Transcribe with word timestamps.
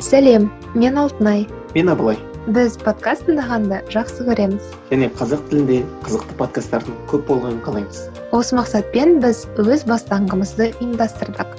сәлем 0.00 0.48
мен 0.74 0.96
алтынай. 0.96 1.44
Мен 1.74 1.90
абылай. 1.92 2.16
Біз 2.48 2.78
подкаст 2.80 3.26
тыңдағанды 3.28 3.82
жақсы 3.92 4.24
көреміз. 4.24 4.64
Және 4.88 5.10
қазақ 5.12 5.42
тілінде 5.50 5.82
қызықты 6.06 6.36
подкасттардың 6.38 6.94
көп 7.10 7.26
болғанын 7.28 7.58
қалаймыз. 7.66 7.98
Осы 8.32 8.56
мақсатпен 8.56 9.18
біз 9.20 9.42
өз 9.60 9.84
бастаңғымызды 9.90 10.70
ұйымдастырдық. 10.80 11.52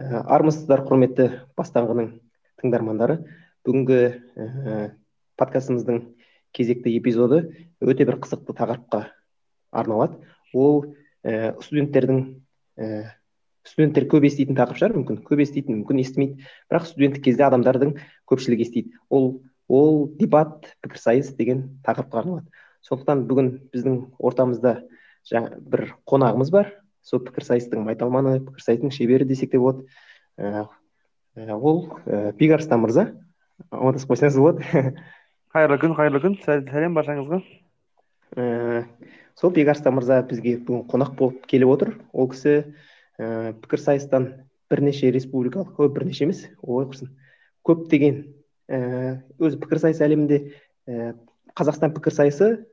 Ә, 0.00 0.22
армысыздар 0.24 0.86
құрметті 0.88 1.26
бастаңғының 1.60 2.08
тыңдармандары. 2.62 3.18
Бүгінгі 3.68 3.98
ә, 4.08 4.78
подкастымыздың 5.36 6.00
кезекті 6.56 6.96
эпизоды 6.96 7.42
өте 7.84 8.08
бір 8.08 8.22
қызықты 8.24 8.56
тақырыпқа 8.56 9.04
арналады. 9.70 10.16
Ол 10.54 10.96
ә, 11.20 11.52
студенттердің 11.60 12.24
ә, 12.80 13.04
студенттер 13.64 14.06
көп 14.10 14.26
еститін 14.28 14.58
тақырып 14.58 14.80
шығар. 14.80 14.94
Мүмкін 14.98 15.20
көп 15.24 15.42
еститін 15.44 15.80
мүмкін 15.80 16.02
естімейді. 16.02 16.46
Бірақ 16.70 16.88
студенттік 16.90 17.24
кезде 17.24 17.46
адамдардың 17.48 17.96
көпшілігі 18.30 18.66
естиді. 18.66 18.94
Ол 19.08 19.42
ол 19.68 20.08
дебат 20.20 20.68
пікірсайыс 20.84 21.32
деген 21.38 21.80
тақырыпқа 21.86 22.20
арналады. 22.20 22.48
Сондықтан 22.84 23.24
бүгін 23.28 23.50
біздің 23.72 24.00
ортамызда 24.20 24.74
жаңа 25.30 25.56
бір 25.58 25.94
қонағымыз 26.04 26.52
бар. 26.52 26.72
Сол 27.04 27.22
пікірсайыстың 27.24 27.84
майталманы 27.86 28.40
пікірсайыстың 28.44 28.92
шебері 28.92 29.24
десек 29.24 29.52
те 29.52 29.58
болады. 29.58 29.86
Ә, 30.36 30.66
ол 31.56 31.86
ә, 32.04 32.32
бекарыстан 32.36 32.84
мырза 32.84 33.08
амандасып 33.70 34.12
қойсаңыз 34.12 34.38
болады. 34.40 34.94
Қайырлы 35.54 35.80
күн 35.80 35.96
қайырлы 35.96 36.20
күн. 36.20 36.38
Сәлем 36.44 36.96
баршаңызға 36.96 37.40
ә, 38.36 38.84
сол 39.38 39.52
бекарыстан 39.54 39.96
мырза 39.96 40.20
бізге 40.28 40.58
бүгін 40.58 40.84
қонақ 40.90 41.14
болып 41.18 41.46
келіп 41.48 41.72
отыр. 41.72 41.94
Ол 42.12 42.28
кісі 42.32 42.74
ә, 43.18 43.52
пікірсайыстан 43.62 44.28
бірнеше 44.70 45.10
республикалық 45.14 45.78
ой 45.78 45.90
бірнеше 45.94 46.24
емес 46.26 46.44
ой 46.62 46.86
құрсын. 46.88 47.10
Көптеген 47.64 48.20
ә, 48.68 48.78
өзі 49.38 49.60
пікірсайыс 49.62 50.02
әлемінде 50.04 50.40
ә, 50.86 51.14
қазақстан 51.54 51.94
пікірсайысы 51.96 52.66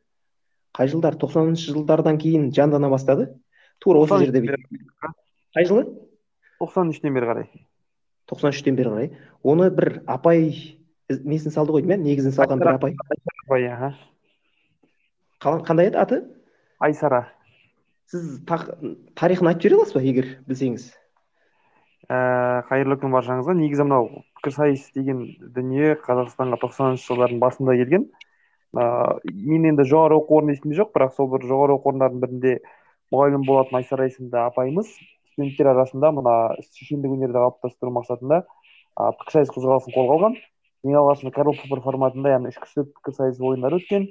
қай 0.75 0.91
жылдар? 0.91 1.17
Тоқсаныншы 1.19 1.73
жылдардан 1.75 2.17
кейін 2.21 2.51
жандана 2.55 2.89
бастады. 2.89 3.29
Тура 3.79 4.03
осы 4.05 4.25
жерде 4.25 4.43
қай 5.55 5.67
жылы? 5.67 5.87
Тоқсан 6.61 6.91
үштен 6.93 7.13
бері 7.15 7.27
қарай. 7.31 7.47
Тоқсан 8.29 8.53
үштен 8.53 8.77
бері 8.77 8.93
қарай. 8.93 9.11
Оны 9.43 9.69
бір 9.73 10.01
апай 10.07 10.77
несін 11.09 11.51
салды 11.51 11.73
ғой 11.75 11.83
деймін 11.83 12.05
негізін 12.05 12.35
салған 12.35 12.61
бір 12.61 12.75
апай. 12.75 12.95
Қандай 15.41 15.89
еді 15.89 15.97
аты? 15.97 16.21
Айсара. 16.79 17.25
Сіз 18.11 18.41
тарихын 19.15 19.49
айтып 19.51 19.63
жібере 19.63 19.77
аласыз 19.79 19.95
ба 19.95 20.01
егер 20.03 20.27
білсеңіз? 20.49 20.89
Ә, 22.11 22.17
қайырлы 22.67 22.97
күн 22.99 23.13
баршаңызға. 23.15 23.55
Негізі 23.55 23.85
мынау 23.87 24.09
пікірсайыс 24.39 24.89
деген 24.97 25.23
дүние 25.55 25.95
қазақстанға 26.03 26.59
тоқсаныншы 26.65 27.07
жылдардың 27.07 27.39
басында 27.39 27.77
келген. 27.79 28.09
Ыыы 28.75 29.33
мен 29.51 29.67
енді 29.71 29.85
жоғары 29.87 30.17
оқу 30.19 30.41
орны 30.41 30.55
есімде 30.55 30.77
жоқ 30.79 30.93
бірақ 30.95 31.15
сол 31.15 31.27
бір 31.31 31.47
жоғары 31.47 31.75
оқу 31.75 31.91
орындарының 31.91 32.21
бірінде 32.23 32.53
мұғалім 33.11 33.43
болатын 33.47 33.79
айсара 33.81 34.07
есімді 34.07 34.39
апайымыз 34.45 34.93
студенттер 35.31 35.71
арасында 35.73 36.11
мына 36.15 36.35
шешендік 36.77 37.15
өнерді 37.17 37.39
қалыптастыру 37.39 37.91
мақсатында 37.97 38.41
ыыы 38.43 39.17
пікірсайыс 39.19 39.51
қозғалысын 39.55 39.95
қолға 39.95 40.17
алған. 40.17 40.37
ең 40.87 40.95
алғашында 41.01 41.31
король 41.35 41.59
форматында 41.83 42.31
яғни 42.31 42.51
үш 42.51 42.59
кісілік 42.63 42.95
пікірсайыс 42.99 43.39
ойындары 43.39 43.77
өткен. 43.81 44.07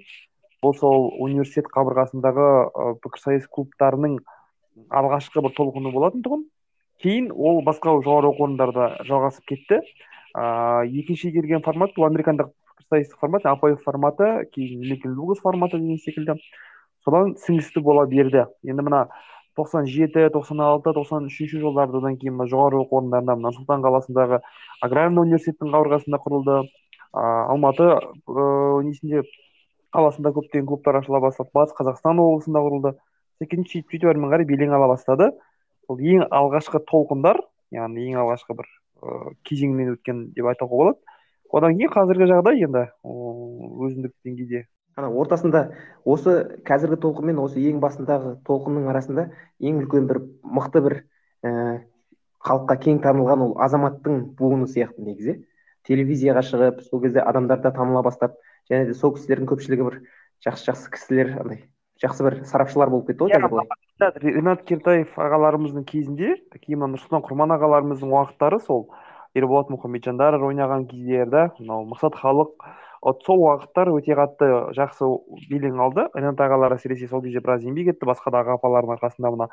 Бұл 0.65 0.75
сол 0.77 1.09
университет 1.25 1.69
қабырғасындағы 1.73 2.47
пікірсайыс 3.05 3.47
клубтарының 3.49 4.19
алғашқы 4.93 5.43
бір 5.45 5.55
толқыны 5.57 5.93
болатын 5.95 6.25
тұғын. 6.25 6.45
Кейін 7.01 7.31
ол 7.33 7.63
басқа 7.65 7.97
жоғары 8.05 8.29
оқу 8.35 8.45
орындарда 8.47 8.91
жалғасып 9.09 9.47
кетті. 9.49 9.81
Ыыы 10.37 11.01
екінші 11.01 11.33
келген 11.33 11.65
формат 11.65 11.95
бұл 11.97 12.11
американдық 12.11 12.53
пікірсайыстық 12.77 13.23
формат 13.25 13.49
апай 13.49 13.77
форматы 13.87 14.29
кейін 14.53 14.85
микл 14.85 15.17
дуглас 15.17 15.41
форматы 15.41 15.81
деген 15.81 15.99
секілді. 16.05 16.37
Содан 17.05 17.35
сіңісті 17.41 17.81
бола 17.81 18.05
берді. 18.07 18.45
Енді 18.63 18.85
мына 18.85 19.07
тоқсан 19.57 19.89
жеті 19.89 20.29
тоқсан 20.35 20.61
алты 20.61 20.93
тоқсан 20.93 21.31
үшінші 21.33 21.65
жылдардан 21.65 22.19
кейін 22.21 22.37
мына 22.37 22.51
жоғары 22.53 22.83
оқу 22.85 23.01
орындарында 23.01 23.39
нұр 23.41 23.57
сұлтан 23.57 23.81
қаласындағы 23.87 24.43
аграрный 24.85 25.25
университеттің 25.25 25.73
қабырғасында 25.73 26.21
құрылды. 26.21 26.59
Ыыы 27.11 27.47
алматы 27.51 27.89
ыыы 28.29 28.85
несінде 28.87 29.25
қаласында 29.95 30.33
көптеген 30.37 30.67
клубтар 30.69 31.01
ашыла 31.01 31.21
бастады. 31.21 31.51
Батыс 31.55 31.77
қазақстан 31.79 32.21
облысында 32.23 32.63
құрылды. 32.65 32.93
Сөйтіп 33.41 33.69
сөйтіп 33.71 33.95
сөйтіп 33.95 34.11
әрмен 34.13 34.33
қарай 34.33 34.49
белең 34.49 34.75
ала 34.77 34.91
бастады. 34.93 35.31
Сол 35.87 36.01
ең 36.01 36.27
алғашқы 36.31 36.83
толқындар 36.91 37.41
яғни 37.75 38.11
ең 38.11 38.21
алғашқы 38.25 38.57
бір 38.59 38.69
ыыы 39.01 39.35
кезеңмен 39.49 39.95
өткен 39.97 40.27
деп 40.37 40.51
айтуға 40.53 40.71
болады. 40.71 40.99
Одан 41.51 41.79
кейін 41.79 41.91
қазіргі 41.91 42.29
жағдай 42.31 42.63
енді 42.67 42.85
өзіндік 43.03 44.15
деңгейде. 44.25 44.67
Ана 44.99 45.09
ортасында 45.11 45.63
осы 46.05 46.35
қазіргі 46.67 47.01
толқын 47.03 47.31
мен 47.31 47.41
осы 47.43 47.63
ең 47.71 47.81
басындағы 47.83 48.37
толқынның 48.47 48.91
арасында 48.93 49.31
ең 49.59 49.81
үлкен 49.83 50.07
бір 50.11 50.21
мықты 50.45 50.83
бір 50.85 50.97
ііі 51.47 51.81
халыққа 52.47 52.77
кең 52.85 53.01
танылған 53.05 53.43
ол 53.47 53.57
азаматтың 53.61 54.21
буыны 54.39 54.69
сияқты 54.71 55.05
негізі. 55.05 55.37
Телевизияға 55.89 56.43
шығып 56.45 56.83
сол 56.87 57.03
кезде 57.03 57.21
адамдар 57.21 57.61
да 57.61 57.73
таныла 57.73 58.03
бастап 58.05 58.37
және 58.71 58.89
де 58.91 58.95
сол 58.95 59.15
кісілердің 59.17 59.51
көпшілігі 59.51 59.87
бір 59.89 60.01
жақсы 60.47 60.71
жақсы 60.71 60.91
кісілер 60.95 61.33
андай 61.43 61.63
жақсы 62.03 62.27
бір 62.27 62.39
сарапшылар 62.49 62.91
болып 62.93 63.11
кетті 63.11 63.27
ғой 63.27 63.35
қазір 63.37 63.51
былай. 63.53 64.35
ринат 64.39 64.65
кертаев 64.69 65.17
ағаларымыздың 65.21 65.87
кезінде 65.91 66.37
кейін 66.65 66.83
мына 66.83 66.95
нұрсұлтан 66.95 67.25
құрман 67.27 67.57
ағаларымыздың 67.59 68.15
уақыттары 68.15 68.61
сол 68.65 68.89
ерболат 69.37 69.69
мұхамеджандар 69.75 70.39
ойнаған 70.41 70.87
кездерде 70.91 71.51
мынау 71.59 71.85
мақсат 71.93 72.17
халық 72.23 72.57
вот 73.03 73.23
сол 73.25 73.41
уақыттар 73.47 73.89
өте 73.95 74.15
қатты 74.17 74.49
жақсы 74.77 75.07
белең 75.49 75.79
алды. 75.81 76.05
Ринат 76.15 76.41
ағалар 76.45 76.75
әсіресе 76.77 77.09
сол 77.09 77.23
кезде 77.25 77.41
біраз 77.41 77.65
еңбек 77.65 77.95
етті 77.95 78.09
басқа 78.09 78.33
да 78.35 78.43
аға 78.43 78.59
апалардың 78.59 78.97
арқасында 78.99 79.31
мына 79.33 79.49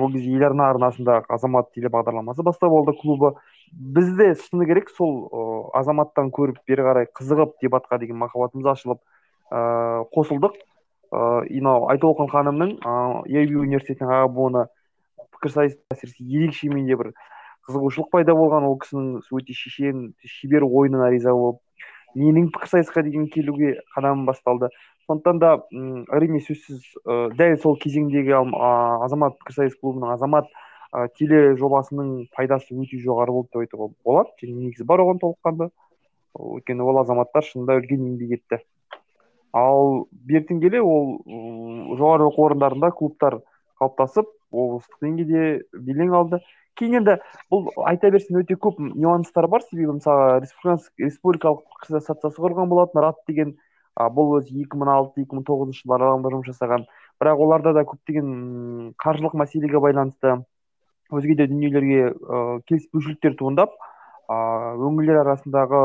ол 0.00 0.12
кезде 0.14 0.32
еларна 0.38 0.70
арнасында 0.72 1.20
азамат 1.28 1.68
телебағдарламасы 1.76 2.42
бастау 2.42 2.70
болды 2.70 2.96
клубы. 3.02 3.34
Бізде 3.70 4.34
шыны 4.34 4.66
керек 4.66 4.90
сол 4.90 5.70
азаматтан 5.76 6.30
көріп 6.34 6.58
бері 6.66 6.86
қарай 6.88 7.06
қызығып 7.14 7.56
дебатқа 7.62 7.98
деген 8.02 8.18
махаббатымыз 8.18 8.66
ашылып 8.66 9.00
ыыы 9.50 10.04
қосылдық. 10.14 10.58
Ыыы 11.10 11.60
мынау 11.60 11.88
айтолқын 11.94 12.30
ханымның 12.30 12.76
ыыы 12.82 13.46
университетінің 13.46 14.10
аға 14.10 14.28
буыны 14.34 14.66
пікірсайыс 15.36 15.78
әсіресе 15.94 16.26
ерекше 16.26 16.70
менде 16.70 16.98
бір 16.98 17.12
қызығушылық 17.68 18.10
пайда 18.10 18.34
болған. 18.34 18.66
Ол 18.66 18.78
кісінің 18.82 19.22
өте 19.30 19.54
шешен 19.54 20.14
шебер 20.26 20.66
ойынына 20.66 21.10
риза 21.10 21.34
болып 21.34 21.60
менің 22.14 22.50
пікірсайысқа 22.54 23.04
деген 23.06 23.28
келуге 23.30 23.76
қадамым 23.94 24.26
басталды. 24.26 24.70
Сондықтан 25.06 25.38
да 25.42 25.52
әрине 26.14 26.42
сөзсіз 26.42 26.82
дәл 27.38 27.56
сол 27.62 27.78
кезеңдегі 27.78 28.34
азамат 29.06 29.38
пікірсайыс 29.40 29.78
клубының 29.78 30.14
азамат 30.14 30.50
ә, 30.90 31.06
тележобасының 31.18 32.28
пайдасы 32.34 32.74
өте 32.74 32.98
жоғары 33.02 33.34
болды 33.34 33.52
деп 33.54 33.64
айтуға 33.64 33.88
болады. 34.04 34.34
Және 34.42 34.56
негізі 34.66 34.86
бар 34.88 35.04
оған 35.04 35.22
толыққанды. 35.22 35.70
Өйткені 36.38 36.86
ол 36.86 37.00
азаматтар 37.02 37.46
шынында 37.46 37.78
үлкен 37.80 38.04
еңбек 38.06 38.36
етті. 38.38 38.60
Ал 39.56 40.06
бертін 40.30 40.60
келе 40.62 40.82
ол 40.82 41.16
жоғары 41.98 42.28
оқу 42.28 42.46
орындарында 42.46 42.92
клубтар 42.94 43.40
қалыптасып 43.80 44.28
облыстық 44.52 45.02
деңгейде 45.06 45.46
белең 45.74 46.14
алды. 46.14 46.40
Кейін 46.78 47.00
енді 47.00 47.16
бұл 47.52 47.66
айта 47.90 48.10
берсең 48.14 48.40
өте 48.42 48.54
көп 48.54 48.78
нюанстар 48.78 49.48
бар. 49.50 49.64
Себебі 49.66 49.98
мысалы 49.98 50.46
республикалық 51.02 51.66
ассоциация 51.82 52.30
құрған 52.30 52.70
болатын 52.70 53.02
рат 53.02 53.18
деген 53.28 53.56
а, 53.96 54.06
бұл 54.06 54.38
өзі 54.38 54.62
екі 54.62 54.78
мың 54.78 54.92
алты 54.94 55.24
екі 55.24 55.36
мың 55.36 55.46
тоғызыншы 55.50 55.82
жылдар 55.82 56.06
аралығында 56.06 56.32
жұмыс 56.36 56.52
жасаған. 56.52 56.86
Бірақ 57.20 57.42
оларда 57.46 57.74
да 57.76 57.84
көптеген 57.90 58.94
қаржылық 59.02 59.34
мәселеге 59.42 59.82
байланысты 59.82 60.38
өзге 61.10 61.36
де 61.38 61.46
дүниелерге 61.50 62.00
келіспеушіліктер 62.70 63.36
туындап 63.40 63.74
өңірлер 64.30 65.20
арасындағы 65.24 65.82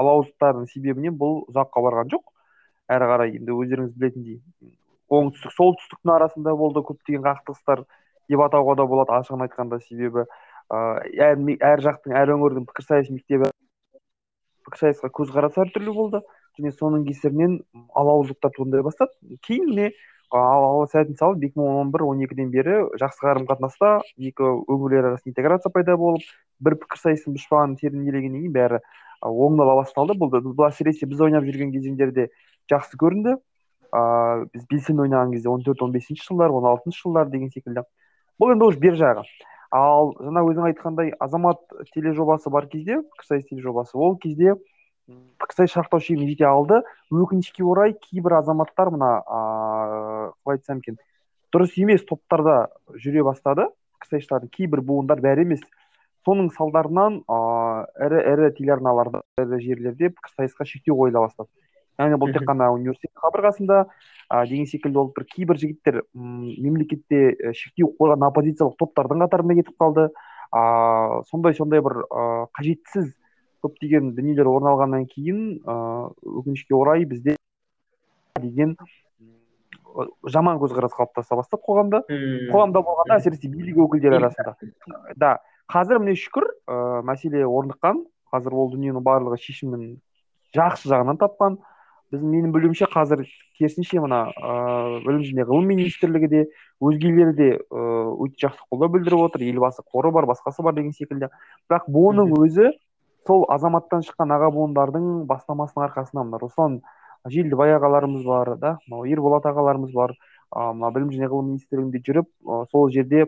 алауыздықтардың 0.00 0.66
себебінен 0.72 1.16
бұл 1.20 1.44
ұзаққа 1.52 1.82
барған 1.86 2.10
жоқ. 2.10 2.24
Әрі 2.90 3.06
қарай 3.12 3.34
енді 3.38 3.54
өздеріңіз 3.54 3.92
білетіндей 3.94 4.40
оңтүстік 5.10 5.54
солтүстіктің 5.54 6.14
арасында 6.16 6.54
болды 6.58 6.82
көптеген 6.86 7.22
қақтығыстар 7.26 7.84
деп 8.30 8.42
атауға 8.46 8.76
да 8.80 8.86
болады 8.90 9.14
ашығын 9.14 9.46
айтқанда 9.46 9.78
себебі 9.86 10.26
әр, 10.70 11.38
әр 11.70 11.82
жақтың 11.86 12.14
әр 12.18 12.34
өңірдің 12.34 12.66
пікірсайыс 12.70 13.10
мектебі 13.14 13.50
пікірсайысқа 14.66 15.10
көзқарасы 15.18 15.64
әртүрлі 15.64 15.94
болды. 15.94 16.22
Және 16.58 16.72
соның 16.74 17.06
кесірінен 17.06 17.60
алауыздықтар 17.96 18.54
туындай 18.56 18.82
бастады. 18.82 19.14
Кейін 19.46 19.70
міне 19.70 19.90
ал 20.36 20.86
сәтін 20.92 21.16
салып 21.18 21.44
екі 21.48 21.58
мың 21.58 21.80
он 21.82 21.90
бір 21.90 22.04
он 22.06 22.20
екіден 22.22 22.50
бері 22.54 22.76
жақсы 23.00 23.24
қарым 23.24 23.46
қатынаста 23.48 24.00
екі 24.18 24.46
өңірлер 24.70 25.10
арасында 25.10 25.32
интеграция 25.32 25.72
пайда 25.74 25.96
болып 25.98 26.22
бір 26.60 26.76
пікірсайыстың 26.84 27.34
дұшпанын 27.34 27.76
тереңдегеннен 27.80 28.44
кейін 28.44 28.54
бәрі 28.54 28.80
оңдала 29.20 29.76
басталды 29.80 30.16
бұл 30.18 30.32
бұл 30.32 30.66
әсіресе 30.68 31.08
біз 31.10 31.20
ойнап 31.26 31.44
жүрген 31.44 31.72
кезеңдерде 31.74 32.28
жақсы 32.70 32.98
көрінді. 33.00 33.36
Ыыы 33.90 34.46
біз 34.54 34.66
белсенді 34.70 35.02
ойнаған 35.06 35.32
кезде 35.34 35.50
он 35.50 35.64
төрт 35.66 35.82
он 35.82 35.92
бесінші 35.92 36.28
жылдар 36.28 36.52
он 36.54 36.68
алтыншы 36.70 37.02
жылдар 37.02 37.28
деген 37.28 37.50
секілді. 37.50 37.82
Бұл 38.38 38.54
енді 38.54 38.68
уже 38.70 38.78
бер 38.78 38.94
жағы. 38.96 39.24
Ал 39.74 40.14
жаңа 40.18 40.44
өзің 40.46 40.68
айтқандай 40.70 41.10
азамат 41.18 41.60
тележобасы 41.94 42.50
бар 42.50 42.68
кезде 42.70 43.02
пікірсайыс 43.02 43.48
тележобасы 43.50 43.98
ол 43.98 44.16
кезде 44.16 44.54
пікірсайыс 45.42 45.74
шарықтау 45.74 46.00
шегіне 46.00 46.30
жете 46.30 46.46
алды. 46.46 46.80
Өкінішке 47.10 47.64
орай 47.66 47.96
кейбір 47.98 48.38
азаматтар 48.40 48.92
мына 48.94 49.10
ыыы 49.26 50.19
қалай 50.44 50.58
айтсам 50.58 50.82
екен 50.82 50.98
дұрыс 51.54 51.76
емес 51.82 52.04
топтарда 52.06 52.56
жүре 52.94 53.24
бастады 53.26 53.66
пікірсайысшылардың 54.00 54.50
кейбір 54.54 54.82
буындар 54.86 55.20
бәрі 55.20 55.44
емес. 55.44 55.62
Соның 56.26 56.50
салдарынан 56.52 57.22
ыыы 57.24 58.06
ірі 58.06 58.20
ірі 58.32 58.50
телеарналарда 58.58 59.22
ірі 59.40 59.60
жерлерде 59.64 60.10
пікірсайысқа 60.14 60.66
шектеу 60.68 60.96
қойыла 60.98 61.24
бастады. 61.26 61.48
Яғни 62.00 62.16
бұл 62.20 62.32
тек 62.32 62.46
қана 62.48 62.70
университет 62.72 63.12
қабырғасында 63.20 63.78
ә, 63.84 64.44
деген 64.48 64.66
секілді 64.68 65.00
ол 65.02 65.10
бір 65.16 65.26
кейбір 65.28 65.58
жігіттер 65.60 66.02
мемлекетте 66.14 67.52
шектеу 67.56 67.90
қойған 67.98 68.24
оппозициялық 68.30 68.76
топтардың 68.80 69.24
қатарына 69.26 69.56
кетіп 69.60 69.76
қалды. 69.80 70.08
А 70.52 71.22
сондай 71.30 71.54
сондай 71.54 71.82
бір 71.84 72.04
ә, 72.08 72.46
қажетсіз 72.56 73.12
көптеген 73.64 74.14
дүниелер 74.16 74.48
орын 74.48 74.72
алғаннан 74.72 75.04
кейін 75.08 75.60
ыыы 75.60 76.40
өкінішке 76.40 76.76
орай 76.76 77.04
бізде 77.04 77.36
деген 78.40 78.76
жаман 80.28 80.60
көзқарас 80.60 80.94
қалыптаса 80.96 81.38
бастады 81.38 81.62
қоғамда. 81.66 82.02
Қоғамда 82.50 82.82
болғанда 82.84 83.18
әсіресе 83.18 83.50
билік 83.50 83.80
өкілдері 83.86 84.20
арасында. 84.20 84.54
Да 85.16 85.38
қазір 85.70 86.00
міне 86.02 86.16
шүкір 86.18 86.46
ә, 86.66 87.02
мәселе 87.06 87.44
орныққан. 87.46 88.04
Қазір 88.34 88.54
ол 88.54 88.70
дүниенің 88.74 89.04
барлығы 89.06 89.38
шешімін 89.42 90.00
жақсы 90.56 90.90
жағынан 90.90 91.20
тапқан. 91.20 91.58
Біз 92.10 92.22
менің 92.26 92.50
білуімше 92.54 92.88
қазір 92.90 93.22
керісінше 93.58 94.02
мына 94.02 94.24
ыыы 94.34 95.00
білім 95.06 95.24
және 95.28 95.46
ғылым 95.46 95.68
министрлігі 95.70 96.30
де 96.30 96.44
өзгелері 96.82 97.34
де 97.38 97.50
ыыы 97.70 98.14
өте 98.26 98.46
жақсы 98.46 98.66
қолдау 98.66 98.90
білдіріп 98.96 99.26
отыр. 99.28 99.46
Елбасы 99.46 99.84
қоры 99.86 100.10
бар 100.10 100.26
басқасы 100.30 100.64
бар 100.66 100.74
деген 100.74 100.90
секілді. 100.96 101.30
Бірақ 101.70 101.86
бұның 101.86 102.34
өзі 102.40 102.72
сол 103.28 103.44
азаматтан 103.52 104.02
шыққан 104.06 104.34
аға 104.34 104.50
буындардың 104.54 105.26
бастамасының 105.30 105.86
арқасында 105.86 106.24
мына 106.26 106.40
руслан 106.42 106.80
желдібай 107.28 107.74
ағаларымыз 107.76 108.24
бар 108.24 108.54
да 108.58 108.78
мынау 108.88 109.04
ерболат 109.04 109.46
ағаларымыз 109.50 109.92
бар. 109.92 110.16
Ыыы 110.50 110.74
мына 110.74 110.90
білім 110.94 111.10
және 111.14 111.28
ғылым 111.30 111.52
министрлігінде 111.52 112.00
жүріп 112.06 112.28
сол 112.72 112.90
жерде 112.90 113.26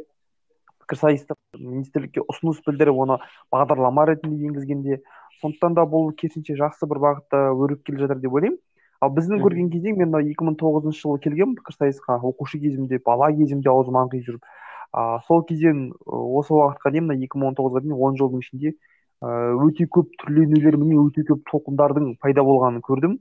пікірсайысты 0.83 1.37
министрлікке 1.59 2.25
ұсыныс 2.27 2.63
білдіріп 2.67 2.99
оны 3.05 3.19
бағдарлама 3.53 4.07
ретінде 4.11 4.49
енгізгенде 4.49 5.03
сондықтан 5.43 5.77
да 5.79 5.87
бұл 5.87 6.11
керісінше 6.19 6.57
жақсы 6.59 6.89
бір 6.91 7.03
бағытта 7.05 7.43
өріп 7.55 7.85
келе 7.87 8.03
жатыр 8.03 8.21
деп 8.23 8.35
ойлаймын. 8.35 8.59
Ал 9.03 9.11
біздің 9.11 9.41
көрген 9.43 9.71
кезең 9.73 9.97
мен 9.99 10.13
мына 10.13 10.23
екі 10.31 10.47
мың 10.47 10.57
тоғызыншы 10.61 11.01
жылы 11.03 11.23
келгенмін 11.25 11.57
пікірсайысқа 11.59 12.21
оқушы 12.23 12.61
кезімде 12.63 13.01
бала 13.07 13.33
кезімде 13.35 13.71
аузым 13.71 13.99
аңқиып 13.99 14.29
жүріп. 14.29 14.45
А, 14.93 15.19
сол 15.27 15.43
кезден 15.49 15.93
осы 16.07 16.55
уақытқа 16.55 16.93
дейін 16.93 17.09
мына 17.09 17.25
екі 17.27 17.41
мың 17.41 17.51
он 17.51 17.59
тоғызға 17.59 17.83
дейін 17.83 17.97
он 17.99 18.19
жылдың 18.21 18.45
ішінде 18.45 18.75
өте 19.23 19.87
көп 19.87 20.15
түрленулер 20.23 20.77
міне 20.79 20.99
өте 21.03 21.23
көп 21.27 21.43
толқындардың 21.51 22.17
пайда 22.23 22.43
болғанын 22.47 22.83
көрдім. 22.83 23.19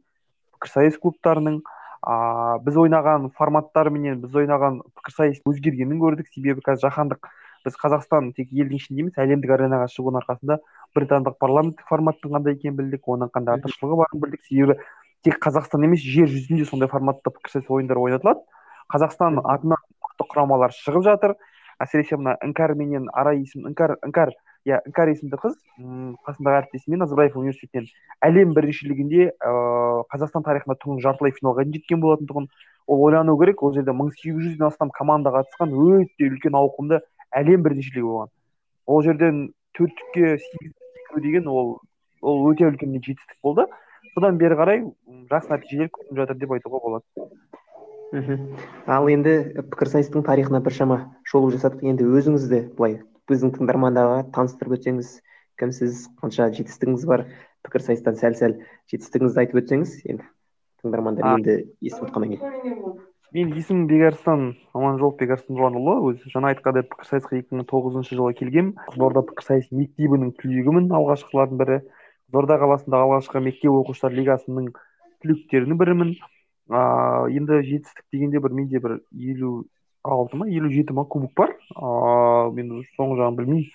Пікірсайыс 0.61 0.97
клубтарының 1.01 1.61
а, 2.05 2.59
біз 2.61 2.77
ойнаған 2.77 3.31
форматтар 3.33 3.89
менен 3.89 4.21
біз 4.21 4.35
ойнаған 4.37 4.81
пікірсайыс 5.01 5.41
өзгергенін 5.49 5.97
көрдік. 6.01 6.29
Себебі 6.29 6.61
қазір 6.61 6.85
жаһандық 6.85 7.29
біз 7.65 7.77
қазақстан 7.81 8.31
тек 8.37 8.53
елдің 8.53 8.77
ішінде 8.77 9.03
емес 9.05 9.17
әлемдік 9.21 9.53
аренаға 9.57 9.89
шығуының 9.93 10.21
арқасында 10.21 10.57
британдық 10.97 11.37
парламенттік 11.41 11.89
форматтың 11.89 12.35
қандай 12.37 12.57
екенін 12.57 12.77
білдік 12.77 13.09
оның 13.09 13.33
қандай 13.33 13.57
артықшылығы 13.57 13.99
барын 14.01 14.23
білдік. 14.23 14.45
Себебі 14.45 14.77
тек 15.25 15.37
қазақстан 15.41 15.85
емес 15.85 16.05
жер 16.05 16.29
жүзінде 16.29 16.65
сондай 16.69 16.89
форматта 16.89 17.33
пікірсайыс 17.33 17.69
ойындар 17.69 18.01
ойнатылады. 18.01 18.45
Қазақстан 18.93 19.41
атынан 19.41 19.81
мықты 20.05 20.29
құрамалар 20.29 20.73
шығып 20.77 21.05
жатыр. 21.05 21.35
Әсіресе 21.81 22.17
мына 22.17 22.37
іңкәр 22.45 22.73
менен 22.77 23.09
арай 23.13 23.41
есім 23.41 23.69
іңкәр 23.69 23.97
іңкәр 24.05 24.33
иә 24.67 24.77
іңкәр 24.85 25.09
есімді 25.15 25.37
қыз 25.41 25.55
қасындағы 26.27 26.59
әріптесімен 26.59 27.01
назарбаев 27.01 27.37
университетінен 27.39 27.87
әлем 28.27 28.51
біріншілігінде 28.53 29.23
ыыы 29.33 30.03
қазақстан 30.13 30.45
тарихында 30.45 30.77
тұңғыш 30.83 31.05
жартылай 31.07 31.33
финалға 31.33 31.65
дейін 31.65 31.79
жеткен 31.79 32.03
болатын 32.03 32.29
тұғын 32.29 32.47
ол 32.87 33.03
ойлану 33.07 33.37
керек. 33.39 33.63
Ол 33.63 33.73
жерде 33.73 33.95
мың 33.95 34.11
сегіз 34.13 34.51
жүзден 34.51 34.67
астам 34.67 34.91
команда 34.93 35.33
қатысқан 35.33 35.73
өте 35.73 36.29
үлкен 36.29 36.57
ауқымды 36.59 37.01
әлем 37.31 37.63
біріншілігі 37.65 38.05
болған. 38.05 38.31
Ол 38.85 39.01
жерден 39.05 39.41
төрттікке 39.77 40.37
сегіз 40.45 40.73
деген 41.17 41.47
ол 41.47 41.79
ол 42.21 42.45
өте 42.51 42.67
үлкен 42.69 42.93
жетістік 42.97 43.37
болды. 43.43 43.65
Содан 44.13 44.37
бері 44.37 44.57
қарай 44.59 44.83
жақсы 45.31 45.53
нәтижелер 45.53 45.89
көрініп 45.95 46.21
жатыр 46.21 46.37
деп 46.37 46.51
айтуға 46.57 46.81
болады. 46.83 47.29
Мхм. 48.11 48.57
Ал 48.91 49.07
енді 49.07 49.63
пікірсайыстың 49.71 50.25
тарихына 50.27 50.59
біршама 50.59 51.15
шолу 51.23 51.51
жасадық. 51.53 51.85
Енді 51.87 52.09
өзіңіз 52.11 52.49
де 52.51 52.65
былай 52.75 52.99
біздің 53.31 53.55
тыңдармандарға 53.57 54.25
таныстырып 54.35 54.77
өтсеңіз 54.77 55.15
кімсіз 55.61 56.03
қанша 56.21 56.49
жетістігіңіз 56.57 57.07
бар 57.09 57.25
пікірсайыстан 57.65 58.17
сәл 58.19 58.37
сәл 58.39 58.57
жетістігіңізді 58.91 59.43
айтып 59.43 59.61
өтсеңіз 59.61 59.95
енді 60.11 60.27
тыңдармандар 60.81 61.37
енді 61.37 61.55
естіп 61.85 62.07
отқаннан 62.09 62.35
кейін. 62.35 62.99
Менің 63.31 63.51
есімім 63.55 63.83
бекарыстан 63.87 64.41
аманжолов 64.75 65.13
бекарыстан 65.19 65.55
нұрланұлы 65.55 65.93
өзі 66.09 66.31
жаңа 66.33 66.51
айтқандай 66.51 66.83
пікірсайысқа 66.89 67.37
екі 67.37 67.59
мың 67.59 67.67
тоғызыншы 67.69 68.17
жылы 68.17 68.33
келгенмін 68.35 68.73
қызылорда 68.89 69.23
пікірсайыс 69.29 69.69
мектебінің 69.71 70.33
түлегімін 70.41 70.89
алғашқылардың 70.97 71.61
бірі. 71.61 71.77
Қызылорда 72.27 72.57
қаласындағы 72.59 73.07
алғашқы 73.07 73.43
мектеп 73.45 73.77
оқушылар 73.77 74.17
лигасының 74.17 74.67
түлектерінің 75.23 75.79
бірімін. 75.79 76.11
Ыыы 76.71 77.37
енді 77.39 77.61
жетістік 77.69 78.03
дегенде 78.11 78.43
бір 78.43 78.57
менде 78.57 78.83
бір 78.83 78.99
елу 79.15 79.53
алты 80.03 80.37
ма 80.37 80.47
елу 80.49 80.69
жеті 80.71 80.93
ма 80.93 81.05
кубок 81.05 81.33
бар. 81.37 81.53
Ыыы 81.75 82.53
мен 82.57 82.71
соңғы 82.97 83.19
жағын 83.21 83.37
білмеймін. 83.37 83.67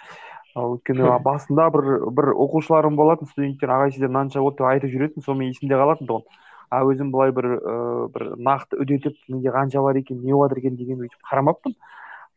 Өйткені 0.57 1.11
басында 1.23 1.69
бір 1.75 1.87
бір 2.17 2.31
оқушыларым 2.33 2.97
болатын 2.97 3.29
студенттер 3.29 3.73
ағай 3.75 3.93
сіздер 3.93 4.09
мынанша 4.09 4.41
болды 4.41 4.63
деп 4.63 4.71
айтып 4.71 4.93
жүретін 4.95 5.25
сонымен 5.27 5.53
есімде 5.53 5.77
қалатын 5.77 6.09
тұғын. 6.09 6.25
А 6.71 6.81
өзім 6.83 7.11
былай 7.13 7.31
бір 7.37 7.51
ыыы 7.59 8.09
бір 8.15 8.25
нақты 8.41 8.81
үдетіп 8.83 9.19
менде 9.29 9.53
қанша 9.53 9.83
бар 9.85 10.01
екен 10.01 10.23
не 10.25 10.33
жатыр 10.33 10.63
екен 10.63 10.77
деген 10.81 11.05
өйтіп 11.05 11.29
қарамаппын. 11.31 11.77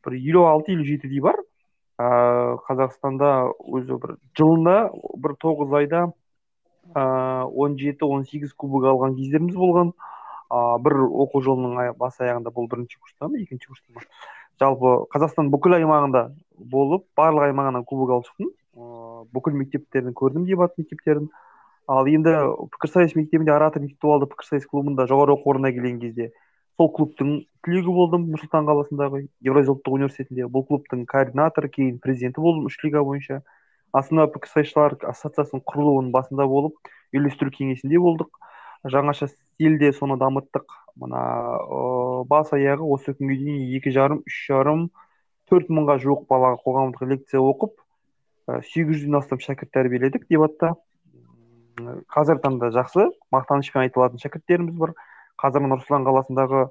Бір 0.06 0.18
елу 0.20 0.46
алты 0.52 0.76
елу 0.76 0.84
жетідей 0.84 1.24
бар. 1.24 1.40
Ыыы 2.00 2.60
қазақстанда 2.68 3.32
өзі 3.66 3.98
бір 4.04 4.18
жылына 4.38 4.78
бір 5.16 5.38
тоғыз 5.40 5.74
айда 5.80 6.06
ыыы 6.94 7.48
он 7.56 7.80
жеті 7.80 8.06
он 8.06 8.26
сегіз 8.26 8.54
кубок 8.54 8.84
алған 8.84 9.16
кездеріміз 9.16 9.56
болған. 9.56 9.94
Ыыы 10.50 10.82
бір 10.86 10.96
оқу 11.26 11.42
жылының 11.46 11.94
бас 12.00 12.20
аяғында 12.20 12.54
бұл 12.56 12.70
бірінші 12.72 13.00
курста 13.00 13.30
ма 13.30 13.40
екінші 13.42 13.72
курста 13.72 13.94
ма? 13.96 14.06
Жалпы 14.60 14.96
қазақстан 15.14 15.52
бүкіл 15.54 15.78
аймағында 15.78 16.26
болып 16.58 17.06
барлық 17.18 17.50
аймағынан 17.50 17.86
кубок 17.86 18.16
алып 18.18 18.28
шықтым. 18.30 18.52
Ыыы 18.80 19.26
бүкіл 19.36 19.56
мектептерін 19.62 20.14
көрдім 20.18 20.46
дебат 20.50 20.78
мектептерін. 20.78 21.30
Ал 21.88 22.06
енді 22.06 22.36
пікірсайыс 22.76 23.16
мектебінде 23.16 23.56
оратор 23.56 23.82
интеллектуалды 23.82 24.30
пікірсайыс 24.30 24.68
клубында 24.70 25.08
жоғары 25.10 25.38
оқу 25.38 25.56
орнына 25.56 25.72
келген 25.74 26.00
кезде 26.04 26.32
сол 26.80 26.88
клубтың 26.96 27.32
түлегі 27.68 27.92
болдым 27.92 28.30
нұр 28.32 28.40
сұлтан 28.46 28.68
қаласындағы 28.70 29.26
евразия 29.44 29.74
ұлттық 29.74 29.98
университетінде. 29.98 30.46
Бұл 30.48 30.64
клубтың 30.70 31.04
координаторы 31.12 31.68
кейін 31.76 31.98
президенті 32.00 32.40
болдым 32.40 32.70
үш 32.70 32.78
лига 32.86 33.02
бойынша. 33.04 33.42
Астана 33.92 34.30
пікірсайысшылар 34.32 34.96
ассоциациясының 35.12 35.66
құрылуының 35.68 36.14
басында 36.16 36.48
болып 36.48 36.92
үйлестіру 37.12 37.52
кеңесінде 37.58 38.00
болдық. 38.00 38.32
Жаңаша 38.86 39.30
стильде 39.32 39.92
соны 39.94 40.18
дамыттық. 40.20 40.66
Мына 41.00 41.22
ә, 41.64 42.24
бас 42.30 42.54
аяғы 42.56 42.84
осы 42.84 43.14
күнге 43.16 43.38
дейін 43.40 43.78
екі 43.78 43.94
жарым 43.96 44.24
үш 44.28 44.42
жарым 44.50 44.90
төрт 45.50 45.72
мыңға 45.72 45.98
жуық 46.04 46.28
балаға 46.30 46.60
қоғамдық 46.66 47.08
лекция 47.10 47.42
оқып 47.42 47.80
сегіз 48.70 49.00
жүзден 49.00 49.18
астам 49.20 49.42
шәкірт 49.44 49.72
тәрбиеледік 49.74 50.28
дебатта 50.30 50.74
қазіргі 52.14 52.44
таңда 52.44 52.70
жақсы 52.76 53.08
мақтанышпен 53.34 53.84
айта 53.84 54.02
алатын 54.02 54.22
шәкірттеріміз 54.24 54.76
бар. 54.80 54.94
Қазір 55.40 55.66
нұр 55.66 55.84
сұлтан 55.84 56.08
қаласындағы 56.08 56.66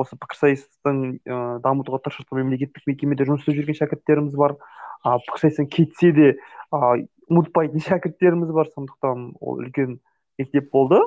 осы 0.00 0.16
пікірсайыстың 0.18 1.00
ә, 1.28 1.40
дамытуға 1.64 2.00
тырысып 2.06 2.32
мемлекеттік 2.38 2.86
мекемеде 2.88 3.26
жұмыс 3.28 3.44
істеп 3.44 3.58
жүрген 3.60 3.78
шәкірттеріміз 3.82 4.36
бар. 4.40 4.56
А 5.04 5.18
пікірсайыстан 5.26 5.68
кетсе 5.68 6.12
де 6.16 6.30
ә, 6.72 6.94
ұмытпайтын 7.28 7.84
шәкірттеріміз 7.84 8.54
бар. 8.56 8.70
Сондықтан 8.72 9.34
ол 9.40 9.60
үлкен 9.60 9.98
мектеп 10.38 10.70
болды. 10.72 11.00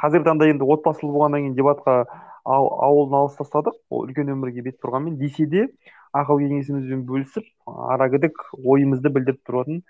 Қазіргі 0.00 0.28
таңда 0.28 0.48
енді 0.50 0.66
отбасылы 0.68 1.12
болғаннан 1.14 1.46
кейін 1.46 1.56
дебатқа 1.58 1.96
ауылын 2.44 3.18
алыс 3.20 3.36
тастадық 3.38 3.76
ол 3.90 4.06
үлкен 4.06 4.30
өмірге 4.34 4.64
бет 4.66 4.78
бұрғанмен 4.82 5.18
десе 5.20 5.46
де 5.46 5.68
ақыл 6.16 6.42
кеңесімізбен 6.42 7.04
бөлісіп 7.06 7.46
арагідік 7.66 8.40
ойымызды 8.58 9.12
білдіріп 9.14 9.42
тұратын 9.46 9.82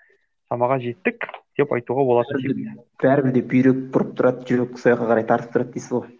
шамаға 0.51 0.77
жеттік 0.83 1.25
деп 1.57 1.73
айтуға 1.73 2.05
болады 2.05 2.37
бәрібір 3.01 3.33
де 3.33 3.41
бүйрек 3.49 3.81
бұрып 3.95 4.13
тұрады 4.19 4.45
жүрек 4.49 4.77
сол 4.77 4.93
жаққа 4.93 5.09
қарай 5.09 5.27
тартып 5.29 5.55
тұрады 5.55 5.73
дейсіз 5.73 5.95
ғой. 5.97 6.13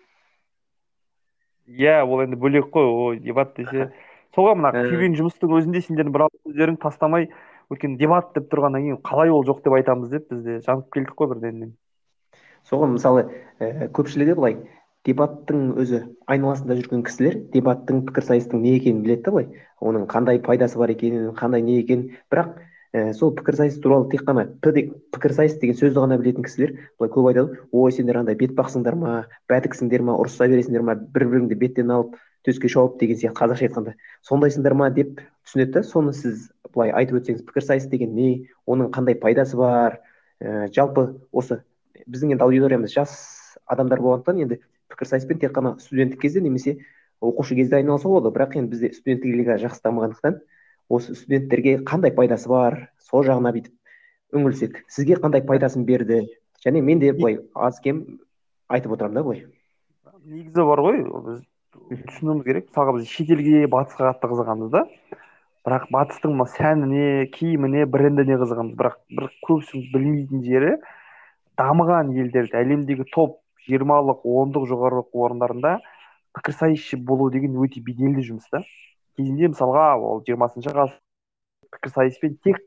Иә 1.70 2.02
ол 2.04 2.26
енді 2.26 2.42
бөлек 2.42 2.74
қой 2.74 2.90
ол 2.90 3.22
дебат 3.22 3.54
десе. 3.58 3.92
Солға 4.36 4.58
мына 4.58 4.74
күйген 4.74 5.16
жұмыстың 5.20 5.54
өзінде 5.60 5.84
сендердің 5.86 6.14
бір 6.18 6.26
өздерің 6.50 6.82
тастамай 6.82 7.30
өйткені 7.70 8.00
дебат 8.02 8.34
деп 8.34 8.50
тұрғаннан 8.52 8.82
кейін 8.82 9.02
қалай 9.06 9.30
ол 9.30 9.46
жоқ 9.46 9.62
деп 9.64 9.78
айтамыз 9.78 10.10
деп 10.10 10.28
біз 10.34 10.44
де 10.44 10.60
жанып 10.66 10.90
келдік 10.94 11.16
қой 11.16 11.30
бірден 11.36 11.74
соған 12.70 12.96
мысалы 12.98 13.28
ә, 13.60 13.90
көпшілігі 13.94 14.36
былай 14.40 14.58
дебаттың 15.08 15.74
өзі 15.82 16.02
айналасында 16.32 16.78
жүрген 16.80 17.04
кісілер 17.08 17.40
дебаттың 17.54 18.04
пікірсайыстың 18.08 18.62
не 18.64 18.78
екенін 18.78 19.02
біледі 19.04 19.26
да 19.26 19.32
былай. 19.36 19.48
Оның 19.84 20.06
қандай 20.08 20.40
пайдасы 20.44 20.80
бар 20.80 20.94
екенін 20.94 21.34
қандай 21.36 21.62
не 21.62 21.80
екенін. 21.82 22.14
Бірақ 22.32 22.54
ә, 22.96 23.12
сол 23.14 23.34
пікірсайыс 23.36 23.80
туралы 23.84 24.08
тек 24.12 24.24
қана 24.24 24.46
пікірсайыс 24.64 25.58
деген 25.60 25.76
сөзді 25.76 26.06
ғана 26.06 26.18
білетін 26.22 26.48
кісілер 26.48 26.76
былай 27.00 27.12
көп 27.12 27.28
айтады. 27.34 27.60
Ой 27.72 27.92
сендер 27.92 28.22
андай 28.22 28.38
бетпақсыңдар 28.40 28.96
ма 28.96 29.18
бәтіксіңдер 29.52 30.06
ма 30.08 30.16
ұрыса 30.24 30.48
бересіңдер 30.48 30.88
ма 30.88 30.96
бір 30.96 31.28
біріңді 31.34 31.60
беттен 31.60 31.92
алып 31.92 32.16
төске 32.48 32.72
шауып 32.72 32.96
деген 33.00 33.20
сияқты 33.20 33.40
қазақша 33.42 33.68
айтқанда. 33.68 33.98
Сондайсыңдар 34.24 34.74
ма? 34.74 34.90
деп 34.90 35.20
түсінеді 35.44 35.80
да 35.80 35.84
соны 35.84 36.16
сіз 36.16 36.48
былай 36.74 36.96
айтып 36.96 37.20
өтсеңіз 37.20 37.44
пікірсайыс 37.48 37.92
деген 37.92 38.16
не 38.16 38.48
оның 38.68 38.92
қандай 38.96 39.20
пайдасы 39.20 39.58
бар? 39.58 40.00
Ә, 40.40 40.68
жалпы 40.76 41.20
осы 41.32 41.64
біздің 42.08 42.36
енді 42.36 42.46
аудиториямыз 42.46 42.94
жас 42.94 43.14
адамдар 43.70 44.02
болғандықтан 44.02 44.42
енді 44.44 44.60
пікірсайыспен 44.92 45.40
тек 45.42 45.54
қана 45.56 45.78
студенттік 45.80 46.22
кезде 46.22 46.42
немесе 46.42 46.78
оқушы 47.22 47.56
кезде 47.56 47.80
айналысуға 47.80 48.20
болады. 48.20 48.34
Бірақ 48.36 48.58
енді 48.60 48.74
бізде 48.74 48.92
студенттік 48.98 49.38
лига 49.40 49.58
жақсы 49.62 49.84
дамығандықтан 49.86 50.40
осы 50.90 51.16
студенттерге 51.16 51.78
қандай 51.88 52.14
пайдасы 52.16 52.50
бар 52.50 52.90
сол 53.10 53.26
жағына 53.26 53.54
бүйтіп 53.56 54.38
үңілсек 54.38 54.84
сізге 54.92 55.20
қандай 55.22 55.46
пайдасын 55.46 55.86
берді? 55.86 56.26
Және 56.66 56.82
мен 56.82 57.00
де 57.00 57.14
былай 57.14 57.40
аз 57.56 57.80
кем 57.80 58.04
айтып 58.68 58.96
отырамын 58.98 59.20
да 59.20 59.24
былай. 59.24 59.46
Негізі 60.26 60.68
бар 60.68 60.82
ғой 60.84 61.04
біз 61.90 62.04
түсінуіміз 62.10 62.46
керек. 62.48 62.70
Мысалға 62.72 62.98
біз 62.98 63.10
шетелге 63.12 63.68
батысқа 63.68 64.12
қатты 64.12 64.32
қызығамыз 64.32 64.74
да. 64.74 64.84
Бірақ 65.64 65.88
батыстың 65.96 66.36
мына 66.36 66.50
сәніне 66.52 67.28
киіміне 67.34 67.86
брендіне 67.88 68.38
қызығамыз. 68.42 68.76
Бірақ 68.80 69.00
бір 69.12 69.30
көбісінің 69.48 69.90
білмейтін 69.94 70.44
жері 70.48 70.76
дамыған 71.60 72.14
елдерде 72.18 72.58
әлемдегі 72.60 73.06
топ 73.14 73.40
жиырмалық 73.68 74.24
ондық 74.28 74.66
жоғары 74.70 75.02
оқу 75.04 75.26
орындарында 75.28 75.78
пікірсайысшы 76.38 76.98
болу 76.98 77.30
деген 77.34 77.56
өте 77.62 77.82
беделді 77.86 78.26
жұмыс 78.30 78.50
та. 78.52 78.64
Кезінде 79.18 79.52
мысалға 79.54 79.86
ол 80.02 80.24
жиырмасыншы 80.28 80.74
ғасыр 80.74 81.00
пікірсайыспен 81.76 82.40
тек 82.44 82.64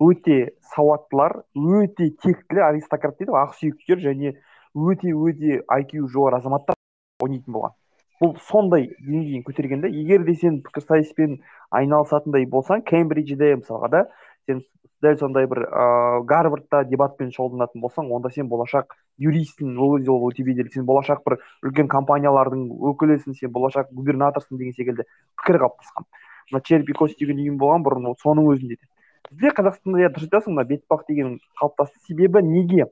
өте 0.00 0.38
сауаттылар 0.72 1.42
өте 1.54 2.08
тектілі 2.24 2.64
аристократ 2.70 3.18
дейді 3.18 3.34
ғой 3.34 3.44
ақсүйектер 3.44 4.00
және 4.06 4.32
өте 4.74 5.12
өте 5.12 5.60
IQ 5.60 6.08
жоғары 6.08 6.40
азаматтар 6.40 6.78
ойнайтын 7.20 7.52
болған. 7.52 7.76
Бұл 8.20 8.34
сондай 8.48 8.88
деңгейін 9.00 9.44
көтерген 9.44 9.84
егер 9.90 10.24
де 10.24 10.34
сен 10.40 10.60
пікірсайыспен 10.64 11.38
айналысатындай 11.76 12.48
болсаң 12.48 12.84
кембриджде 12.88 13.54
мысалға 13.60 13.92
да 13.92 14.02
сен 14.48 14.64
дәл 15.02 15.16
сондай 15.18 15.46
бір 15.48 15.62
ыыы 15.64 16.24
гарвардта 16.28 16.82
дебатпен 16.88 17.30
шұғылданатын 17.32 17.80
болсаң 17.80 18.10
онда 18.12 18.30
сен 18.34 18.48
болашақ 18.52 18.92
юристсің 19.24 19.76
ол 19.80 19.96
кезде 19.96 20.12
ол 20.12 20.26
өте 20.28 20.44
беделді 20.44 20.74
сен 20.76 20.86
болашақ 20.88 21.22
бір 21.24 21.38
үлкен 21.64 21.88
компаниялардың 21.88 22.66
өкілісің 22.92 23.38
сен 23.38 23.52
болашақ 23.54 23.92
губернаторсың 23.96 24.60
деген 24.60 24.76
секілді 24.76 25.06
пікір 25.40 25.62
қалыптасқан. 25.64 26.08
Мына 26.52 26.62
черпи 26.64 26.92
деген 27.18 27.40
ұйым 27.40 27.56
болған 27.58 27.86
бұрын 27.86 28.14
соның 28.20 28.50
өзінде 28.52 28.76
де. 28.76 28.86
Бізде 29.30 29.54
қазақстанда 29.56 30.02
иә 30.02 30.12
дұрыс 30.12 30.28
айтасың 30.28 30.56
мына 30.56 30.66
бетпақ 30.68 31.06
деген 31.08 31.38
қалыптасты 31.60 32.00
себебі 32.06 32.42
неге? 32.42 32.90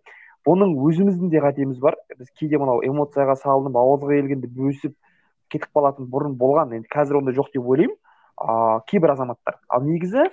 Оның 0.49 0.77
өзіміздің 0.81 1.29
де 1.29 1.41
қатеміз 1.45 1.81
бар. 1.83 1.97
Біз 2.17 2.31
кейде 2.39 2.59
мынау 2.59 2.81
эмоцияға 2.87 3.35
салынып 3.37 3.77
ауызға 3.77 4.15
келгенде 4.15 4.49
бөсіп 4.49 4.95
кетіп 5.53 5.73
қалатын 5.77 6.09
бұрын 6.09 6.37
болған 6.41 6.73
енді 6.79 6.89
қазір 6.93 7.21
ондай 7.21 7.35
жоқ 7.37 7.51
деп 7.53 7.67
ойлаймын. 7.67 7.97
Ыыы 8.39 8.81
кейбір 8.87 9.13
азаматтар. 9.17 9.59
Ал 9.69 9.83
негізі 9.83 10.29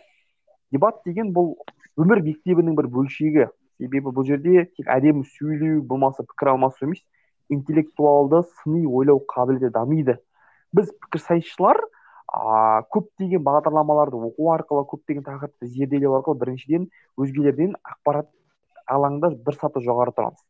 дебат 0.71 1.01
деген 1.05 1.33
бұл 1.35 1.55
өмір 1.99 2.21
мектебінің 2.25 2.77
бір 2.77 2.89
бөлшегі. 2.93 3.49
Себебі 3.79 4.13
бұл 4.15 4.25
жерде 4.27 4.65
тек 4.77 4.87
әдемі 4.87 5.25
сөйлеу 5.27 5.81
болмаса 5.83 6.23
пікір 6.23 6.53
алмасу 6.53 6.87
емес 6.87 7.01
интеллектуалды 7.51 8.41
сыни 8.61 8.85
ойлау 8.87 9.19
қабілеті 9.27 9.71
дамиды. 9.75 10.17
Біз 10.75 10.91
пікірсайысшылар 11.03 11.81
ыыы 12.35 12.85
көптеген 12.95 13.43
бағдарламаларды 13.45 14.17
оқу 14.29 14.49
арқылы 14.55 14.85
көптеген 14.91 15.25
тақырыпты 15.27 15.69
зерделеу 15.69 16.15
арқылы 16.17 16.39
біріншіден 16.41 16.89
өзгелерден 17.21 17.75
ақпарат 17.83 18.31
алаңда 18.87 19.31
бір 19.45 19.59
саты 19.59 19.83
жоғары 19.85 20.15
тұрамыз. 20.15 20.41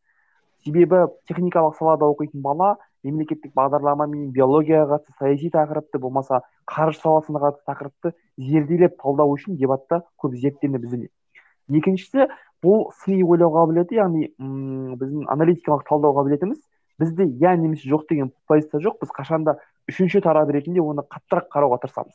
Себебі 0.65 1.05
техникалық 1.29 1.75
салада 1.77 2.07
оқитын 2.10 2.41
бала 2.41 2.75
мемлекеттік 3.06 3.54
бағдарлама 3.56 4.08
мен 4.12 4.32
биологияға 4.36 4.98
қатысты 4.98 5.18
саяси 5.20 5.52
тақырыпты 5.54 6.02
болмаса 6.02 6.42
қаржы 6.70 7.00
саласына 7.02 7.42
қатысты 7.44 7.70
тақырыпты 7.72 8.14
зерделеп 8.38 8.98
талдау 9.02 9.36
үшін 9.38 9.60
дебатта 9.62 10.02
көп 10.22 10.36
зерттеніп 10.42 10.88
ізденеді 10.88 11.80
екіншісі 11.80 12.28
бұл 12.66 12.90
сыни 13.04 13.24
ойлау 13.24 13.54
қабілеті 13.54 14.00
яғни 14.00 14.32
м 14.40 14.96
біздің 15.00 15.30
аналитикалық 15.34 15.86
талдау 15.90 16.16
қабілетіміз 16.18 16.60
бізде 17.00 17.26
иә 17.28 17.56
немесе 17.60 17.90
жоқ 17.90 18.08
деген 18.10 18.32
позиция 18.48 18.82
жоқ 18.82 19.00
біз 19.02 19.12
қашанда 19.16 19.58
үшінші 19.90 20.22
тарап 20.26 20.50
ретінде 20.54 20.82
оны 20.82 21.04
қаттырақ 21.04 21.50
қарауға 21.54 21.82
тырысамыз. 21.84 22.14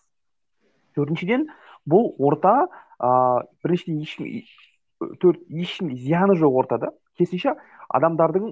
Төртіншіден 0.96 1.46
бұл 1.88 2.14
орта 2.18 2.68
ыыы 2.98 3.44
біріншіден 3.64 4.00
ешкім 4.02 5.16
төрт 5.20 5.44
ешкімге 5.48 5.96
зияны 5.96 6.36
жоқ 6.40 6.58
ортада. 6.64 6.92
Керісінше 7.20 7.54
адамдардың 7.90 8.50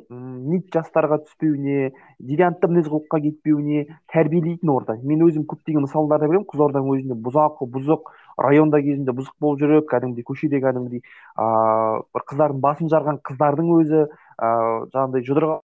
нит 0.50 0.70
жастарға 0.74 1.20
түспеуіне 1.24 1.92
девиантты 2.18 2.68
мінез 2.70 2.88
құлыққа 2.90 3.20
кетпеуіне 3.22 3.84
тәрбиелейтін 4.12 4.72
орта. 4.74 4.96
Мен 5.02 5.22
өзім 5.26 5.44
көптеген 5.50 5.84
мысалдарды 5.86 6.26
беремін. 6.26 6.46
Қызылорданың 6.50 6.90
өзінде 6.96 7.18
бұзақы 7.22 7.68
бұзық 7.76 8.10
районда 8.42 8.80
кезінде 8.82 9.14
бұзық 9.14 9.36
болып 9.40 9.62
жүріп 9.62 9.88
кәдімгідей 9.92 10.26
көшеде 10.26 10.60
кәдімгідей 10.64 11.02
ыыы 11.02 12.02
бір 12.14 12.26
қыздардың 12.32 12.62
басын 12.66 12.90
жарған 12.90 13.20
қыздардың 13.28 13.70
өзі 13.78 14.02
ыыы 14.02 14.90
жаңағыдай 14.94 15.26
жұдырық 15.30 15.54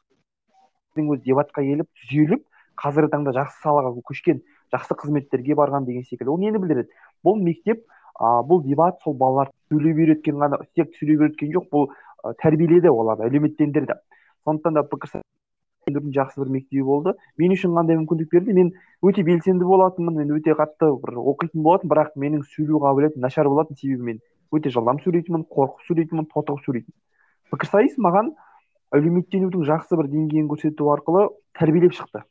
өзі 1.03 1.23
дебатқа 1.27 1.67
келіп 1.67 1.91
түзеліп 2.03 2.47
қазіргі 2.79 3.13
таңда 3.15 3.35
жақсы 3.35 3.63
салаға 3.63 3.95
көшкен 4.07 4.43
жақсы 4.75 4.97
қызметтерге 5.03 5.55
барған 5.59 5.87
деген 5.87 6.07
секілді. 6.07 6.31
Ол 6.31 6.41
нені 6.43 6.63
білдіреді 6.63 6.91
бұл 7.27 7.39
мектеп 7.43 7.85
а, 8.19 8.43
бұл 8.43 8.63
дебат 8.67 8.99
сол 9.03 9.15
балаларды 9.19 9.55
сөйлеп 9.71 10.01
үйреткен 10.03 10.39
ғана 10.43 10.61
тек 10.75 10.95
сөйлеп 10.99 11.23
үйреткен 11.23 11.53
жоқ 11.55 11.71
бұл 11.71 11.89
тәрбиеледі 12.43 12.91
оларды 12.91 13.29
әлеуметтендірді 13.29 13.99
сондықтан 14.45 14.75
да 14.75 14.83
пікір 14.89 15.23
жақсы 15.93 16.41
бір 16.41 16.49
мектебі 16.49 16.83
болды. 16.83 17.13
Мен 17.39 17.53
үшін 17.53 17.75
қандай 17.77 17.99
мүмкіндік 18.01 18.31
берді 18.33 18.55
мен 18.57 18.71
өте 19.05 19.23
белсенді 19.23 19.65
болатынмын 19.69 20.17
мен 20.17 20.33
өте 20.37 20.55
қатты 20.57 20.89
бір 21.03 21.19
оқитын 21.21 21.63
болатынмын 21.63 21.93
бірақ 21.93 22.15
менің 22.17 22.45
сөйлеу 22.49 22.81
қабілетім 22.81 23.21
нашар 23.21 23.49
болатын 23.49 23.77
себебі 23.77 24.03
мен 24.03 24.21
өте 24.53 24.71
жылдам 24.71 25.01
сөйлейтінмін 25.05 25.45
қорқып 25.51 25.85
сөйлейтінмін 25.89 26.29
тотығып 26.33 26.65
сөйлейтінмін. 26.65 26.97
Пікірсайыс 27.53 27.99
маған 27.99 28.33
әлеуметтенудің 28.95 29.67
жақсы 29.69 29.99
бір 29.99 30.09
деңгейін 30.13 30.49
көрсету 30.49 30.89
арқылы 30.95 31.29
тәрбиелеп 31.59 31.97
шықты. 31.99 32.25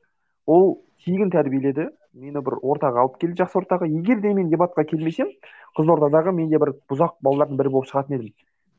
Ол 0.48 0.82
тегін 1.06 1.32
тәрбиеледі. 1.34 1.90
Мені 2.14 2.42
бір 2.46 2.60
ортаға 2.62 3.04
алып 3.04 3.20
келді 3.22 3.44
жақсы 3.44 3.60
ортаға. 3.60 3.88
Егер 3.90 4.22
де 4.22 4.34
мен 4.34 4.50
дебатқа 4.52 4.86
келмесем 4.86 5.32
қызылордадағы 5.78 6.32
мен 6.32 6.50
де 6.50 6.60
бір 6.62 6.76
бұзақ 6.90 7.18
балалардың 7.26 7.58
бірі 7.58 7.74
болып 7.74 7.90
шығатын 7.90 8.20
едім. 8.20 8.34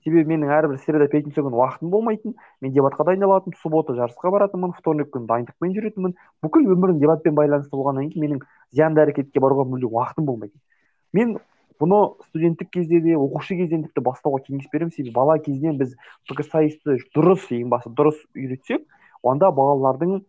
Себебі 0.04 0.28
менің 0.34 0.52
әрбір 0.52 0.78
среда 0.82 1.08
пятница 1.08 1.42
күні 1.42 1.56
уақытым 1.56 1.90
болмайтын 1.92 2.34
мен 2.60 2.72
дебатқа 2.74 3.06
дайындалатынмын 3.08 3.56
суббота 3.62 3.96
жарысқа 3.96 4.30
баратынмын 4.34 4.74
вторник 4.76 5.08
күні 5.14 5.28
дайындықпен 5.30 5.72
жүретінмін. 5.78 6.14
Бүкіл 6.44 6.68
өмірім 6.74 7.00
дебатпен 7.00 7.34
байланысты 7.38 7.72
болғаннан 7.72 8.10
кейін 8.12 8.26
менің 8.26 8.42
зиянды 8.76 9.00
әрекетке 9.04 9.40
баруға 9.40 9.64
мүлде 9.70 9.88
уақытым 9.88 10.28
болмайтын. 10.28 10.60
Мен 11.16 11.38
бұны 11.80 12.02
студенттік 12.28 12.70
кезде 12.76 13.00
де 13.00 13.16
оқушы 13.16 13.56
кезден 13.56 13.86
тіпті 13.88 14.04
бастауға 14.04 14.44
кеңес 14.44 14.68
беремін. 14.72 14.92
Себебі 14.92 15.14
бала 15.16 15.38
кезінен 15.38 15.80
біз 15.80 15.96
пікірсайысты 16.28 17.00
дұрыс 17.16 17.48
ең 17.56 17.72
басты 17.72 17.94
дұрыс 17.96 18.20
үйретсек 18.36 18.84
онда 19.24 19.50
балалардың 19.56 20.20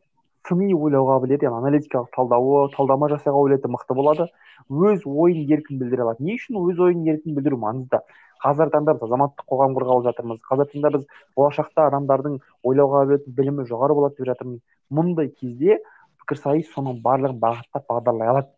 сыни 0.47 0.73
ойлау 0.73 1.07
қабілеті 1.09 1.47
яғни 1.47 1.63
аналитикалық 1.63 2.11
талдауы 2.15 2.67
талдама 2.75 3.09
жасау 3.09 3.39
қабілеті 3.39 3.71
мықты 3.73 3.95
болады. 3.97 4.27
Өз 4.69 5.05
ойын 5.05 5.49
еркін 5.49 5.79
білдіре 5.81 6.05
алады. 6.05 6.23
Не 6.23 6.35
үшін 6.37 6.59
өз 6.61 6.79
ойын 6.85 7.01
еркін 7.09 7.35
білдіру 7.37 7.57
маңызды? 7.61 8.01
Қазіргі 8.43 8.75
таңда 8.75 8.95
біз 8.95 9.07
азаматтық 9.07 9.47
қоғам 9.49 9.75
құрғалы 9.77 10.05
жатырмыз. 10.05 10.39
Қазіргі 10.45 10.75
таңда 10.75 10.91
біз 10.97 11.07
болашақта 11.39 11.87
адамдардың 11.89 12.37
ойлау 12.63 12.91
қабілеті 12.93 13.35
білімі 13.39 13.65
жоғары 13.69 13.97
болады 13.97 14.19
деп 14.19 14.29
жатырмыз. 14.29 14.61
Мұндай 14.93 15.31
кезде 15.33 15.79
пікірсайыс 16.21 16.71
соның 16.75 17.01
барлығын 17.01 17.41
бағыттап 17.41 17.89
бағдарлай 17.89 18.33
алады. 18.33 18.51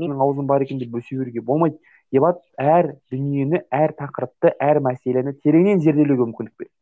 Менің 0.00 0.20
аузым 0.24 0.46
бар 0.48 0.64
екен 0.64 0.80
деп 0.80 0.92
бөсе 0.94 1.18
беруге 1.18 1.44
болмайды. 1.44 1.80
Дебат 2.12 2.40
әр 2.58 2.94
дүниені 3.12 3.64
әр 3.70 3.92
тақырыпты 3.98 4.54
әр 4.58 4.80
мәселені 4.82 5.36
тереңнен 5.44 5.82
зерделеуге 5.84 6.30
мүмкіндік 6.30 6.54
береді. 6.58 6.74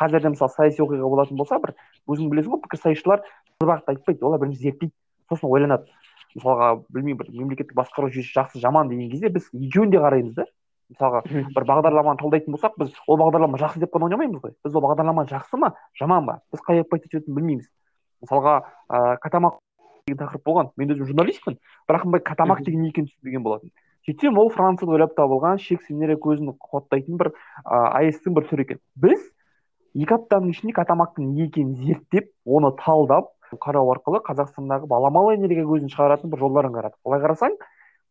Қазірде 0.00 0.32
мысалы 0.34 0.50
саяси 0.50 0.82
оқиға 0.82 1.08
болатын 1.08 1.38
болса 1.38 1.60
бір 1.62 1.72
өзің 2.10 2.30
білесің 2.32 2.56
ғой 2.56 2.62
пікірсайысшылар 2.64 3.22
бір 3.60 3.70
бағытты 3.70 3.94
айтпайды 3.94 4.24
олар 4.24 4.40
бірінші 4.42 4.62
зерттейді. 4.62 4.92
Сосын 5.28 5.50
ойланады. 5.50 5.90
мысалға 6.34 6.82
білмеймін 6.90 7.18
бір 7.20 7.28
мемлекеттік 7.30 7.76
басқару 7.78 8.08
жүйесі 8.10 8.34
жақсы 8.34 8.58
жаман 8.58 8.88
деген 8.90 9.10
кезде 9.10 9.28
біз 9.30 9.48
екеуін 9.54 9.90
де 9.90 10.00
қараймыз 10.02 10.34
да. 10.34 10.46
мысалға 10.90 11.20
бір 11.30 11.66
бағдарламаны 11.68 12.18
талдайтын 12.18 12.52
болсақ 12.56 12.74
біз 12.78 12.90
ол 13.06 13.20
бағдарлама 13.22 13.58
жақсы 13.58 13.78
деп 13.78 13.94
қана 13.94 14.08
ойнамаймыз 14.08 14.42
ғой. 14.42 14.54
Біз 14.64 14.74
ол 14.74 14.82
бағдарлама 14.82 15.28
жақсы 15.30 15.56
ма 15.56 15.74
жаман 15.94 16.26
ба? 16.26 16.40
Біз 16.50 16.60
қай 16.66 16.82
жаққа 16.82 16.98
жететінін 17.04 17.38
білмейміз. 17.38 17.70
мысалға 18.24 18.64
ыыы 18.90 19.16
катамак 19.22 19.60
деген 20.06 20.18
тақырып 20.26 20.44
болған. 20.44 20.70
Мен 20.76 20.90
өзім 20.90 21.06
журналистпін 21.06 21.58
бірақ 21.88 22.04
мындай 22.04 22.20
катамак 22.20 22.64
деген 22.66 22.82
не 22.82 22.88
екенін 22.88 23.06
түсінбеген 23.06 23.46
болатынмын 23.46 23.72
сөйтсем 24.04 24.38
ол 24.38 24.50
францияда 24.52 24.92
ойлап 24.92 25.14
табылған 25.16 25.58
сенері 25.60 26.16
көзін 26.20 26.52
қуаттайтын 26.60 27.16
бір 27.16 27.30
аэс 27.64 28.20
бір 28.26 28.46
түрі 28.50 28.66
екен. 28.66 28.80
Біз 28.96 29.22
екі 29.94 30.18
аптаның 30.18 30.52
ішінде 30.52 30.74
катамактың 30.76 31.30
не 31.32 31.46
екенін 31.46 31.74
зерттеп 31.80 32.28
оны 32.44 32.74
талдап 32.76 33.32
қарау 33.60 33.92
арқылы 33.94 34.20
қазақстандағы 34.26 34.88
баламалы 34.90 35.34
энергия 35.36 35.64
көзін 35.68 35.92
шығаратын 35.92 36.30
бір 36.32 36.44
жолдарын 36.44 36.74
қарадық 36.74 37.00
былай 37.04 37.22
қарасаң 37.24 37.56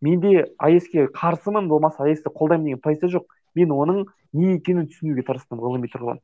менде 0.03 0.45
аэс 0.59 0.87
ке 0.91 1.07
қарсымын 1.07 1.69
болмаса 1.71 2.03
аэс 2.03 2.23
ті 2.23 2.29
қолдаймын 2.29 2.65
деген 2.65 2.81
позиция 2.83 3.09
жоқ. 3.09 3.25
Мен 3.55 3.71
оның 3.71 4.05
не 4.33 4.55
екенін 4.57 4.87
түсінуге 4.89 5.23
тырыстым 5.27 5.61
ғылыми 5.61 5.87
тұрғыдан. 5.93 6.19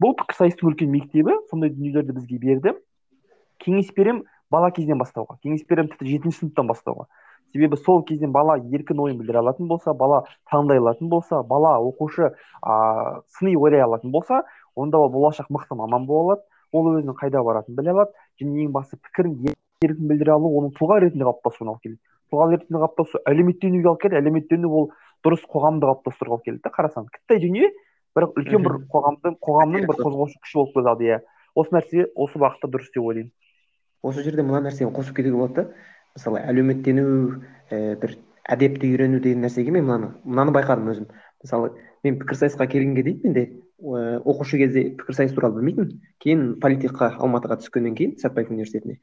Бұл 0.00 0.14
пікірсайыстың 0.16 0.70
үлкен 0.70 0.90
мектебі 0.90 1.36
сондай 1.50 1.70
дүниелерді 1.74 2.16
бізге 2.16 2.38
берді. 2.40 2.72
Кеңес 3.60 3.90
беремін 3.96 4.24
бала 4.50 4.70
кезден 4.74 4.98
бастауға 4.98 5.36
кеңес 5.44 5.66
беремін 5.68 5.92
тіпті 5.92 6.08
жетінші 6.08 6.38
сыныптан 6.40 6.70
бастауға. 6.70 7.06
Себебі 7.52 7.76
сол 7.76 8.02
кезден 8.08 8.32
бала 8.32 8.56
еркін 8.58 9.02
ойын 9.04 9.18
білдіре 9.18 9.42
алатын 9.42 9.68
болса 9.68 9.92
бала 9.92 10.22
таңдай 10.50 10.78
алатын 10.78 11.10
болса 11.10 11.42
бала 11.42 11.76
оқушы 11.82 12.30
ә, 12.62 13.20
сыни 13.36 13.56
ойлай 13.56 13.82
алатын 13.82 14.10
болса 14.10 14.44
онда 14.74 14.98
ол 14.98 15.10
болашақ 15.10 15.50
мықты 15.50 15.74
маман 15.74 16.06
бола 16.06 16.32
алады. 16.32 16.42
Ол 16.72 16.90
өзінің 16.94 17.16
қайда 17.18 17.42
баратынын 17.44 17.76
біле 17.78 17.92
алады. 17.94 18.14
Және 18.40 18.64
ең 18.66 18.72
бастысы 18.74 19.00
пікірін 19.08 19.54
еркін 19.82 20.08
білдіре 20.10 20.32
алу 20.34 20.52
оның 20.60 20.74
тұлға 20.76 21.00
ретінде 21.04 21.24
қалыптасуына 21.26 21.74
алып 21.74 21.84
келеді. 21.84 22.00
Тұлға 22.30 22.48
ретінде 22.52 22.80
қалыптасу 22.84 23.20
әлеуметтенуге 23.30 23.88
алып 23.90 24.02
келеді 24.04 24.20
әлеуметтену 24.20 24.70
ол 24.70 24.90
дұрыс 25.24 25.44
қоғамды 25.50 25.88
қалыптастыруға 25.88 26.36
алып 26.36 26.44
келеді 26.44 26.62
да 26.64 26.72
қарасаң. 26.74 27.08
Кіттай 27.14 27.40
дүние 27.42 27.70
бірақ 28.16 28.38
үлкен 28.40 28.64
бір 28.66 28.76
қоғамдың 28.92 29.38
қоғамның 29.40 29.86
бір 29.88 30.00
қозғаушы 30.04 30.40
күші 30.44 30.60
болып 30.60 30.74
келеді 30.76 31.08
иә. 31.10 31.20
Осы 31.54 31.74
нәрсе 31.74 32.06
осы 32.14 32.38
бағытта 32.38 32.70
дұрыс 32.70 32.92
деп 32.94 33.04
ойлаймын. 33.04 33.32
Осы 34.02 34.24
жерде 34.24 34.42
мына 34.46 34.62
нәрсені 34.68 34.92
қосып 34.94 35.16
кетуге 35.16 35.36
болады 35.36 35.54
да. 35.54 35.66
Мысалы 36.14 36.40
әлеуметтену 36.40 37.04
ә, 37.70 37.96
бір 38.00 38.16
әдепті 38.50 38.90
үйрену 38.90 39.20
деген 39.20 39.44
нәрсеге 39.44 39.74
мен 39.74 39.84
мынаны 39.86 40.12
мынаны 40.24 40.54
байқадым 40.54 40.90
өзім. 40.92 41.08
Мысалы 41.42 41.72
мен 42.04 42.18
пікірсайысқа 42.20 42.66
келгенге 42.70 43.04
дейін 43.06 43.20
менде 43.24 43.44
оқушы 43.80 44.60
кезде 44.60 44.84
пікірсайыс 45.00 45.32
туралы 45.36 45.60
білмейтінмін 45.60 46.00
кейін 46.22 46.46
политехқа 46.60 47.14
алматыға 47.16 47.60
түскеннен 47.62 47.96
кейін 47.96 48.16
сәтбаев 48.20 48.52
университетіне 48.52 49.00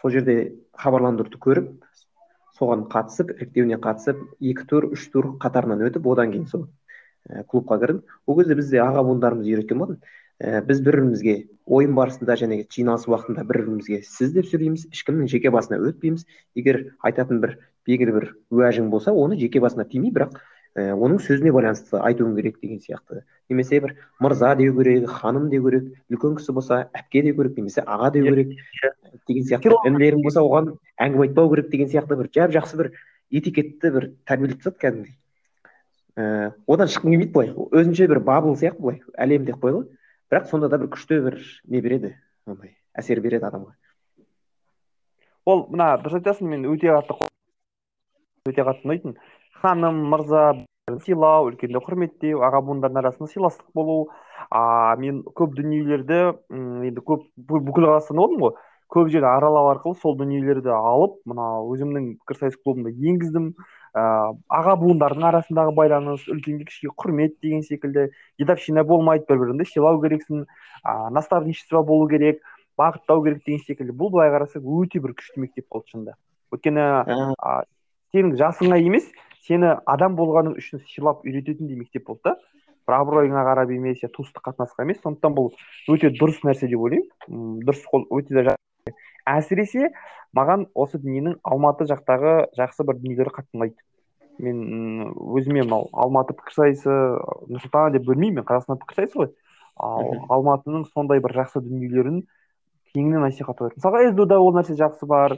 сол 0.00 0.14
жерде 0.14 0.36
хабарландыруды 0.78 1.40
көріп 1.42 1.72
соған 2.60 2.86
қатысып 2.92 3.32
іріктеуіне 3.34 3.80
қатысып 3.82 4.20
екі 4.52 4.66
тур 4.68 4.86
үш 4.94 5.06
тур 5.12 5.34
қатарынан 5.42 5.82
өтіп 5.88 6.06
одан 6.12 6.32
кейін 6.34 6.46
сол 6.50 6.66
ә, 7.28 7.44
клубқа 7.48 7.80
кірдім. 7.80 8.02
Ол 8.26 8.38
кезде 8.38 8.56
бізде 8.58 8.82
аға 8.84 9.04
буындарымыз 9.08 9.48
үйреткен 9.48 9.80
болатын 9.80 9.98
ә, 10.40 10.60
біз 10.66 10.82
бір 10.84 11.00
бірімізге 11.00 11.36
ойын 11.66 11.96
барысында 11.96 12.36
және 12.40 12.62
жиналыс 12.68 13.08
уақытында 13.08 13.46
бір 13.48 13.62
бірімізге 13.64 14.02
сіз 14.04 14.34
деп 14.36 14.48
сөйлейміз 14.52 14.86
ешкімнің 14.92 15.32
жеке 15.32 15.52
басына 15.54 15.80
өтпейміз. 15.88 16.26
Егер 16.54 16.82
айтатын 17.00 17.40
бір 17.40 17.56
белгілі 17.88 18.16
бір 18.18 18.30
уәжің 18.52 18.90
болса 18.92 19.16
оны 19.16 19.40
жеке 19.40 19.60
басына 19.64 19.88
тимей 19.88 20.12
бірақ 20.12 20.36
ә, 20.76 20.92
оның 20.94 21.20
сөзіне 21.24 21.52
байланысты 21.54 21.98
айтуың 21.98 22.34
керек 22.36 22.60
деген 22.62 22.80
сияқты. 22.80 23.22
Немесе 23.48 23.80
бір 23.80 23.96
мырза 24.20 24.54
деу 24.56 24.74
керек 24.76 25.08
ханым 25.10 25.48
деу 25.50 25.64
керек 25.66 25.88
үлкен 26.10 26.36
кісі 26.38 26.54
болса 26.56 26.82
әпке 26.94 27.22
деу 27.26 27.36
керек 27.36 27.56
немесе 27.58 27.82
аға 27.86 28.12
деу 28.14 28.24
керек 28.28 28.54
деген 29.28 29.48
сияқты. 29.48 29.74
Інілерің 29.90 30.22
болса 30.22 30.44
оған 30.44 30.74
әңгіме 30.98 31.28
айтпау 31.28 31.50
керек 31.54 31.70
деген 31.70 31.90
сияқты 31.90 32.18
бір 32.20 32.30
жап 32.34 32.54
жақсы 32.54 32.80
бір 32.80 32.92
этикетті 33.30 33.94
бір 33.94 34.10
тәрбиелеп 34.26 34.62
тастады 34.62 34.82
кәдімгідей. 34.84 35.16
Ііі 36.18 36.52
одан 36.66 36.90
шыққың 36.90 37.14
келмейді 37.14 37.32
былай. 37.32 37.54
Өзінше 37.70 38.08
бір 38.10 38.20
бабл 38.26 38.56
сияқты 38.58 38.82
былай 38.82 39.02
әлем 39.14 39.46
деп 39.46 39.62
қой 39.62 39.76
ғой. 39.78 39.86
Бірақ 40.30 40.50
сонда 40.50 40.68
да 40.68 40.78
бір 40.78 40.90
күшті 40.94 41.22
бір 41.26 41.38
не 41.66 41.80
береді 41.80 42.14
андай 42.46 42.76
әсер 42.94 43.20
береді 43.22 43.46
адамға. 43.48 43.74
Ол 45.48 45.66
мына 45.72 45.94
дұрыс 46.02 46.20
айтасың 46.20 46.50
мен 46.50 46.66
өте 46.70 46.90
қатты 46.92 47.30
өте 48.50 48.64
қатты 48.66 48.86
ұнайтын. 48.86 49.16
Ханым 49.62 50.02
мырза 50.12 50.44
сыйлау 51.04 51.50
үлкенді 51.50 51.82
құрметтеу 51.84 52.42
аға 52.46 52.62
буындардың 52.66 53.02
арасында 53.02 53.30
сыйластық 53.30 53.70
болу. 53.74 54.10
А 54.50 54.96
мен 54.98 55.22
көп 55.36 55.54
дүниелерді 55.58 56.20
енді 56.50 57.04
көп 57.06 57.26
бүкіл 57.36 57.86
қазақстанда 57.90 58.22
болдым 58.24 58.44
ғой. 58.46 58.54
Көп 58.90 59.10
жерді 59.12 59.28
аралау 59.30 59.68
арқылы 59.70 59.98
сол 60.00 60.16
дүниелерді 60.18 60.72
алып 60.74 61.20
мына 61.28 61.60
өзімнің 61.70 62.08
пікірсайыс 62.22 62.56
клубымда 62.58 62.90
енгіздім. 62.90 63.52
Ә, 63.94 64.02
аға 64.50 64.74
буындардың 64.80 65.26
арасындағы 65.28 65.74
байланыс 65.76 66.24
үлкенге 66.30 66.66
кішіге 66.66 66.94
құрмет 66.98 67.36
деген 67.42 67.62
секілді 67.62 68.08
дедовщина 68.38 68.82
болмайды 68.86 69.28
бір 69.28 69.44
біріңді 69.44 69.68
сыйлау 69.70 70.00
керексің. 70.02 70.42
Ә, 70.82 71.10
наставничество 71.14 71.84
болу 71.86 72.08
керек 72.10 72.42
бағыттау 72.80 73.22
керек 73.22 73.44
деген 73.46 73.62
секілді. 73.66 73.94
Бұл 73.94 74.10
былай 74.16 74.32
қарасақ 74.34 74.66
өте 74.66 75.02
бір 75.04 75.14
күшті 75.18 75.44
мектеп 75.44 75.68
болды 75.70 75.94
шынында. 75.94 76.16
Өйткені 76.50 76.86
ә, 77.06 77.56
сенің 78.10 78.34
жасыңа 78.40 78.80
емес 78.82 79.06
сені 79.46 79.74
адам 79.86 80.16
болғаның 80.18 80.56
үшін 80.60 80.82
сыйлап 80.92 81.24
үйрететіндей 81.26 81.78
мектеп 81.80 82.06
болды 82.08 82.30
да. 82.30 82.36
Бір 82.88 82.96
абыройыңа 82.96 83.44
қарап 83.46 83.70
емес 83.74 84.02
я 84.02 84.08
туыстық 84.12 84.48
қатынасқа 84.48 84.84
емес. 84.86 85.00
Сондықтан 85.04 85.36
бұл 85.36 85.52
өте 85.92 86.10
дұрыс 86.16 86.40
нәрсе 86.46 86.68
деп 86.70 86.80
ойлаймын. 86.80 87.62
Дұрыс 87.66 87.84
өте 88.10 88.56
әсіресе 89.28 89.90
маған 90.36 90.66
осы 90.74 90.98
дүниенің 91.02 91.38
алматы 91.44 91.86
жақтағы 91.90 92.34
жақсы 92.58 92.86
бір 92.88 92.98
дүниелері 93.02 93.34
қатты 93.34 93.58
ұнайды 93.58 93.76
мен 94.40 95.10
өзіме 95.36 95.64
мынау 95.66 95.88
алматы 95.92 96.34
пікірсайысы 96.38 96.90
нұр 97.50 97.62
сұлтан 97.64 97.94
деп 97.94 98.06
бөлмеймін 98.08 98.40
мен 98.40 98.46
қазақстан 98.48 98.80
пікірсайысы 98.80 99.18
ғой. 99.20 99.32
Ал 99.80 100.12
алматының 100.36 100.86
сондай 100.94 101.20
бір 101.24 101.36
жақсы 101.42 101.62
дүниелерін 101.64 102.22
кеңінен 102.94 103.26
насихаттау 103.26 103.70
керек 103.70 104.24
да 104.28 104.40
ол 104.40 104.54
нәрсе 104.56 104.76
жақсы 104.78 105.06
бар. 105.06 105.36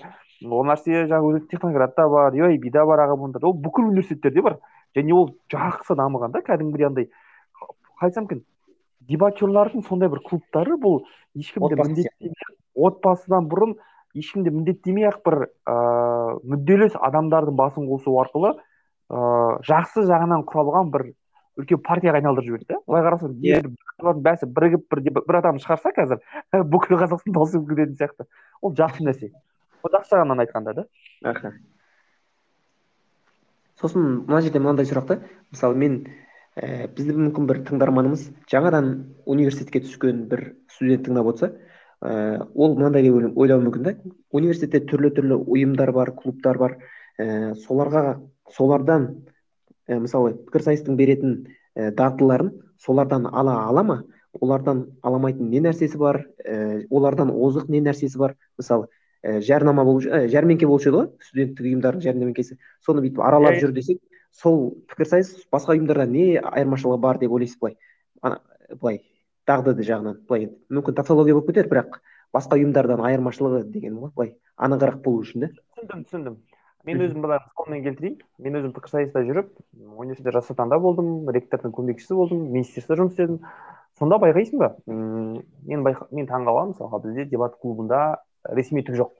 Ол 0.48 0.64
нәрсе 0.66 1.05
жаңағы 1.11 1.46
техноградта 1.50 2.09
бар 2.09 2.35
юайби 2.35 2.70
да 2.70 2.87
бар 2.87 3.05
аға 3.07 3.18
буындарда 3.20 3.50
ол 3.50 3.55
бүкіл 3.59 3.90
университеттерде 3.90 4.42
бар. 4.42 4.59
Және 4.96 5.14
ол 5.14 5.31
жақсы 5.52 5.96
дамыған 5.96 6.33
да 6.33 6.42
кәдімгідей 6.46 6.87
андай. 6.87 7.09
Қалай 8.00 8.11
айтсам 8.11 8.26
екен 8.26 8.42
дебатерлардың 9.09 9.87
сондай 9.87 10.11
бір 10.12 10.20
клубтары 10.26 10.76
бұл 10.81 11.02
ешкімді 11.38 11.78
міндеттемей 11.81 12.35
отбасыдан 12.74 13.48
бұрын 13.50 13.74
ешкімді 14.18 14.52
міндеттемей 14.55 15.09
ақ 15.11 15.22
бір 15.26 15.38
ыыы 15.46 16.37
мүдделес 16.55 16.96
адамдардың 16.98 17.57
басын 17.59 17.88
қосу 17.90 18.14
арқылы 18.22 18.55
ыыы 18.55 19.59
жақсы 19.68 20.07
жағынан 20.09 20.46
құралған 20.48 20.92
бір 20.94 21.09
үлкен 21.61 21.83
партияға 21.85 22.20
айналдырып 22.20 22.48
жіберді 22.48 22.68
да. 22.70 22.81
Былай 22.87 23.05
қарасаң 23.07 23.35
yeah. 23.44 23.66
бәсі 24.24 24.48
бірігіп 24.48 24.87
бір 24.92 25.24
бір 25.26 25.40
адам 25.42 25.59
шығарса 25.62 25.92
қазір 25.96 26.22
бүкіл 26.72 27.00
қазақстан 27.02 27.37
дауыс 27.37 27.57
кететін 27.57 27.98
сияқты. 27.98 28.28
Ол 28.62 28.76
жақсы 28.78 29.05
нәрсе. 29.05 29.33
Жақсы 29.90 30.14
жағынан 30.14 30.45
айтқанда 30.47 30.75
да 30.75 30.87
аха 31.25 31.55
сосын 33.83 34.23
мына 34.29 34.40
жерде 34.42 34.61
мынандай 34.62 34.87
сұрақ 34.87 35.09
та. 35.09 35.18
Мысалы 35.51 35.77
мен 35.79 35.99
ә, 36.57 36.87
бізді 36.95 37.16
мүмкін 37.18 37.49
бір 37.51 37.62
тыңдарманымыз 37.68 38.29
жаңадан 38.53 38.92
университетке 39.27 39.83
түскен 39.87 40.27
бір 40.31 40.53
студент 40.71 41.07
тыңдап 41.09 41.33
отырса 41.33 41.51
ә, 42.01 42.47
ол 42.55 42.77
мынандай 42.79 43.03
деп 43.09 43.37
ойлауы 43.37 43.66
мүмкін 43.66 43.88
да. 43.88 43.97
Университетте 44.31 44.85
түрлі 44.87 45.12
түрлі 45.16 45.40
ұйымдар 45.42 45.92
бар 45.92 46.14
клубтар 46.14 46.59
бар. 46.62 46.79
Ә, 47.18 47.55
соларға 47.66 48.21
солардан 48.55 49.27
ә, 49.88 49.99
мысалы 49.99 50.37
пікірсайыстың 50.47 50.97
беретін 50.97 51.37
ә, 51.75 51.90
дағдыларын 51.90 52.55
солардан 52.79 53.27
ала 53.27 53.62
ала 53.66 53.83
ма? 53.83 54.03
Олардан 54.40 54.87
аламайтын 55.03 55.51
не 55.51 55.61
нәрсесі 55.61 55.99
бар? 56.01 56.23
Ә, 56.47 56.87
олардан 56.90 57.35
озық 57.35 57.68
не 57.68 57.83
нәрсесі 57.85 58.18
бар? 58.18 58.37
Мысалы 58.57 58.88
ә, 59.22 59.40
жарнама 59.40 59.85
болушы 59.87 60.11
ә, 60.11 60.26
жәрмеңке 60.32 60.66
болушы 60.66 60.90
еді 60.90 60.98
ғой 60.98 61.08
студенттік 61.28 61.68
ұйымдардың 61.68 62.04
жәрмеңкесі 62.06 62.58
соны 62.85 63.04
бүйтіп 63.04 63.22
аралап 63.24 63.58
жүр 63.62 63.74
десек 63.76 64.02
сол 64.32 64.72
пікірсайыс 64.90 65.35
басқа 65.52 65.76
ұйымдардан 65.76 66.12
не 66.12 66.26
айырмашылығы 66.38 67.00
бар 67.00 67.20
деп 67.22 67.35
ойлайсыз 67.37 67.58
былай? 67.61 67.76
Былай 68.80 69.02
дағды 69.48 69.76
жағынан 69.82 70.22
былай 70.28 70.48
мүмкін 70.72 70.96
тавтология 70.98 71.37
болып 71.37 71.52
кетер 71.52 71.68
бірақ 71.70 72.00
басқа 72.32 72.58
ұйымдардан 72.58 73.02
айырмашылығы 73.04 73.64
деген 73.72 73.98
ғой 74.00 74.12
былай 74.16 74.35
анығырақ 74.56 75.02
болу 75.04 75.22
үшін 75.26 75.46
да 75.46 75.50
түсіндім 75.52 76.04
түсіндім. 76.08 76.38
Мен 76.82 77.02
өзім 77.04 77.22
былай 77.22 77.38
мысалмен 77.44 77.82
келтірейін. 77.85 78.16
Мен 78.42 78.58
өзім 78.58 78.72
пікірсайыста 78.74 79.22
жүріп 79.26 79.52
университетте 79.76 80.32
жас 80.35 80.50
отанда 80.50 80.80
болдым 80.82 81.28
ректордың 81.30 81.74
көмекшісі 81.76 82.16
болдым 82.18 82.48
министерствода 82.50 83.02
жұмыс 83.02 83.14
істедім. 83.14 83.37
Сонда 83.98 84.18
байқайсың 84.22 84.58
ба? 84.58 84.72
Мен 84.87 85.85
байқа 85.87 86.08
мен 86.11 86.26
таңқаламын 86.26 86.72
мысалға 86.72 87.02
бізде 87.04 87.28
дебат 87.30 87.54
клубында 87.62 88.00
ресми 88.48 88.83
түк 88.87 88.98
жоқ. 88.98 89.12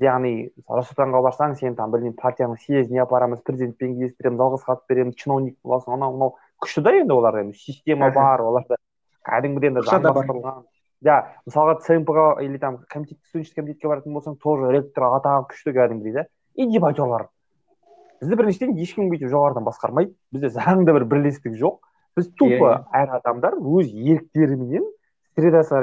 Яғни 0.00 0.50
жас 0.68 0.90
отанға 0.92 1.22
барсаң 1.24 1.54
сен 1.56 1.76
там 1.76 1.92
білмеймін 1.94 2.16
партияның 2.20 2.58
съезіне 2.60 3.00
апарамыз 3.06 3.40
президентпен 3.46 3.94
кездестіреміз 3.96 4.42
алғыс 4.44 4.66
хат 4.66 4.82
береміз 4.90 5.16
чиновник 5.16 5.56
боласың 5.64 5.96
анау 5.96 6.12
мынау. 6.16 6.34
Күшті 6.60 6.82
да 6.84 6.92
енді 6.98 7.16
олар 7.16 7.40
енді 7.40 7.56
система 7.56 8.10
бар 8.12 8.44
оларда 8.44 8.76
кәдімгідей 9.24 9.72
енді 9.72 9.86
заңдастырылған. 9.88 10.66
Иә 11.06 11.16
мысалға 11.48 11.78
цмп 11.86 12.12
ға 12.12 12.26
или 12.44 12.58
там 12.58 12.78
комитет 12.92 13.18
студенческий 13.28 13.62
комитетке 13.62 13.88
баратын 13.88 14.12
болсаң 14.12 14.36
тоже 14.36 14.72
ректор 14.72 15.08
атағы 15.16 15.48
күшті 15.52 15.72
кәдімгідей 15.76 16.12
да. 16.20 16.26
И 16.56 16.68
дебатерлар 16.68 17.28
бізді 18.20 18.36
біріншіден 18.36 18.76
ешкім 18.80 19.10
бүйтіп 19.10 19.28
жоғарыдан 19.32 19.66
басқармайды. 19.66 20.14
Бізде 20.32 20.50
заңда 20.56 20.94
бір 20.96 21.04
бірлестік 21.10 21.56
жоқ. 21.60 21.80
Біз 22.16 22.30
тупо 22.38 22.70
әр 22.96 23.12
адамдар 23.18 23.58
өз 23.60 23.90
еріктеріменен 23.92 24.86
средасы 25.36 25.76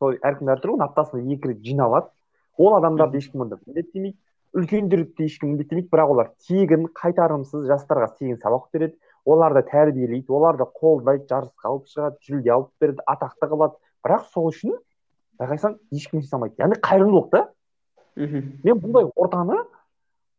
сол 0.00 0.16
әркім 0.24 0.52
әртүрлі 0.54 0.84
аптасына 0.86 1.34
екі 1.34 1.52
рет 1.52 1.60
жиналады. 1.64 2.08
Ол 2.56 2.76
адамдарды 2.78 3.20
ешкім 3.20 3.44
онда 3.44 3.58
міндеттемейді. 3.66 4.16
Үлкендерді 4.56 5.26
ешкім 5.26 5.52
міндеттемейді 5.52 5.90
бірақ 5.92 6.12
олар 6.14 6.30
тегін 6.48 6.88
қайтарымсыз 6.96 7.66
жастарға 7.68 8.08
тегін 8.16 8.40
сабақ 8.40 8.70
береді. 8.72 8.96
Оларды 9.26 9.62
тәрбиелейді 9.68 10.32
оларды 10.32 10.64
қолдайды 10.80 11.28
жарысқа 11.28 11.68
алып 11.68 11.90
шығады 11.92 12.16
жүлде 12.24 12.54
алып 12.54 12.70
береді 12.80 13.04
атақты 13.04 13.50
қылады. 13.50 13.76
Бірақ 14.06 14.24
сол 14.32 14.48
үшін 14.48 14.78
байқасаң 15.36 15.76
ешкім 15.92 16.22
есе 16.22 16.36
алмайды. 16.36 16.56
Яғни 16.62 16.80
қайырымдылық 16.80 17.30
та. 17.34 17.42
Мхм. 18.16 18.48
Мен 18.64 18.80
бұндай 18.80 19.10
ортаны 19.12 19.60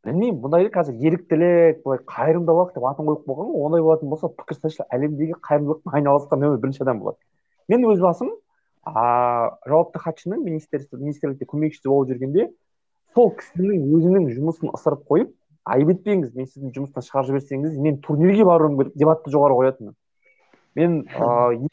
білмеймін 0.07 0.41
бұндайды 0.41 0.71
қазір 0.73 0.97
еріктілік 1.11 1.83
былай 1.83 2.01
қайырымдылық 2.09 2.73
деп 2.73 2.89
атын 2.89 3.11
қойып 3.11 3.27
қойған 3.27 3.51
ғой. 3.51 3.65
Ондай 3.67 3.85
болатын 3.85 4.09
болса 4.09 4.31
пікірсайысшылар 4.33 4.89
әлемдегі 4.97 5.37
қайырымдылықпен 5.45 5.97
айналысқан 5.99 6.41
нөмір 6.41 6.61
бірінші 6.63 6.85
адам 6.87 7.01
болады. 7.03 7.19
Мен 7.67 7.83
өз 7.91 7.99
басым 7.99 8.31
а 8.95 9.57
жауапты 9.67 9.99
хатшының 9.99 10.43
министерство 10.45 10.97
министрлікте 10.97 11.47
көмекшісі 11.49 11.89
болып 11.89 12.11
жүргенде 12.13 12.47
сол 13.15 13.31
кісінің 13.39 13.85
өзінің 13.97 14.27
жұмысын 14.35 14.73
ысырып 14.77 15.03
қойып 15.09 15.33
айып 15.67 15.91
етпеңіз 15.95 16.35
мен 16.35 16.47
сіздің 16.47 16.73
жұмыстан 16.75 17.05
шығарып 17.07 17.31
жіберсеңіз 17.31 17.77
мен 17.81 17.97
турнирге 18.03 18.45
баруым 18.47 18.77
керек 18.79 18.93
дебатты 18.95 19.33
жоғары 19.33 19.57
қоятынмын. 19.57 19.95
Мен 20.77 20.99
ыыы 21.17 21.67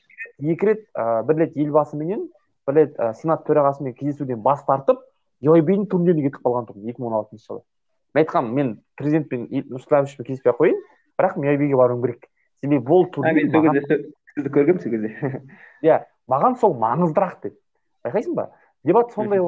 екі 0.54 0.66
рет 0.66 0.86
ә, 0.96 1.22
бір 1.28 1.44
рет 1.44 1.56
елбасыменен 1.56 2.26
бір 2.66 2.78
рет 2.80 2.96
ә, 2.98 3.12
сенат 3.14 3.44
төрағасымен 3.46 3.94
кездесуден 3.94 4.42
бас 4.42 4.64
тартып 4.66 5.04
еуропейдің 5.44 5.86
турниріне 5.92 6.30
кетіп 6.30 6.42
қалған 6.46 6.70
тұғынмын 6.70 6.90
екі 6.90 7.02
мың 7.02 7.12
он 7.12 7.18
алтыншы 7.20 7.46
жылы. 7.46 7.62
Мен 8.14 8.24
айтқанмын 8.24 8.54
мен 8.58 8.72
президентпен 8.98 9.46
нұрсұлтан 9.52 10.02
әбішевичпен 10.02 10.30
кездеспей 10.30 10.54
ақ 10.54 10.60
қояйын 10.62 10.82
бірақ 11.20 11.38
мен 11.38 11.52
еуропейге 11.52 11.78
баруым 11.78 12.02
керек. 12.02 12.26
Себебі 12.64 12.96
ол 12.96 13.06
турнир 13.12 13.86
сізді 14.34 14.50
көргенмін 14.50 14.82
сол 14.82 14.96
кезде. 14.96 15.42
Иә 15.84 16.00
маған 16.30 16.58
сол 16.60 16.76
маңыздырақ 16.80 17.42
деді 17.42 17.58
байқайсың 18.06 18.34
ба? 18.38 18.50
Дебат 18.84 19.12
сондай 19.12 19.40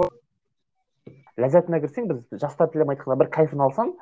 ләззатына 1.36 1.80
кірсең 1.82 2.10
біз 2.10 2.40
жастар 2.40 2.70
тілімен 2.72 2.96
айтқанда 2.96 3.18
бір 3.20 3.32
кайфын 3.32 3.64
алсаң 3.66 3.92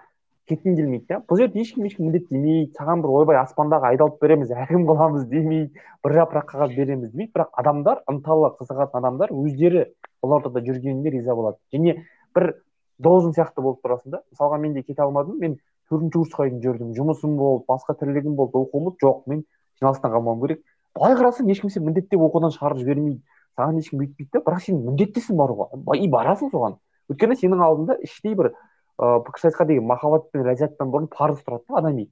кеткің 0.50 0.76
келмейді 0.76 1.06
да 1.08 1.20
бұл 1.24 1.40
жерде 1.40 1.62
ешкім 1.62 1.86
ешкім 1.88 2.08
міндеттемейді 2.08 2.74
саған 2.76 3.02
бір 3.02 3.12
ойбай 3.18 3.38
аспандағы 3.40 3.88
айдалып 3.90 4.20
береміз 4.20 4.52
әкім 4.52 4.84
қыламыз 4.88 5.24
демейді. 5.30 5.80
Бір 6.04 6.14
жапырақ 6.18 6.50
қағаз 6.50 6.74
береміз 6.76 7.12
демейді. 7.14 7.32
Бірақ 7.32 7.56
адамдар 7.62 8.02
ынталы 8.12 8.50
қызығатын 8.58 9.00
адамдар 9.00 9.32
өздері 9.32 9.86
бұл 10.22 10.36
ортада 10.36 10.60
жүргеніне 10.66 11.14
риза 11.16 11.34
болады. 11.34 11.56
Және 11.72 11.96
бір 12.36 12.50
должен 12.98 13.32
сияқты 13.32 13.64
болып 13.64 13.80
тұрасың 13.86 14.18
да 14.18 14.22
мысалға 14.34 14.60
мен 14.60 14.74
де 14.76 14.82
кете 14.82 15.02
алмадым. 15.02 15.40
Мен 15.40 15.56
төртінші 15.88 16.18
курсқа 16.18 16.48
дейін 16.50 16.60
жүрдім. 16.60 16.92
Жұмысым 16.98 17.38
болды 17.40 17.64
басқа 17.68 17.96
тірлігім 17.96 18.36
болды 18.36 18.60
оқуым 18.60 18.90
болды. 18.90 19.00
Жоқ 19.00 19.24
мен 19.32 19.44
жиналыстан 19.80 20.12
қалмауым 20.12 20.44
керек. 20.44 20.60
Былай 20.94 21.16
қарасаң 21.18 21.50
ешкім 21.50 21.70
сені 21.70 21.90
міндеттеп 21.90 22.22
оқудан 22.22 22.54
шығарып 22.54 22.82
жібермейді 22.82 23.20
саған 23.58 23.78
ешкім 23.78 24.00
бүйтпейді 24.02 24.30
да 24.34 24.42
бірақ 24.46 24.62
сен 24.64 24.80
міндеттісің 24.84 25.38
баруға 25.38 25.96
и 25.98 26.08
барасың 26.10 26.50
соған. 26.52 26.76
Өйткені 27.10 27.36
сенің 27.38 27.62
алдында 27.62 27.96
іштей 28.02 28.34
бір 28.38 28.50
ыыы 28.98 29.22
пікірсайысқа 29.26 29.66
деген 29.68 29.86
махаббат 29.90 30.30
пен 30.32 30.46
ләззаттан 30.46 30.90
бұрын 30.90 31.08
парыз 31.10 31.42
тұрады 31.46 31.64
да 31.68 31.78
адами. 31.80 32.08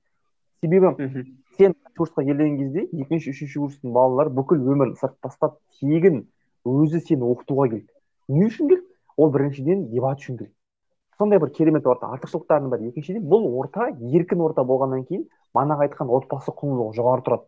Себебі 0.63 0.95
сен 1.59 1.75
курсқа 1.99 2.25
келген 2.25 2.59
кезде 2.59 2.87
екінші 2.93 3.33
үшінші 3.35 3.63
курстың 3.65 3.95
балалары 3.95 4.31
бүкіл 4.35 4.63
өмірін 4.63 4.97
ысырып 4.97 5.19
тастап 5.23 5.59
тегін 5.81 6.27
өзі 6.65 7.03
сені 7.03 7.27
оқытуға 7.27 7.69
келді. 7.71 7.89
Не 8.29 8.47
үшін 8.47 8.69
келді? 8.71 8.87
Ол 9.17 9.33
біріншіден 9.35 9.89
дебат 9.91 10.23
үшін 10.23 10.39
келді. 10.39 10.53
Сондай 11.19 11.39
бір 11.39 11.51
керемет 11.55 11.87
орта 11.87 12.09
артықшылықтарының 12.15 12.71
бірі. 12.73 12.93
Екіншіден 12.93 13.27
бұл 13.29 13.47
орта 13.59 13.91
еркін 13.91 14.41
орта 14.47 14.65
болғаннан 14.65 15.05
кейін 15.07 15.27
манағы 15.55 15.89
айтқан 15.89 16.11
отбасы 16.11 16.55
құндылығы 16.55 16.97
жоғары 16.97 17.27
тұрады. 17.27 17.47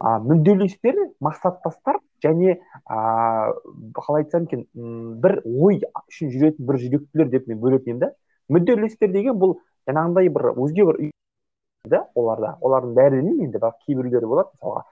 А 0.00 0.16
мүдделестер 0.24 0.96
мақсаттастар 1.20 2.00
және 2.24 2.56
а 2.86 3.52
қалай 3.94 4.24
айтсам 4.24 4.46
екен 4.48 4.64
бір 5.20 5.42
ой 5.44 5.82
үшін 6.08 6.32
жүретін 6.32 6.66
бір 6.66 6.78
жүректілер 6.84 7.32
деп 7.34 7.48
мен 7.48 7.60
бөлетін 7.60 7.92
едім 7.92 7.98
да. 8.06 8.12
Мүдделестер 8.48 9.12
деген 9.12 9.36
бұл 9.38 9.58
жаңағындай 9.88 10.32
бір 10.32 10.54
өзге 10.56 10.86
бір 10.88 11.00
да 11.90 12.06
оларда. 12.14 12.56
Олардың 12.60 12.96
бәрі 12.96 13.20
демеймін 13.20 13.44
енді 13.50 13.60
бірақ 13.60 13.76
кейбіреулері 13.86 14.30
болады. 14.32 14.48
Мысалға 14.56 14.82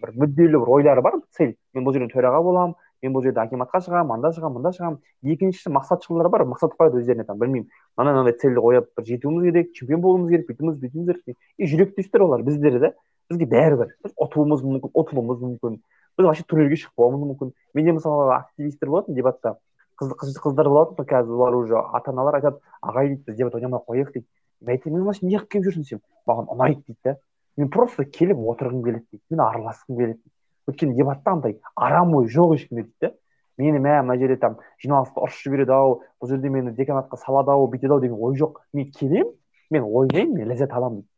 бір 0.00 0.16
мүдделі 0.24 0.64
бір 0.64 0.72
ойлары 0.78 1.04
бар. 1.04 1.20
Цель 1.36 1.54
мен 1.74 1.84
бұл 1.84 1.96
жерде 1.98 2.12
төраға 2.14 2.42
боламын 2.44 2.74
мен 3.04 3.12
бұл 3.12 3.24
жерде 3.24 3.40
акиматқа 3.44 3.80
шығамын 3.84 4.16
анда 4.16 4.32
шығамын 4.32 4.60
мында 4.60 4.72
шығамын. 4.76 5.00
Екіншісі 5.34 5.72
мақсатшылар 5.76 6.28
бар. 6.32 6.46
Мақсат 6.48 6.76
қояды 6.78 7.00
өздеріне 7.00 7.24
там 7.28 7.40
білмеймін. 7.40 7.68
Мынандай 7.98 8.16
мынандай 8.16 8.38
цельді 8.40 8.64
қойып 8.64 8.92
бір 8.96 9.08
жетуіміз 9.08 9.48
керек 9.48 9.72
чемпион 9.76 10.04
болуымыз 10.04 10.30
керек 10.30 10.46
бүйтуіміз 10.48 10.78
бүйтуіміз 10.80 11.10
керек. 11.24 11.38
И 11.58 11.68
жүректестер 11.68 12.24
олар 12.24 12.44
біздер 12.46 12.78
да 12.80 12.92
бізге 13.30 13.48
бәрібір 13.50 13.92
біз 14.04 14.14
ұтылуымыз 14.20 14.64
мүмкін 14.64 14.92
ұтылуымыз 14.94 15.42
мүмкін 15.44 15.78
біз 16.18 16.26
вообще 16.28 16.44
турнирге 16.48 16.78
шықпауымыз 16.82 17.24
мүмкін 17.30 17.52
менде 17.74 17.94
мысалға 17.96 18.38
активистер 18.38 18.90
болатын 18.92 19.16
дебатта 19.16 19.56
қыз, 19.98 20.14
қыз, 20.18 20.36
қыздар 20.42 20.68
болатын 20.68 21.06
қазір 21.08 21.34
олар 21.38 21.58
уже 21.58 21.78
ата 21.78 22.10
аналар 22.10 22.40
айтады 22.40 22.60
ағай 22.82 23.14
дейді 23.14 23.24
біз 23.26 23.36
дебат 23.38 23.54
ойнамай 23.54 23.80
ақ 23.80 23.88
қояйық 23.88 24.12
дейді 24.12 24.26
мен 24.60 24.76
айтамын 24.76 25.04
мен 25.08 25.30
неғып 25.32 25.50
келіп 25.54 25.68
жүрсің 25.68 25.86
десем 25.86 26.00
маған 26.26 26.50
ұнайды 26.54 26.82
дейді 26.86 27.00
да 27.04 27.16
мен 27.56 27.70
просто 27.70 28.04
келіп 28.04 28.38
отырғым 28.52 28.84
келеді 28.84 29.06
дейді 29.10 29.24
мен 29.30 29.44
араласқым 29.46 29.98
келеді 29.98 30.18
дейді 30.18 30.34
өйткені 30.68 30.96
дебатта 30.98 31.32
андай 31.32 31.60
арам 31.76 32.14
ой 32.14 32.26
жоқ 32.26 32.54
ешкімде 32.58 32.82
дейді 32.82 32.94
да 33.00 33.12
мені 33.58 33.78
мә 33.78 34.00
мына 34.02 34.18
жерде 34.18 34.36
там 34.42 34.58
жиналысты 34.82 35.20
ұрысып 35.22 35.46
жібереді 35.46 35.74
ау 35.74 36.00
бұл 36.20 36.30
жерде 36.32 36.50
мені 36.50 36.74
деканатқа 36.74 37.18
салады 37.22 37.54
ау 37.54 37.68
бүйтеді 37.70 37.94
ау 37.94 38.00
деген 38.02 38.18
ой 38.18 38.38
жоқ 38.38 38.58
мен 38.72 38.90
келемін 38.90 39.30
мен 39.70 39.84
ойнаймын 39.84 40.40
мен 40.40 40.50
ләззат 40.50 40.74
аламын 40.74 41.04
дейді 41.04 41.10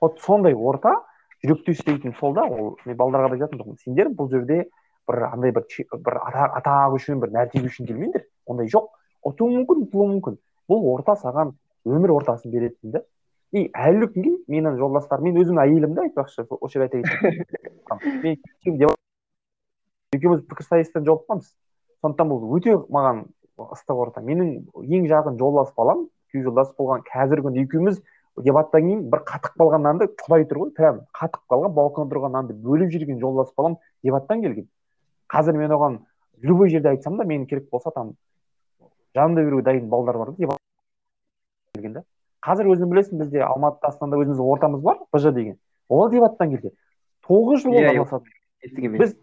вот 0.00 0.20
сондай 0.24 0.54
орта 0.54 0.94
жүректе 1.44 1.74
істейтін 1.76 2.14
сол 2.18 2.34
да 2.34 2.46
ол 2.48 2.74
мен 2.84 2.96
балдарға 2.96 3.36
айтатын 3.36 3.60
тұғым 3.60 3.78
сендер 3.82 4.10
бұл 4.16 4.30
жерде 4.32 4.64
бір 5.08 5.26
андай 5.28 5.52
бір 5.52 5.66
бір 6.06 6.18
атақ 6.24 6.96
үшін 6.98 7.20
бір 7.20 7.34
мәртебе 7.34 7.68
үшін 7.68 7.88
келмеңдер 7.88 8.24
ондай 8.46 8.70
жоқ. 8.72 8.88
Ұтуың 9.24 9.58
мүмкін 9.60 9.84
ұтылуың 9.86 10.14
мүмкін. 10.16 10.38
Бұл 10.68 10.88
орта 10.94 11.16
саған 11.20 11.52
өмір 11.84 12.14
ортасын 12.16 12.52
береді 12.52 12.94
да 12.96 13.04
и 13.52 13.68
әлі 13.70 14.08
күнге 14.12 14.32
менің 14.50 14.78
жолдастарым 14.80 15.30
мен 15.30 15.38
өзім 15.42 15.60
әйелім 15.62 15.94
да 15.94 16.08
айтпақшы 16.08 16.46
осы 16.58 16.78
жерде 16.78 17.02
айта 17.02 17.20
кетейін. 18.00 18.94
Екеуміз 20.14 20.44
пікірсайыстан 20.46 21.06
жолыққанбыз 21.08 21.48
сондықтан 22.02 22.28
бұл 22.30 22.52
өте 22.54 22.76
маған 22.92 23.24
ыстық 23.58 24.02
орта. 24.04 24.22
Менің 24.22 24.68
ең 24.78 25.08
жақын 25.10 25.38
жолдас 25.40 25.72
балам 25.76 26.04
күйеу 26.30 26.50
жолдас 26.50 26.70
болған 26.78 27.02
қазіргі 27.08 27.48
күнде 27.48 27.64
екеуміз 27.64 28.00
дебаттан 28.42 28.82
кейін 28.82 29.02
бір 29.10 29.22
қатып 29.28 29.54
қалған 29.60 29.84
нанды 29.86 30.08
құдай 30.20 30.46
тұр 30.50 30.64
ғой 30.64 30.72
прям 30.74 31.00
қатып 31.14 31.42
қалған 31.50 31.74
балконда 31.74 32.14
тұрған 32.14 32.34
нанды 32.34 32.54
бөліп 32.54 32.90
жүрген 32.90 33.20
жолдас 33.20 33.52
балам 33.56 33.76
дебаттан 34.02 34.42
келген. 34.42 34.68
Қазір 35.30 35.58
мен 35.58 35.70
оған 35.70 36.00
любой 36.42 36.70
жерде 36.70 36.88
айтсам 36.88 37.16
да 37.16 37.24
мен 37.24 37.46
керек 37.46 37.70
болса 37.70 37.90
там 37.90 38.14
жанымда 39.14 39.44
беруге 39.44 39.62
дайын 39.62 39.88
балдар 39.88 40.18
бар 40.18 40.58
келген 41.74 41.92
да. 41.92 42.04
Қазір 42.44 42.74
өзің 42.74 42.90
білесің 42.90 43.22
бізде 43.22 43.42
алматы 43.46 43.86
астанада 43.86 44.20
өзіміздің 44.20 44.50
ортамыз 44.52 44.82
бар 44.82 44.98
бж 45.14 45.30
деген. 45.32 45.58
Ол 45.88 46.10
дебаттан 46.10 46.50
келді. 46.50 46.74
Тоғыз 47.26 47.62
жыл 47.62 47.72
болды 47.72 47.88
араласады. 47.88 48.24
Біз 48.98 49.16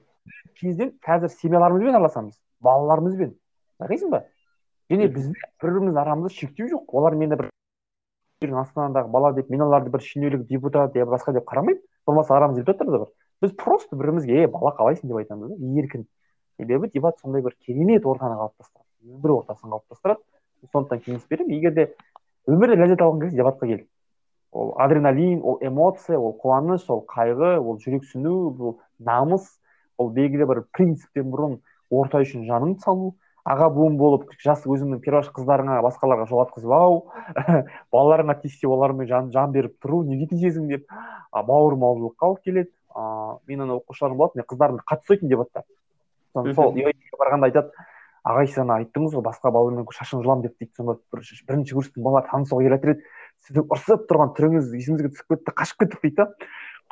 кезден 0.60 0.96
қазір 1.06 1.30
семьяларымызбен 1.36 1.96
араласамыз 1.96 2.40
балаларымызбен. 2.62 3.36
Байқайсың 3.82 4.12
ба? 4.12 4.26
Және 4.90 5.08
бізде 5.14 5.36
бір 5.62 5.70
біріміздің 5.70 6.02
арамызда 6.02 6.34
шектеу 6.34 6.68
жоқ. 6.72 6.86
Олар 6.88 7.16
мені 7.16 7.36
бір 7.36 7.52
астанадағы 8.50 9.12
бала 9.12 9.32
деп 9.34 9.50
мен 9.50 9.62
оларды 9.62 9.92
бір 9.94 10.02
шенеунік 10.02 10.48
депутат 10.50 10.96
я 10.96 11.06
басқа 11.06 11.34
деп 11.34 11.46
қарамаймын 11.46 11.82
болмаса 12.08 12.36
арамызда 12.36 12.62
депутаттар 12.62 12.88
да 12.92 13.00
бар 13.00 13.08
біз 13.42 13.52
просто 13.58 13.96
бір 13.96 14.06
бірімізге 14.06 14.44
е 14.44 14.48
бала 14.48 14.74
қалайсың? 14.78 15.08
деп 15.08 15.18
айтамыз 15.18 15.50
да 15.50 15.80
еркін. 15.80 16.08
Себебі 16.58 16.90
дебат 16.94 17.20
сондай 17.20 17.42
бір 17.42 17.56
керемет 17.66 18.06
ортаны 18.06 18.36
қалыптастырады. 18.36 18.88
Өмір 19.06 19.32
ортасын 19.38 19.70
қалыптастырады. 19.70 20.22
Сондықтан 20.74 21.00
кеңес 21.06 21.28
беремін. 21.30 21.56
Егер 21.58 21.74
де 21.74 21.88
өмірде 22.48 22.82
ләззат 22.82 23.02
алғың 23.02 23.22
келсе 23.22 23.38
дебатқа 23.38 23.68
кел 23.68 23.86
ол 24.52 24.74
адреналин 24.78 25.42
ол 25.44 25.58
эмоция 25.62 26.20
ол 26.20 26.36
қуаныш 26.42 26.90
ол 26.90 27.06
қайғы 27.08 27.58
ол 27.60 27.78
жүрексіну 27.80 28.52
бұл 28.58 28.80
намыс 29.00 29.48
ол 29.98 30.10
белгілі 30.12 30.48
бір 30.50 30.64
принциптен 30.76 31.32
бұрын 31.32 31.60
орта 31.90 32.20
үшін 32.26 32.46
жаныңды 32.50 32.84
салу. 32.84 33.16
Аға 33.48 33.70
буын 33.74 33.98
болып 33.98 34.30
жас 34.44 34.66
өзіңнің 34.68 35.02
перваш 35.02 35.32
қыздарыңа 35.36 35.80
басқаларға 35.86 36.28
жолатқызбау 36.30 37.00
балаларыңа 37.94 38.38
тиіссе 38.42 38.68
олармен 38.70 39.08
жан, 39.10 39.32
жан 39.34 39.52
беріп 39.56 39.78
тұру 39.82 40.04
неге 40.08 40.28
тиісесің 40.32 40.68
деп 40.70 40.88
бауырмалдылыққа 41.34 42.28
алып 42.28 42.44
келеді. 42.46 42.72
Ыыы 42.92 43.38
менің 43.48 43.78
оқушыларым 43.78 44.20
болатын 44.20 44.42
мен 44.42 44.48
қыздарымды 44.52 44.84
қатты 44.84 45.08
ұстайтын 45.08 45.32
дебатта 45.32 45.64
сол 46.34 46.76
барғанда 47.20 47.48
айтады 47.48 47.88
ағай 48.28 48.48
сіз 48.48 48.62
ана 48.64 48.78
айттыңыз 48.82 49.16
ғой 49.16 49.24
басқа 49.26 49.52
балалармен 49.52 49.88
шашын 49.96 50.22
жұламын 50.22 50.46
деп 50.46 50.58
дейді. 50.60 50.72
Сонда 50.78 50.98
бір 51.14 51.24
бірінші 51.48 51.78
курстың 51.78 52.06
балалары 52.06 52.30
танысуға 52.30 52.66
келатыр 52.68 52.94
еді. 52.94 53.06
Сіздің 53.48 53.72
ұрсып 53.74 54.04
тұрған 54.12 54.34
түріңіз 54.38 54.74
есімізге 54.78 55.12
түсіп 55.16 55.34
кетті 55.34 55.56
қашып 55.58 55.82
кеттік 55.82 56.04
дейді 56.06 56.20
да. 56.20 56.28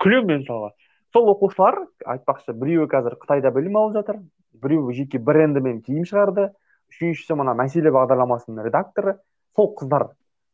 Күлемін 0.02 0.32
мен 0.32 0.42
мысалға. 0.42 0.72
Сол 1.14 1.32
оқушылар 1.34 1.80
айтпақшы 2.06 2.54
біреуі 2.54 2.90
қазір 2.92 3.16
қытайда 3.22 3.52
білім 3.56 3.78
алып 3.80 3.98
жатыр 4.00 4.20
біреуі 4.62 4.96
жеке 4.98 5.20
брендімен 5.20 5.82
киім 5.86 6.06
шығарды. 6.10 6.50
Үшіншісі 6.90 7.38
мына 7.38 7.54
мәселе 7.58 7.92
бағдарламасының 7.94 8.66
редакторы 8.66 9.16
сол 9.56 9.74
қыздар. 9.78 10.10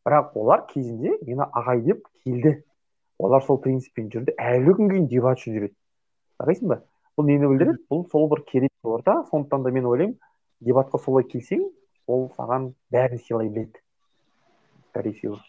Бірақ 0.06 0.36
олар 0.36 0.66
кезінде 0.70 1.16
мені 1.22 1.48
ағай 1.52 1.82
деп 1.86 2.04
келді. 2.24 2.58
Олар 3.20 3.44
сол 3.44 3.62
принциппен 3.64 4.10
жүрді 4.12 4.36
әлі 4.36 4.76
күнге 4.76 4.98
дейін 4.98 5.08
дебат 5.12 5.40
үшін 5.40 5.56
жүреді. 5.58 5.76
Байқайсың 6.40 6.72
ба? 6.74 6.82
Бұл 7.16 7.30
нені 7.32 7.48
білдіреді? 7.48 7.82
Бұл 7.90 8.04
сол 8.12 8.28
бір 8.32 8.44
керемет 8.52 8.76
орта 8.84 9.22
сондықтан 9.32 9.64
да 9.64 9.72
мен 9.72 9.88
ойлаймын 9.88 10.18
дебатқа 10.60 11.00
солай 11.00 11.24
келсең 11.32 11.64
ол 12.08 12.30
саған 12.36 12.74
бәрін 12.92 13.24
сыйлай 13.24 13.50
біледі. 13.50 13.80
Скорее 14.92 15.14
всего 15.14 15.40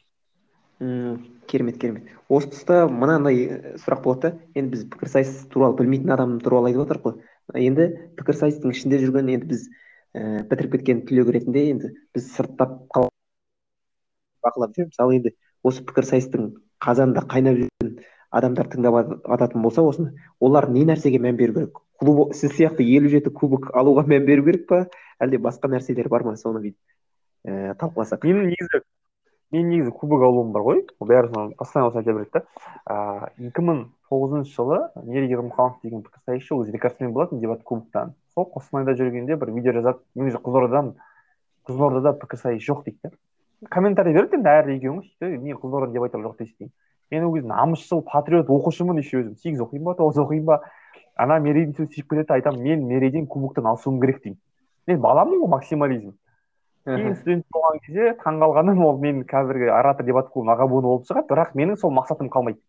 керемет 0.79 1.79
керемет. 1.81 2.11
Осы 2.29 2.51
тұста 2.53 2.85
мынандай 2.91 3.77
сұрақ 3.81 4.03
болады 4.05 4.21
да 4.21 4.61
енді 4.61 4.75
біз 4.75 4.85
пікірсайыс 4.93 5.47
туралы 5.53 5.77
білмейтін 5.79 6.13
адам 6.13 6.35
туралы 6.45 6.73
айтып 6.73 6.85
отырмық 6.85 7.05
қой. 7.07 7.15
Енді 7.55 7.87
пікірсайыстың 8.19 8.75
ішінде 8.75 9.01
жүрген 9.01 9.31
енді 9.33 9.49
біз 9.53 9.69
ііі 10.17 10.43
бітіріп 10.51 10.77
кеткен 10.77 11.01
түлек 11.09 11.31
ретінде 11.33 11.63
енді 11.71 11.93
біз 12.15 12.29
сырттап 12.35 12.77
бақылап 14.45 14.77
жүреміз 14.77 15.01
ал 15.01 15.15
енді 15.17 15.33
осы 15.65 15.85
пікірсайыстың 15.87 16.53
қазанында 16.85 17.25
қайнап 17.31 17.57
жүрген 17.63 17.97
адамдар 18.37 18.69
тыңдап 18.69 19.17
жататын 19.25 19.63
болса 19.65 19.83
осыны 19.87 20.13
олар 20.41 20.69
не 20.69 20.85
нәрсеге 20.85 21.23
мән 21.23 21.37
беру 21.41 21.55
керек? 21.55 21.81
Клуб 21.97 22.35
сіз 22.37 22.53
сияқты 22.53 22.85
елу 22.85 23.09
жеті 23.09 23.33
кубок 23.33 23.71
алуға 23.73 24.05
мән 24.05 24.27
беру 24.29 24.45
керек 24.45 24.67
па? 24.69 24.85
Әлде 25.23 25.41
басқа 25.41 25.71
нәрселер 25.73 26.11
бар 26.13 26.27
ма 26.27 26.37
соны 26.37 26.61
бүйтіп 26.61 26.81
ііі 27.49 27.77
талқыласақ? 27.81 28.27
Менің 28.27 28.51
негізі 28.53 28.83
менің 29.53 29.69
негізі 29.71 29.93
кубок 29.95 30.23
алуым 30.27 30.53
бар 30.55 30.65
ғой. 30.67 30.83
Бәрі 31.01 31.31
соны 31.33 31.55
постоянно 31.59 31.91
осыны 31.91 32.03
айта 32.03 32.15
береді 32.15 32.31
да. 32.35 33.31
Екі 33.39 33.63
мың 33.63 33.83
тоғызыншы 34.11 34.55
жылы 34.55 34.79
мереке 35.05 35.37
ермұханов 35.37 35.83
деген 35.83 36.03
пікірсайысшы 36.07 36.57
өзі 36.57 36.75
рекордсмен 36.75 37.13
болатын 37.13 37.41
дебат 37.41 37.63
кубоктан. 37.63 38.15
Сол 38.35 38.49
қостанайда 38.55 38.97
жүргенде 38.99 39.37
бір 39.37 39.53
видео 39.55 39.73
жазады. 39.77 40.03
Мен 40.15 40.29
уже 40.29 40.39
қызылордадан 40.39 40.95
қызылордада 41.69 42.17
пікірсайыс 42.21 42.67
жоқ 42.67 42.85
дейді 42.85 42.99
да. 43.05 43.11
Комментарий 43.71 44.15
береді 44.15 44.37
енді 44.41 44.51
әр 44.51 44.67
регион 44.67 45.03
сөйтіп 45.21 45.43
не 45.43 45.55
қызылорда 45.55 45.93
дебаттар 45.93 46.21
жоқ 46.27 46.39
дейді. 46.39 46.71
Мен 47.11 47.25
ол 47.25 47.35
кезде 47.35 47.49
намысшыл 47.49 48.03
патриот 48.03 48.51
оқушымын 48.51 48.99
еще 48.99 49.23
өзім. 49.23 49.37
Сегіз 49.39 49.63
оқимын 49.63 49.93
ба 49.93 49.95
тоғыз 49.95 50.19
оқимын 50.27 50.45
ба? 50.45 50.61
Ана 51.17 51.39
мерейдің 51.41 51.77
сөзі 51.79 51.95
тиіп 51.95 52.11
кетеді 52.11 52.35
айтамын 52.35 52.63
мен 52.63 52.83
мерейден 52.87 53.27
кубоктан 53.27 53.67
асуым 53.71 54.01
керек 54.01 54.23
деймін 54.23 54.41
мен 54.87 55.01
баламын 55.01 55.41
ғой 55.43 55.51
максимализм. 55.51 56.13
Кейін 56.87 57.17
студент 57.19 57.45
болған 57.55 57.81
кезде 57.83 58.13
таңқалғаным 58.23 58.81
ол 58.87 58.99
мен 59.03 59.25
қазіргі 59.27 59.71
оратор 59.75 60.07
дебат 60.07 60.31
клубының 60.31 60.55
аға 60.55 60.69
буыны 60.71 60.87
болып 60.87 61.09
шығады 61.09 61.29
бірақ 61.33 61.57
менің 61.59 61.81
сол 61.81 61.91
мақсатым 61.97 62.31
қалмайды. 62.31 62.61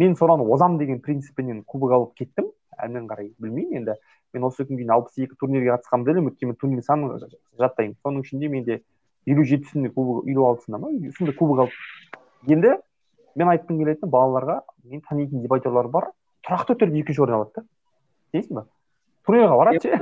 Мен 0.00 0.16
содан 0.16 0.40
озам 0.40 0.78
деген 0.78 1.00
принциппенен 1.04 1.62
кубок 1.64 1.92
алып 1.92 2.14
кеттім. 2.16 2.48
Әрмен 2.80 3.06
қарай 3.10 3.32
білмеймін 3.38 3.82
енді. 3.82 3.98
Мен 4.32 4.46
осы 4.48 4.64
күнге 4.64 4.80
дейін 4.80 4.94
алпыс 4.96 5.18
екі 5.20 5.36
турнирге 5.36 5.74
қатысқанымды 5.74 6.14
білемін. 6.14 6.32
Өйткені 6.32 6.56
турнир 6.56 6.82
санын 6.86 7.20
жаттаймын. 7.60 7.98
Соның 8.00 8.24
ішінде 8.24 8.48
менде 8.48 8.80
елу 9.26 9.44
жетісінде 9.44 9.92
кубок 9.92 10.24
елу 10.26 10.46
алтысында 10.48 10.80
ма? 10.80 10.88
Сондай 11.18 11.36
кубок 11.36 11.66
алып 11.66 12.48
енді 12.48 12.78
мен 13.36 13.52
айтқым 13.52 13.82
келетіні 13.82 14.10
балаларға 14.10 14.62
мен 14.88 15.04
танитын 15.04 15.44
дебатерлар 15.44 15.92
бар. 15.92 16.08
Тұрақты 16.48 16.78
түрде 16.80 17.04
екінші 17.04 17.22
орын 17.26 17.36
алады 17.42 17.60
да 17.60 17.66
білесің 18.32 18.56
ба 18.56 18.64
турнирға 19.26 19.58
барады 19.60 19.82
ше? 19.84 20.00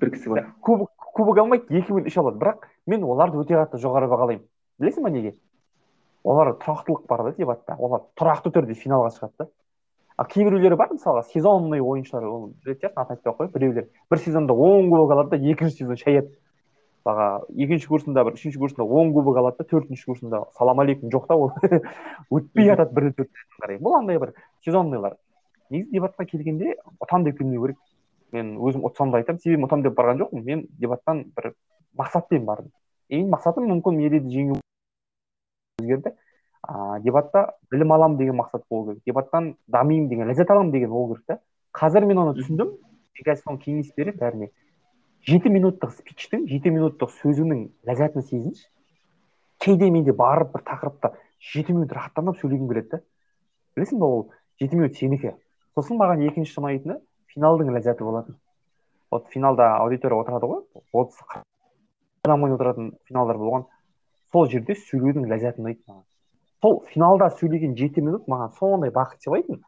Бір 0.00 0.12
кісі 0.14 0.32
бар. 0.32 0.46
Кубок 0.62 0.91
кубок 1.12 1.38
алмайды 1.38 1.78
екі 1.78 1.94
мен 1.94 2.06
үш 2.08 2.18
алады. 2.18 2.38
Бірақ 2.40 2.68
мен 2.86 3.04
оларды 3.04 3.40
өте 3.40 3.56
қатты 3.56 3.80
жоғары 3.80 4.08
бағалаймын. 4.10 4.44
Білесің 4.80 5.06
ба 5.06 5.10
неге? 5.12 5.34
Олар 6.24 6.54
тұрақтылық 6.62 7.06
бар 7.08 7.24
да 7.28 7.34
дебатта. 7.38 7.76
Олар 7.78 8.06
тұрақты 8.18 8.52
түрде 8.54 8.76
финалға 8.78 9.10
шығады 9.16 9.44
да. 9.44 9.48
Ал 10.16 10.28
кейбіреулері 10.28 10.76
бар 10.76 10.92
мысалға 10.92 11.24
сезонный 11.32 11.80
ойыншылар 11.80 12.26
ол 12.28 12.50
сияқтысың 12.66 12.92
атын 12.94 13.16
айтпай 13.16 13.32
ақ 13.32 13.38
қояйын 13.40 13.52
біреулер. 13.54 13.88
Бір 14.10 14.18
сезонда 14.18 14.54
он 14.54 14.90
кубок 14.90 15.10
алады 15.10 15.36
да 15.36 15.50
екінші 15.52 15.82
сезон 15.82 15.96
шаяды 15.96 16.30
мысалға 17.02 17.28
екінші 17.64 17.88
курсында 17.88 18.24
бір 18.24 18.36
үшінші 18.36 18.58
курсында 18.58 18.84
он 18.84 19.12
кубок 19.12 19.36
алады 19.40 19.58
да 19.58 19.64
төртінші 19.64 20.04
курсында 20.06 20.44
салам 20.58 20.80
алейкум 20.80 21.10
жоқ 21.10 21.26
та 21.26 21.34
ол. 21.34 21.50
Өтпей 22.30 22.68
жатады 22.68 22.94
бір 22.94 23.12
төрт 23.16 23.30
қарай. 23.58 23.78
Бұл 23.78 23.98
андай 23.98 24.20
бір 24.22 24.34
сезонныйлар. 24.64 25.16
Негізі 25.70 25.96
дебатқа 25.96 26.26
келгенде 26.28 26.76
ұтамын 27.00 27.24
деп 27.30 27.38
келмеу 27.38 27.66
керек. 27.66 27.78
Мен 28.32 28.56
өзім 28.58 28.84
ұтсам 28.88 29.12
да 29.12 29.20
айтамын 29.20 29.40
себебі 29.42 29.66
ұтамын 29.66 29.84
деп 29.86 29.96
барған 29.98 30.20
жоқпын. 30.22 30.44
Мен 30.46 30.66
дебаттан 30.80 31.24
бір 31.36 31.52
мақсатпен 31.98 32.44
бардым. 32.48 32.72
И 33.08 33.18
менің 33.18 33.32
мақсатым 33.34 33.68
мүмкін 33.68 33.98
мерейді 33.98 34.32
жеңу 34.32 34.58
өзгерді. 35.82 36.14
А 36.62 36.98
дебатта 37.04 37.52
білім 37.70 37.92
аламын 37.92 38.18
деген 38.18 38.38
мақсат 38.40 38.64
болу 38.70 38.92
керек. 38.92 39.02
Дебаттан 39.06 39.56
дамимын 39.68 40.08
деген 40.08 40.28
ләззат 40.30 40.50
аламын 40.50 40.72
деген 40.72 40.90
болу 40.90 41.14
керек 41.14 41.26
та. 41.26 41.38
Қазір 41.76 42.06
мен 42.06 42.22
оны 42.24 42.34
түсіндім. 42.38 42.72
Мен 42.72 43.26
қазір 43.26 43.42
соны 43.42 43.60
кеңес 43.64 43.92
беремін 43.96 44.20
бәріне. 44.20 44.50
Жеті 45.28 45.52
минуттық 45.52 45.92
спичтің 45.98 46.48
жеті 46.50 46.72
минуттық 46.74 47.12
сөзіңнің 47.20 47.66
ләззатын 47.86 48.24
сезінші. 48.26 48.64
Кейде 49.62 49.90
менде 49.90 50.12
барып 50.16 50.54
бір 50.56 50.64
тақырыпта 50.66 51.12
жеті 51.52 51.76
минут 51.76 51.92
рахаттанып 51.92 52.40
сөйлегім 52.40 52.68
келеді 52.70 52.96
да. 52.96 53.02
Білесің 53.76 54.00
ба 54.02 54.06
ол 54.06 54.24
жеті 54.58 54.80
минут 54.80 54.96
сенікі? 54.98 55.36
Сосын 55.76 56.00
маған 56.00 56.24
екінші 56.26 56.58
ұнайтыны 56.58 56.98
финалдың 57.34 57.72
ләззаты 57.76 58.04
болатын 58.04 58.38
вот 59.10 59.28
финалда 59.34 59.68
аудитория 59.76 60.20
отырады 60.20 60.50
ғой 60.52 60.62
отыз 60.92 61.20
адам 62.24 62.44
отыратын 62.48 62.92
финалдар 63.08 63.40
болған 63.42 63.66
сол 64.32 64.48
жерде 64.54 64.76
сөйлеудің 64.88 65.28
ләззаты 65.32 65.62
ұнайды 65.62 65.82
маған 65.88 66.04
сол 66.62 66.82
финалда 66.92 67.30
сөйлеген 67.40 67.76
жеті 67.78 68.04
минут 68.08 68.28
маған 68.28 68.54
сондай 68.58 68.94
бақыт 68.98 69.24
сыйлайтын 69.24 69.62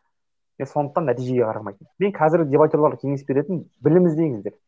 мен 0.59 0.70
сондықтан 0.74 1.11
нәтижеге 1.11 1.48
қарамайтын 1.48 1.90
мен 2.05 2.14
қазіргі 2.20 2.53
дебатерларға 2.57 3.00
кеңес 3.03 3.27
беретін 3.29 3.64
білім 3.85 4.11
іздеңіздер 4.12 4.59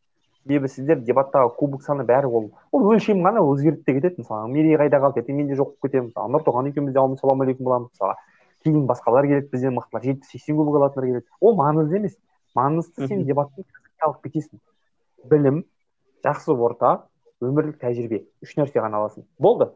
себебі 0.47 0.69
сіздер 0.71 1.01
дебаттағы 1.03 1.51
кубок 1.59 1.83
саны 1.83 2.05
бәрі 2.07 2.29
ол. 2.31 2.45
Ол 2.71 2.85
өлшем 2.93 3.19
ғана 3.25 3.43
өзгеріп 3.43 3.83
те 3.85 3.97
кетеді 3.97 4.23
мысалы 4.23 4.47
мерей 4.51 4.77
қайда 4.79 5.01
қалды? 5.03 5.19
Ертең 5.21 5.35
мен 5.35 5.47
де 5.47 5.57
жоқ 5.59 5.73
болып 5.73 5.87
кетемін. 5.87 6.11
Мысалы 6.15 6.33
нұртоған 6.35 6.69
екеуміз 6.71 6.93
де 6.93 7.01
ассалаумағалейкум 7.01 7.67
боламыз. 7.67 7.89
Мысалға 7.91 8.15
кейін 8.63 8.87
басқалар 8.87 9.27
келеді 9.27 9.49
бізден 9.51 9.75
мықтылар 9.75 10.05
жетпіс 10.07 10.31
сексен 10.31 10.55
кубок 10.55 10.79
алатындар 10.79 11.09
келеді. 11.09 11.25
Ол 11.41 11.57
маңызды 11.59 11.99
емес. 11.99 12.15
Маңыздысы 12.57 13.07
сен 13.11 13.25
дебаттың 13.27 13.65
алып 14.07 14.23
кетесің 14.25 14.61
білім 15.31 15.63
жақсы 16.25 16.53
орта 16.53 16.93
өмірлік 17.41 17.77
тәжірибе. 17.81 18.23
Үш 18.43 18.55
нәрсе 18.57 18.81
ғана 18.81 19.01
аласың. 19.01 19.25
Болды. 19.39 19.69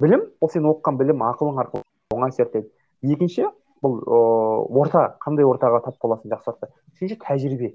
Білім 0.00 0.26
ол 0.40 0.50
сен 0.52 0.66
оқыған 0.68 0.98
білім 1.00 1.24
ақылың 1.24 1.60
арқылы 1.64 1.84
оңай 2.14 2.32
зерттеледі 2.36 3.14
екінші 3.14 3.48
бұл 3.84 4.00
ыыы 4.04 4.80
орта 4.82 5.06
қандай 5.24 5.48
ортаға 5.48 5.80
тап 5.86 5.96
боласың 6.02 6.32
жақсы 6.32 6.52
орта 6.52 6.68
үшінші 6.94 7.18
тәжірибе. 7.24 7.72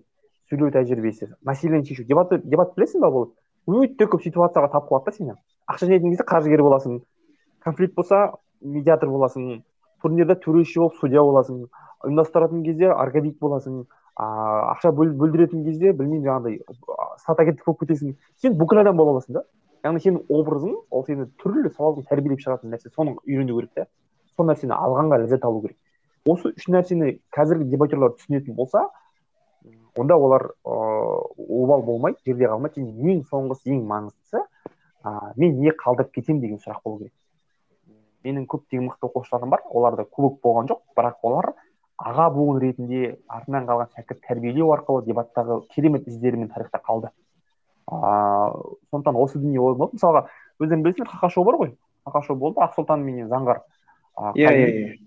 Сөйлеу 0.49 0.69
тәжірибесі. 0.73 1.31
Мәселені 1.45 1.87
шешу. 1.87 2.05
Дебат 2.05 2.33
дебат 2.45 2.75
білесің 2.77 3.01
ба 3.01 3.09
бұл? 3.09 3.31
Өте 3.65 4.05
көп 4.05 4.21
ситуацияға 4.21 4.69
тап 4.75 4.89
қылады 4.91 5.09
да 5.09 5.15
сені. 5.15 5.33
Ақша 5.65 5.87
жинайтын 5.87 6.11
кезде 6.13 6.25
қаржыгер 6.29 6.61
боласың. 6.61 6.99
Конфликт 7.65 7.95
болса 7.95 8.19
медиатор 8.61 9.09
боласың. 9.09 9.63
Турнирда 10.03 10.35
төреші 10.37 10.83
болып 10.83 10.99
судья 11.01 11.23
боласың. 11.25 11.63
Ұйымдастыратын 12.05 12.61
кезде 12.67 12.91
оргадик 12.93 13.39
боласың. 13.41 13.87
А 14.15 14.25
ақша 14.73 14.91
бөл, 14.95 15.11
бөлдіретін 15.19 15.65
кезде 15.65 15.91
білмеймін 15.93 16.25
жаңағыдай 16.25 16.61
стратегет 17.19 17.61
болып 17.65 17.83
кетесің. 17.83 18.15
Сен 18.41 18.55
бүкіл 18.59 18.79
адам 18.81 18.97
бола 18.97 19.17
аласың 19.17 19.39
да. 19.39 19.43
Яғни 19.83 20.01
сенің 20.01 20.21
образың 20.31 20.75
ол 20.89 21.03
сені 21.05 21.27
түрлі 21.41 21.69
сауалдың 21.75 22.07
тәрбиелеп 22.09 22.41
шығатын 22.41 22.71
нәрсе 22.73 22.89
соны 22.95 23.17
үйрену 23.27 23.59
керек 23.59 23.73
та 23.75 23.85
сол 24.35 24.47
нәрсені 24.49 24.73
алғанға 24.75 25.19
ләззат 25.23 25.45
алу 25.45 25.61
керек. 25.65 25.77
Осы 26.25 26.53
үш 26.55 26.69
нәрсені 26.71 27.19
қазіргі 27.35 27.67
дебатерлар 27.69 28.15
түсінетін 28.15 28.55
болса 28.55 28.87
онда 29.95 30.15
олар 30.15 30.47
ыыы 30.63 31.63
обал 31.63 31.83
болмайды 31.83 32.17
жерде 32.25 32.49
қалмайды 32.49 32.81
және 32.81 33.13
ең 33.13 33.21
соңғысы 33.29 33.75
ең 33.75 33.83
маңыздысы 33.91 34.41
ә, 34.41 35.11
мен 35.35 35.59
не 35.61 35.71
қалдырып 35.71 36.11
кетемін 36.17 36.41
деген 36.41 36.59
сұрақ 36.63 36.81
болу 36.83 36.97
керек. 37.03 37.13
Менің 38.25 38.47
көптеген 38.49 38.89
мықты 38.89 39.07
оқушыларым 39.07 39.53
бар. 39.53 39.61
Оларда 39.69 40.03
кубок 40.03 40.41
болған 40.41 40.71
жоқ 40.71 40.81
бірақ 40.97 41.21
олар 41.21 41.53
аға 41.97 42.29
буын 42.33 42.59
ретінде 42.61 43.15
артынан 43.31 43.67
қалған 43.69 43.91
шәкірт 43.95 44.21
тәрбиелеу 44.27 44.71
арқылы 44.75 45.05
дебаттағы 45.05 45.61
керемет 45.75 46.07
іздерімен 46.07 46.49
тарихта 46.51 46.81
қалды. 46.83 47.11
Ыыы 47.91 48.75
сондықтан 48.91 49.15
осы 49.15 49.39
дүние 49.39 49.61
ойым 49.61 49.79
болды 49.79 49.99
мысалға 49.99 50.25
өздерің 50.59 50.83
білесіңдер 50.83 51.11
хаха 51.11 51.29
шоу 51.29 51.45
бар 51.47 51.59
ғой. 51.61 51.75
Хаха 52.05 52.21
шоу 52.25 52.35
болды 52.35 52.59
ақсұлтан 52.65 53.03
менен 53.05 53.29
заңғар. 53.31 53.61
Иә 54.35 54.51
иә 54.51 54.67
иә. 54.71 54.97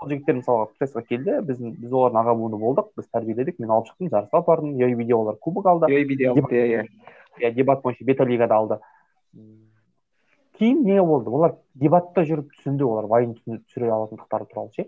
сол 0.00 0.10
жігіттер 0.10 0.40
мысалға 0.40 0.66
прессқа 0.78 1.02
келді. 1.06 1.38
Біз 1.46 1.60
біз 1.60 1.92
олардың 1.92 2.20
аға 2.22 2.34
буыны 2.34 2.58
болдық. 2.58 2.90
Біз 2.96 3.06
тәрбиеледік. 3.12 3.60
мен 3.60 3.70
алып 3.70 3.86
шықтым 3.86 4.10
жарысқа 4.10 4.44
бардым 4.46 4.74
юайбиде 4.76 5.14
олар 5.14 5.36
кубок 5.36 5.66
алды. 5.66 5.92
Юайбиде 5.92 6.28
алды 6.28 6.42
иә 6.50 6.66
иә. 6.66 6.88
Иә 7.38 7.52
дебат 7.52 7.82
бойынша 7.82 8.04
бета 8.04 8.24
лигада 8.24 8.56
алды. 8.56 8.78
Кейін 10.58 10.84
не 10.84 11.02
болды? 11.02 11.30
Олар 11.30 11.56
дебатта 11.74 12.22
жүріп 12.22 12.52
түсінді 12.54 12.84
олар 12.84 13.06
вайн 13.06 13.34
түсіре 13.34 13.90
алатындықтары 13.90 14.46
туралы 14.46 14.70
ше? 14.72 14.86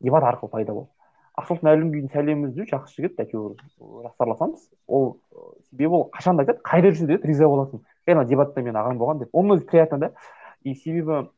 Дебат 0.00 0.24
арқылы 0.24 0.50
пайда 0.50 0.74
болды 0.74 0.90
ақсұлтан 1.38 1.70
әлімгейдің 1.72 2.12
сәлемімізді 2.12 2.64
үзу 2.64 2.70
жақсы 2.72 2.96
жігіт 2.98 3.20
әйтеуір 3.22 3.54
жастарласамыз 4.06 4.64
ол 4.86 5.18
себебі 5.70 6.00
ол 6.00 6.08
қашан 6.14 6.38
да 6.38 6.44
айтады 6.44 6.64
қайда 6.66 6.90
жүрсе 6.90 7.06
де 7.06 7.18
риза 7.22 7.46
болатын 7.48 7.84
ей 8.08 8.16
ана 8.16 8.24
дебатта 8.24 8.62
менің 8.64 8.80
ағам 8.80 8.98
болған 8.98 9.20
деп. 9.22 9.34
Оның 9.36 9.58
өзі 9.58 9.66
приятно 9.68 9.98
да. 9.98 10.10
И 10.64 10.74
себебі 10.74 11.28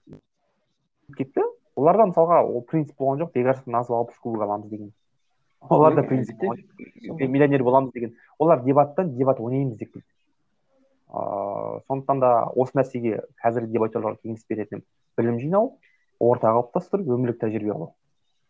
кетті. 1.17 1.43
Оларда 1.77 2.07
мысалға 2.11 2.41
ол 2.47 2.63
принцип 2.63 2.97
болған 2.99 3.25
жоқ 3.25 3.35
бекарыстан 3.35 3.75
азып 3.81 3.97
алпыс 3.97 4.19
кубок 4.23 4.43
аламыз 4.47 4.71
деген. 4.71 4.93
Оларда 5.69 6.03
принцип 6.03 6.41
миллионер 6.41 7.65
боламыз 7.65 7.93
деген. 7.93 8.15
Олар 8.39 8.63
дебаттан 8.63 9.17
дебат 9.17 9.41
ойнаймыз 9.41 9.77
деп 9.79 9.93
келді 9.93 10.07
ыыы 11.11 11.81
сондықтан 11.89 12.21
да 12.21 12.31
осы 12.55 12.79
нәрсеге 12.79 13.25
қазіргі 13.43 13.73
дебатерларға 13.75 14.21
кеңес 14.23 14.45
беретінім 14.49 14.85
білім 15.19 15.41
жинау 15.41 15.73
орта 16.21 16.53
қалыптастыру 16.55 17.03
өмірлік 17.03 17.41
тәжірибе 17.41 17.73
алу. 17.75 17.89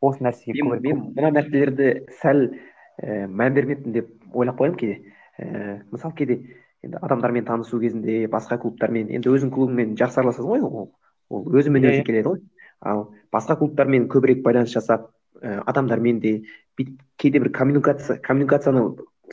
Осы 0.00 0.24
нәрсеге 0.24 0.64
мен, 0.64 0.80
мен 0.82 1.02
мына 1.16 1.30
нәрселерді 1.36 1.90
сәл 2.20 2.46
ә, 2.48 3.26
мән 3.26 3.54
бермеппін 3.56 3.96
деп 3.96 4.10
ойлап 4.32 4.60
қоямын 4.60 4.78
кейде 4.80 5.14
ә, 5.38 5.80
мысалы 5.92 6.14
кейде 6.16 6.38
енді 6.82 7.00
адамдармен 7.02 7.44
танысу 7.44 7.80
кезінде 7.80 8.24
басқа 8.32 8.58
клубтармен 8.62 9.10
енді 9.12 9.32
өзің 9.32 9.52
клубыңмен 9.54 9.96
жақсы 10.00 10.22
араласасың 10.22 10.50
ғой 10.50 10.64
ол 10.64 10.90
ол 11.28 11.60
өзімен 11.60 11.84
өзі 11.90 12.04
келеді 12.08 12.28
ғой 12.28 12.42
ал 12.80 13.06
басқа 13.32 13.58
клубтармен 13.60 14.08
көбірек 14.12 14.42
байланыс 14.46 14.72
жасап 14.72 15.10
ә, 15.42 15.60
адамдармен 15.66 16.20
де 16.20 16.34
бүйтіп 16.78 17.00
кейде 17.20 17.44
бір 17.44 17.52
коммуникация 17.52 18.18
коммуникацияны 18.24 18.86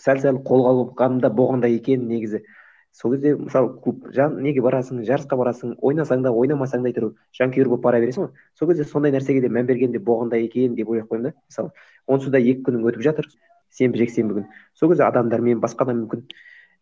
сәл 0.04 0.22
сәл 0.24 0.42
қолға 0.48 0.74
алғанымда 0.76 1.32
болғандай 1.34 1.78
екен 1.80 2.08
негізі 2.12 2.44
сол 2.92 3.14
кезде 3.14 3.36
мысалы 3.36 3.74
клуб 3.84 4.08
жан 4.14 4.40
неге 4.42 4.62
барасың 4.62 5.04
жарысқа 5.06 5.38
барасың 5.38 5.76
ойнасаң 5.82 6.24
да 6.26 6.32
ойнамасаң 6.32 6.84
да 6.84 6.90
әйтеуір 6.90 7.14
жанкүйер 7.38 7.70
болып 7.70 7.84
бара 7.84 8.00
бересің 8.02 8.26
ғой. 8.26 8.32
Сол 8.58 8.70
кезде 8.72 8.86
сондай 8.86 9.12
нәрсеге 9.14 9.42
де 9.42 9.52
мән 9.54 9.68
бергенде 9.70 10.00
болғандай 10.00 10.46
екен 10.48 10.76
деп 10.76 10.90
ойлап 10.90 11.12
қоямын 11.12 11.30
да. 11.30 11.34
Мысалы 11.50 11.72
онсыз 12.08 12.34
да 12.34 12.42
екі 12.42 12.64
күнің 12.66 12.88
өтіп 12.90 13.06
жатыр 13.06 13.30
сенбі 13.70 14.02
жексенбі 14.02 14.40
күн 14.40 14.48
сол 14.74 14.90
кезде 14.90 15.06
адамдармен 15.06 15.62
басқа 15.62 15.86
да 15.86 15.98
мүмкін 15.98 16.26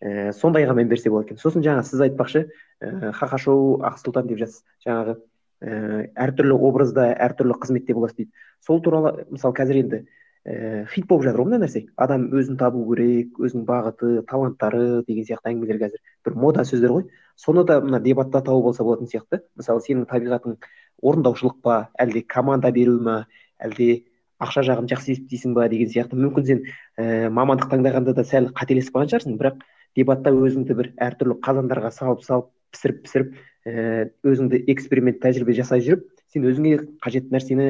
ііі 0.05 0.33
сондайға 0.39 0.75
мән 0.77 0.89
берсе 0.91 1.09
болады 1.09 1.33
екен. 1.33 1.39
Сосын 1.41 1.63
жаңа 1.65 1.83
сіз 1.83 2.03
айтпақшы 2.07 2.45
ііі 2.83 3.11
хаха 3.15 3.37
шоу 3.41 3.79
ақсұлтан 3.83 4.27
деп 4.29 4.39
жатсыз. 4.43 4.63
Жаңағы 4.85 5.17
ііі 5.65 6.11
әртүрлі 6.25 6.59
образда 6.67 7.09
әртүрлі 7.15 7.57
қызметте 7.61 7.95
боласыз 7.95 8.19
дейді. 8.19 8.31
Сол 8.65 8.81
туралы 8.83 9.25
мысалы 9.31 9.55
қазір 9.55 9.81
енді 9.83 10.01
ііі 10.45 10.85
хит 10.93 11.07
болып 11.09 11.25
жатыр 11.25 11.41
ғой 11.41 11.49
мына 11.49 11.65
нәрсе. 11.65 11.85
Адам 11.97 12.27
өзін 12.29 12.57
табу 12.59 12.83
керек 12.91 13.39
өзінің 13.41 13.65
бағыты 13.65 14.09
таланттары 14.29 15.03
деген 15.07 15.25
сияқты 15.25 15.51
әңгімелер 15.51 15.79
қазір 15.81 16.01
бір 16.25 16.35
мода 16.37 16.65
сөздер 16.65 16.93
ғой. 16.93 17.07
Соны 17.35 17.63
да 17.65 17.79
мына 17.81 17.99
дебатта 17.99 18.43
тауып 18.45 18.69
алса 18.69 18.83
болатын 18.83 19.09
сияқты. 19.09 19.41
Мысалы 19.57 19.81
сенің 19.81 20.05
табиғатың 20.11 20.59
орындаушылық 21.01 21.61
па 21.65 21.89
әлде 21.97 22.21
команда 22.21 22.71
беру 22.71 22.99
ма 23.01 23.25
әлде 23.57 24.05
ақша 24.37 24.61
жағын 24.69 24.89
жақсы 24.91 25.15
есептейсің 25.15 25.55
ба 25.57 25.65
деген 25.69 25.89
сияқты. 25.89 26.19
Мүмкін 26.19 26.45
сен 26.45 26.61
ііі 26.99 27.31
мамандық 27.33 27.71
таңдағанда 27.73 28.13
да 28.13 28.23
сәл 28.23 28.51
қателесіп 28.53 28.93
қалған 28.93 29.11
шығарсың 29.15 29.39
бірақ 29.41 29.65
дебатта 29.97 30.29
өзіңді 30.35 30.77
бір 30.77 30.91
әртүрлі 31.01 31.39
қазандарға 31.41 31.91
салып 31.95 32.21
салып 32.27 32.51
пісіріп 32.75 33.01
пісіріп 33.07 33.33
ііі 33.65 34.09
өзіңді 34.29 34.61
эксперимент 34.75 35.21
тәжірибе 35.23 35.55
жасай 35.57 35.81
жүріп 35.85 36.03
сен 36.33 36.45
өзіңе 36.51 36.77
қажетті 37.01 37.33
нәрсені 37.33 37.69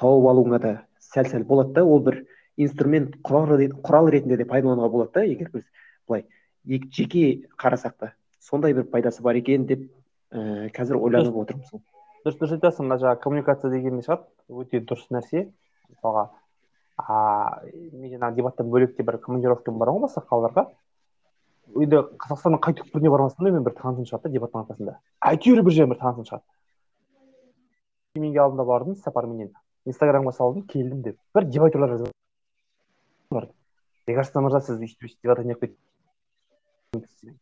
тауып 0.00 0.30
алуыңа 0.32 0.60
да 0.62 0.72
сәл 1.12 1.30
сәл 1.30 1.44
болады 1.48 1.72
да 1.78 1.84
ол 1.84 2.00
бір 2.04 2.22
инструмент 2.56 3.16
құрал, 3.22 3.58
құрал 3.82 4.10
ретінде 4.10 4.36
де 4.36 4.44
пайдалануға 4.48 4.88
болады 4.92 5.12
да 5.14 5.24
егер 5.24 5.50
біз 5.52 5.66
былай 6.08 6.26
жеке 6.66 7.48
қарасақ 7.58 7.98
та 7.98 8.12
сондай 8.40 8.74
бір 8.74 8.88
пайдасы 8.90 9.22
бар 9.22 9.38
екен 9.38 9.66
деп 9.66 9.86
ііі 10.32 10.70
қазір 10.74 10.98
ойланып 11.00 11.36
отырмын 11.42 11.68
сол. 11.68 11.82
Дұрыс 12.24 12.38
дұрыс 12.40 12.56
айтасың. 12.56 12.88
Мына 12.88 12.98
жаңағы 13.02 13.22
коммуникация 13.22 13.70
деген 13.70 14.00
шығады 14.02 14.26
өте 14.62 14.80
дұрыс 14.82 15.06
нәрсе. 15.14 15.46
Мысалға 15.90 16.26
мен 17.92 18.10
жаңағы 18.16 18.34
дебаттан 18.40 18.70
бөлек 18.72 18.96
те 18.96 19.06
бір 19.06 19.20
командировкам 19.22 19.78
бар 19.78 19.92
ғой 19.94 20.06
басқа 20.06 20.24
қалаларға. 20.30 20.66
Енді 21.76 22.02
қазақстанның 22.22 22.62
қай 22.62 22.76
түкпіріне 22.80 23.12
бармасам 23.12 23.46
да 23.46 23.52
мен 23.52 23.66
бір 23.66 23.76
танысым 23.78 24.08
шығады 24.08 24.28
да 24.28 24.38
дебаттың 24.38 24.64
арқасында. 24.64 24.98
Әйтеуір 25.30 25.62
бір 25.66 25.76
жерден 25.76 25.94
бір 25.94 26.00
танысым 26.02 26.28
шығады. 26.30 26.44
Кемеңгер 28.16 28.46
алдында 28.46 28.66
бардым 28.66 28.96
сапарменен 28.96 29.52
инстаграмға 29.86 30.34
салдым 30.36 30.66
келдім 30.70 31.02
деп. 31.02 31.18
Бір 31.34 31.48
дебатерлар 31.50 31.96
жазып 31.96 32.16
кажется 34.14 34.40
мырза 34.40 34.60
сіз 34.62 34.78
өйстіп 34.80 35.08
өйстіп 35.08 35.26
деватор 35.26 35.46
неғып 35.48 35.72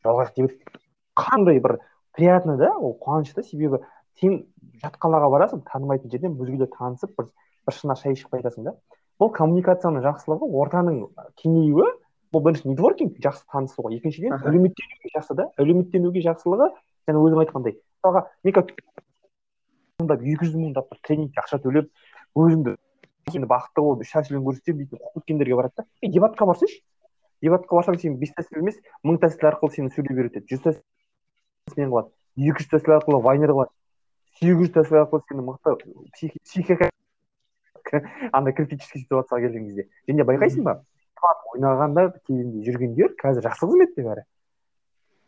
жолығайық 0.04 0.32
деп 0.38 0.78
қандай 1.18 1.60
бір 1.60 1.78
приятно 2.16 2.56
да? 2.56 2.72
Ол 2.78 2.96
қуаныш 3.00 3.34
та 3.34 3.42
себебі 3.44 3.82
сен 4.20 4.46
жат 4.82 4.96
қалаға 5.02 5.28
барасың 5.34 5.64
танымайтын 5.68 6.10
жерден 6.10 6.38
өзгелер 6.40 6.70
танысып 6.72 7.12
бір 7.18 7.28
бір 7.68 7.76
шына 7.76 7.96
шай 8.00 8.16
ішіп 8.16 8.32
қайтасың 8.32 8.70
да. 8.70 8.74
Бұл 9.20 9.30
коммуникацияның 9.36 10.02
жақсылығы 10.08 10.48
ортаның 10.62 11.04
кеңеюі 11.42 11.90
бұл 12.34 12.42
бірінші 12.46 12.72
нетворкинг 12.72 13.20
жақсы 13.22 13.44
танысу 13.52 13.84
ғой 13.84 14.00
екіншіден 14.00 14.34
әлеуметтенуге 14.40 15.12
жақсы 15.14 15.36
да. 15.38 15.50
Әлеуметтенуге 15.60 16.24
жақсылығы 16.24 16.72
жаңа 17.06 17.26
өзің 17.28 17.44
айтқандай 17.44 17.76
мысалға 18.00 18.26
мен 18.42 20.10
екі 20.10 20.48
жүз 20.48 20.56
мыңдап 20.58 20.90
бір 20.90 20.98
тренингке 21.06 21.40
ақша 21.44 21.60
төлеп 21.62 21.92
өзіңді 22.34 22.76
сені 23.30 23.48
бақытты 23.50 23.84
болып 23.84 24.04
үш 24.04 24.12
тәсілін 24.14 24.44
көрсетемін 24.44 24.84
дейтін 24.84 25.02
кеткендерге 25.14 25.58
барады 25.58 25.82
да 25.82 25.86
е 26.02 26.10
дебатқа 26.12 26.46
барсайшы 26.50 26.80
дебатқа 27.42 27.78
барсаң 27.78 27.98
сен 28.00 28.18
бес 28.20 28.34
тәсіл 28.36 28.60
емес 28.62 28.80
мың 29.04 29.20
тәсіл 29.22 29.48
арқылы 29.50 29.76
сені 29.76 29.92
сөйлей 29.94 30.18
үйретеді 30.18 30.50
жүз 30.50 30.64
тәсілмен 30.66 31.92
қылады 31.94 32.10
екі 32.36 32.64
жүз 32.64 32.72
тәсіл 32.74 32.96
арқылы 32.98 33.22
вайнер 33.24 33.54
қылады 33.54 33.72
сегіз 34.40 34.60
жүз 34.60 34.74
тәсіл 34.76 35.00
арқылы 35.04 35.24
сені 35.28 35.46
мықты 35.48 35.76
психика 36.44 36.90
андай 38.32 38.54
критический 38.54 39.04
ситуацияға 39.04 39.46
келген 39.46 39.68
кезде 39.68 39.88
және 40.08 40.26
байқайсың 40.28 40.66
ба 40.66 40.80
ойнағанда 41.54 42.08
кезінде 42.26 42.64
жүргендер 42.66 43.14
қазір 43.20 43.46
жақсы 43.48 43.68
қызметте 43.68 44.04
бәрі 44.04 44.24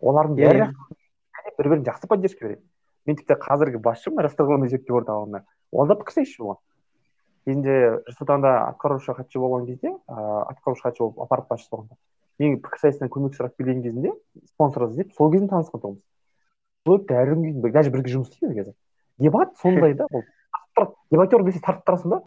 олардың 0.01 0.41
бәрі 0.41 0.71
бір 1.59 1.71
бірін 1.71 1.85
жақсы 1.87 2.09
поддержка 2.11 2.47
береді 2.47 2.63
мен 3.07 3.19
тіпті 3.21 3.39
қазіргі 3.45 3.81
басшым 3.85 4.19
ғылыми 4.19 4.69
зерттеу 4.73 4.99
орталығында 5.01 5.45
ол 5.73 5.89
да 5.89 5.97
пікірсайысшы 6.01 6.43
болған 6.43 6.61
кезінде 7.47 7.79
нұр 8.03 8.19
сұлтанда 8.19 8.53
атқарушы 8.73 9.15
хатшы 9.17 9.41
болған 9.41 9.67
кезде 9.71 9.95
ыыы 9.95 10.43
атқарушы 10.53 10.83
хатшы 10.83 11.05
болып 11.05 11.23
аппарат 11.27 11.49
басшысы 11.49 11.73
болғанда 11.73 11.97
мен 12.41 12.59
пікірсайыстан 12.61 13.11
көмек 13.13 13.37
сұрап 13.37 13.57
келген 13.57 13.83
кезінде 13.85 14.13
спонсор 14.53 14.89
іздеп 14.91 15.13
сол 15.17 15.31
кезінде 15.33 15.53
танысқан 15.53 15.83
тұғынбыз. 15.83 16.03
Әлі 16.87 17.37
күнге 17.37 17.53
дейін 17.55 17.73
даже 17.75 17.93
бірге 17.95 18.13
жұмыс 18.13 18.31
істейміз 18.31 18.59
қазір. 18.61 18.75
Дебат 19.19 19.57
сондай 19.63 19.95
да 19.97 20.07
ол. 20.11 20.23
Дебатер 21.11 21.45
десе 21.47 21.63
тартып 21.65 21.87
тұрасың 21.89 22.13
да. 22.13 22.21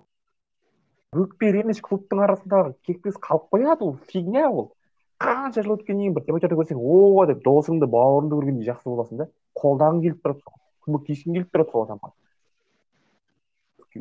Өкпе 1.13 1.51
реніш 1.53 1.82
клубтың 1.86 2.23
арасындағы 2.25 2.73
кекпес 2.86 3.17
қалып 3.21 3.49
қояды 3.53 3.86
ол 3.86 3.95
фигня 4.10 4.49
ол. 4.49 4.71
Қанша 5.21 5.63
жыл 5.63 5.75
өткеннен 5.77 6.10
кейін 6.10 6.15
бір 6.17 6.25
дебатерді 6.27 6.58
көрсең 6.60 6.79
о 6.79 7.25
деп 7.29 7.43
досыңды 7.45 7.89
бауырыңды 7.91 8.38
көргендей 8.39 8.69
жақсы 8.69 8.88
боласың 8.88 9.21
да 9.21 9.29
қолдағың 9.60 10.01
келіп 10.05 10.21
тұрады 10.23 10.53
көмектескің 10.88 11.36
келіп 11.36 11.49
тұрады 11.53 11.73
сол 11.73 11.86
адамға 11.88 12.13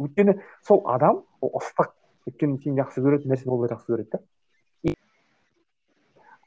өйткені 0.06 0.38
сол 0.66 0.82
адам 0.88 1.22
ол 1.40 1.52
ыстық 1.60 1.92
өйткені 2.28 2.58
сен 2.62 2.78
жақсы 2.78 3.02
көретін 3.04 3.32
нәрсені 3.32 3.54
ол 3.54 3.64
да 3.64 3.72
жақсы 3.74 3.92
көреді 3.92 4.10
да. 4.12 4.22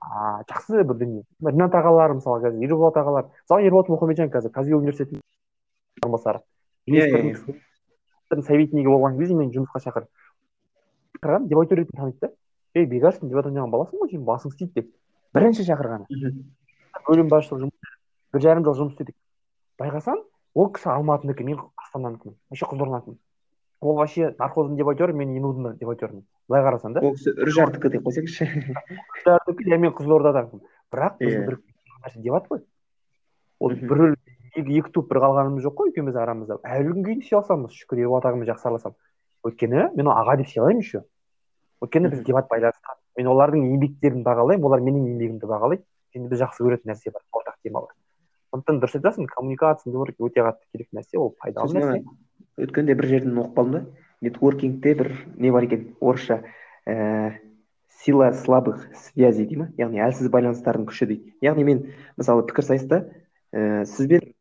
А 0.02 0.42
жақсы 0.50 0.84
бір 0.84 0.98
дүние. 0.98 1.24
Ринат 1.46 1.76
ағалар 1.78 2.16
мысалы 2.18 2.42
қазір 2.44 2.64
ерболат 2.66 2.98
ағалар. 2.98 3.28
Мысалы 3.46 3.68
ерболат 3.68 3.92
мұхамеджан 3.94 4.32
қазір 4.34 4.52
казги 4.52 4.74
университетінің 4.76 5.22
орынбасары. 6.02 6.42
Иә 6.90 7.36
советнигі 8.32 8.88
болған 8.88 9.18
кезде 9.20 9.36
мені 9.36 9.54
жұмысқа 9.54 9.82
шақырды 9.84 11.48
дебатер 11.48 11.78
ретінде 11.78 11.98
таниды 11.98 12.18
да. 12.22 12.32
Ей 12.74 12.86
бекаш 12.86 13.20
сен 13.20 13.30
дебат 13.30 13.46
ойнаған 13.46 13.72
баласың 13.72 14.00
ғой 14.02 14.10
сенің 14.10 14.26
басың 14.26 14.54
істейді 14.54 14.82
деп. 14.82 14.92
Бірінші 15.36 15.66
шақырғаны. 15.68 16.08
Бөлім 17.08 17.30
басшылық 17.30 17.72
бір 18.34 18.42
жарым 18.42 18.64
жыл 18.66 18.78
жұмыс 18.80 18.96
істедік. 18.96 19.16
Байқасаң 19.80 20.24
ол 20.56 20.72
кісі 20.72 20.90
алматыныкі 20.96 21.44
мен 21.44 21.60
астананікімін 21.76 22.38
вообще 22.50 22.66
қызылорданікімін 22.72 23.20
ол 23.82 23.96
вообще 23.98 24.34
нархоздың 24.40 24.78
дебатері 24.78 25.14
мен 25.18 25.34
инудың 25.38 25.78
дебатермін 25.80 26.24
былай 26.50 26.64
қарасаң 26.66 26.96
да. 26.96 27.02
Ол 27.02 27.16
кісі 27.18 27.34
үржардікі 27.34 27.92
деп 27.96 28.06
қойсаңызшы. 28.06 28.48
Үржардікі 29.18 29.70
иә 29.70 29.80
мен 29.82 29.96
қызылордаданмын 29.98 30.62
бірақ 30.94 31.18
біз 31.22 31.38
бір 31.48 31.58
нәрсе 32.04 32.22
дебат 32.22 32.50
қой. 32.52 32.62
Ол 33.60 33.74
бір 33.74 34.04
екі 34.56 34.92
туып 34.94 35.10
бір 35.10 35.22
қалғанымыз 35.26 35.66
жоқ 35.66 35.78
қой 35.80 35.94
екеуміз 35.94 36.20
арамызда. 36.22 36.60
Әлі 36.62 36.94
күнге 36.94 37.10
дейін 37.10 37.26
сүйе 37.26 37.40
алсамыз 37.40 37.78
шүкір 37.80 38.04
ерболат 38.06 38.30
ағамен 38.30 38.50
жақсы 38.52 38.70
араласамын 38.70 38.98
өйткені 39.50 39.88
мен 39.96 40.06
оны 40.08 40.16
аға 40.20 40.38
деп 40.42 40.52
сыйлаймын 40.52 40.84
еще. 40.86 41.04
Өйткені 41.82 42.12
біз 42.14 42.22
дебат 42.28 42.52
байланысқан 42.52 43.02
мен 43.18 43.32
олардың 43.34 43.66
еңбектерін 43.72 44.22
бағалаймын 44.28 44.70
олар 44.70 44.86
менің 44.86 45.10
еңбегімді 45.16 45.50
бағалайды. 45.50 45.86
Және 46.14 46.28
біз 46.30 46.44
жақсы 46.44 46.66
көретін 46.68 46.92
нәрсе 46.92 47.14
бар 47.16 47.24
ортақ 47.32 47.58
тема 47.64 47.86
бар 47.88 47.96
сондықтан 48.52 48.82
дұрыс 48.82 48.98
айтасың 49.00 49.28
коммуникация 49.32 49.94
өте 49.96 50.44
қатты 50.44 50.66
керек 50.74 50.90
нәрсе 50.92 51.18
ол 51.18 51.32
пайдалы 51.40 51.72
нәрсе. 51.72 52.02
Өткенде 52.66 52.96
бір 52.98 53.08
жерден 53.10 53.40
оқып 53.42 53.58
қалдым 53.58 53.74
да. 53.74 53.86
Нетворкингте 54.22 54.94
бір 54.96 55.12
не 55.38 55.52
бар 55.52 55.66
екен 55.66 55.96
орысша 56.00 56.42
ііі 56.86 57.40
сила 58.02 58.32
слабых 58.34 58.88
связей 58.98 59.46
дей 59.46 59.58
ма 59.62 59.68
яғни 59.78 60.02
әлсіз 60.02 60.30
байланыстардың 60.34 60.88
күші 60.90 61.08
дейді. 61.10 61.34
Яғни 61.42 61.66
мен 61.66 61.82
мысалы 62.18 62.46
пікірсайыста 62.50 63.04
ііі 63.54 63.86
сізбен 63.90 64.32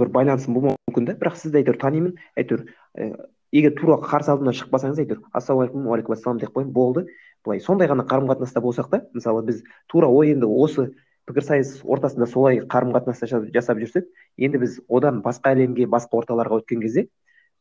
бір 0.00 0.10
байланысым 0.12 0.56
болмауы 0.56 0.80
мүмкін 0.88 1.10
да. 1.10 1.16
Бірақ 1.20 1.36
сізді 1.40 1.62
әйтеуір 1.62 1.78
танимын 1.80 2.16
әйтеуір 2.36 2.66
ііі 2.96 3.12
егер 3.52 3.76
тура 3.76 3.98
қарсы 4.00 4.32
алдымнан 4.32 4.56
шықпасаңыз 4.56 5.00
әйтеуір 5.04 5.20
ассалаумағалейкум 5.36 5.88
уағалейкум 5.88 6.16
ассалам 6.16 6.40
деп 6.40 6.52
қоямын 6.56 6.72
болды. 6.72 7.06
Былай 7.44 7.60
сондай 7.60 7.88
ғана 7.88 8.06
қарым 8.08 8.30
қатынаста 8.30 8.62
болсақ 8.64 8.88
та 8.88 9.02
мысалы 9.12 9.42
біз 9.44 9.62
тура 9.92 10.08
ой 10.08 10.32
енді 10.32 10.48
осы 10.48 10.92
пікірсайыс 11.28 11.80
ортасында 11.84 12.26
солай 12.30 12.60
қарым 12.66 12.92
қатынас 12.96 13.22
жасап 13.54 13.78
жүрсек 13.78 14.08
енді 14.36 14.62
біз 14.64 14.80
одан 14.88 15.22
басқа 15.22 15.54
әлемге 15.54 15.86
басқа 15.90 16.22
орталарға 16.22 16.62
өткен 16.62 16.82
кезде 16.82 17.06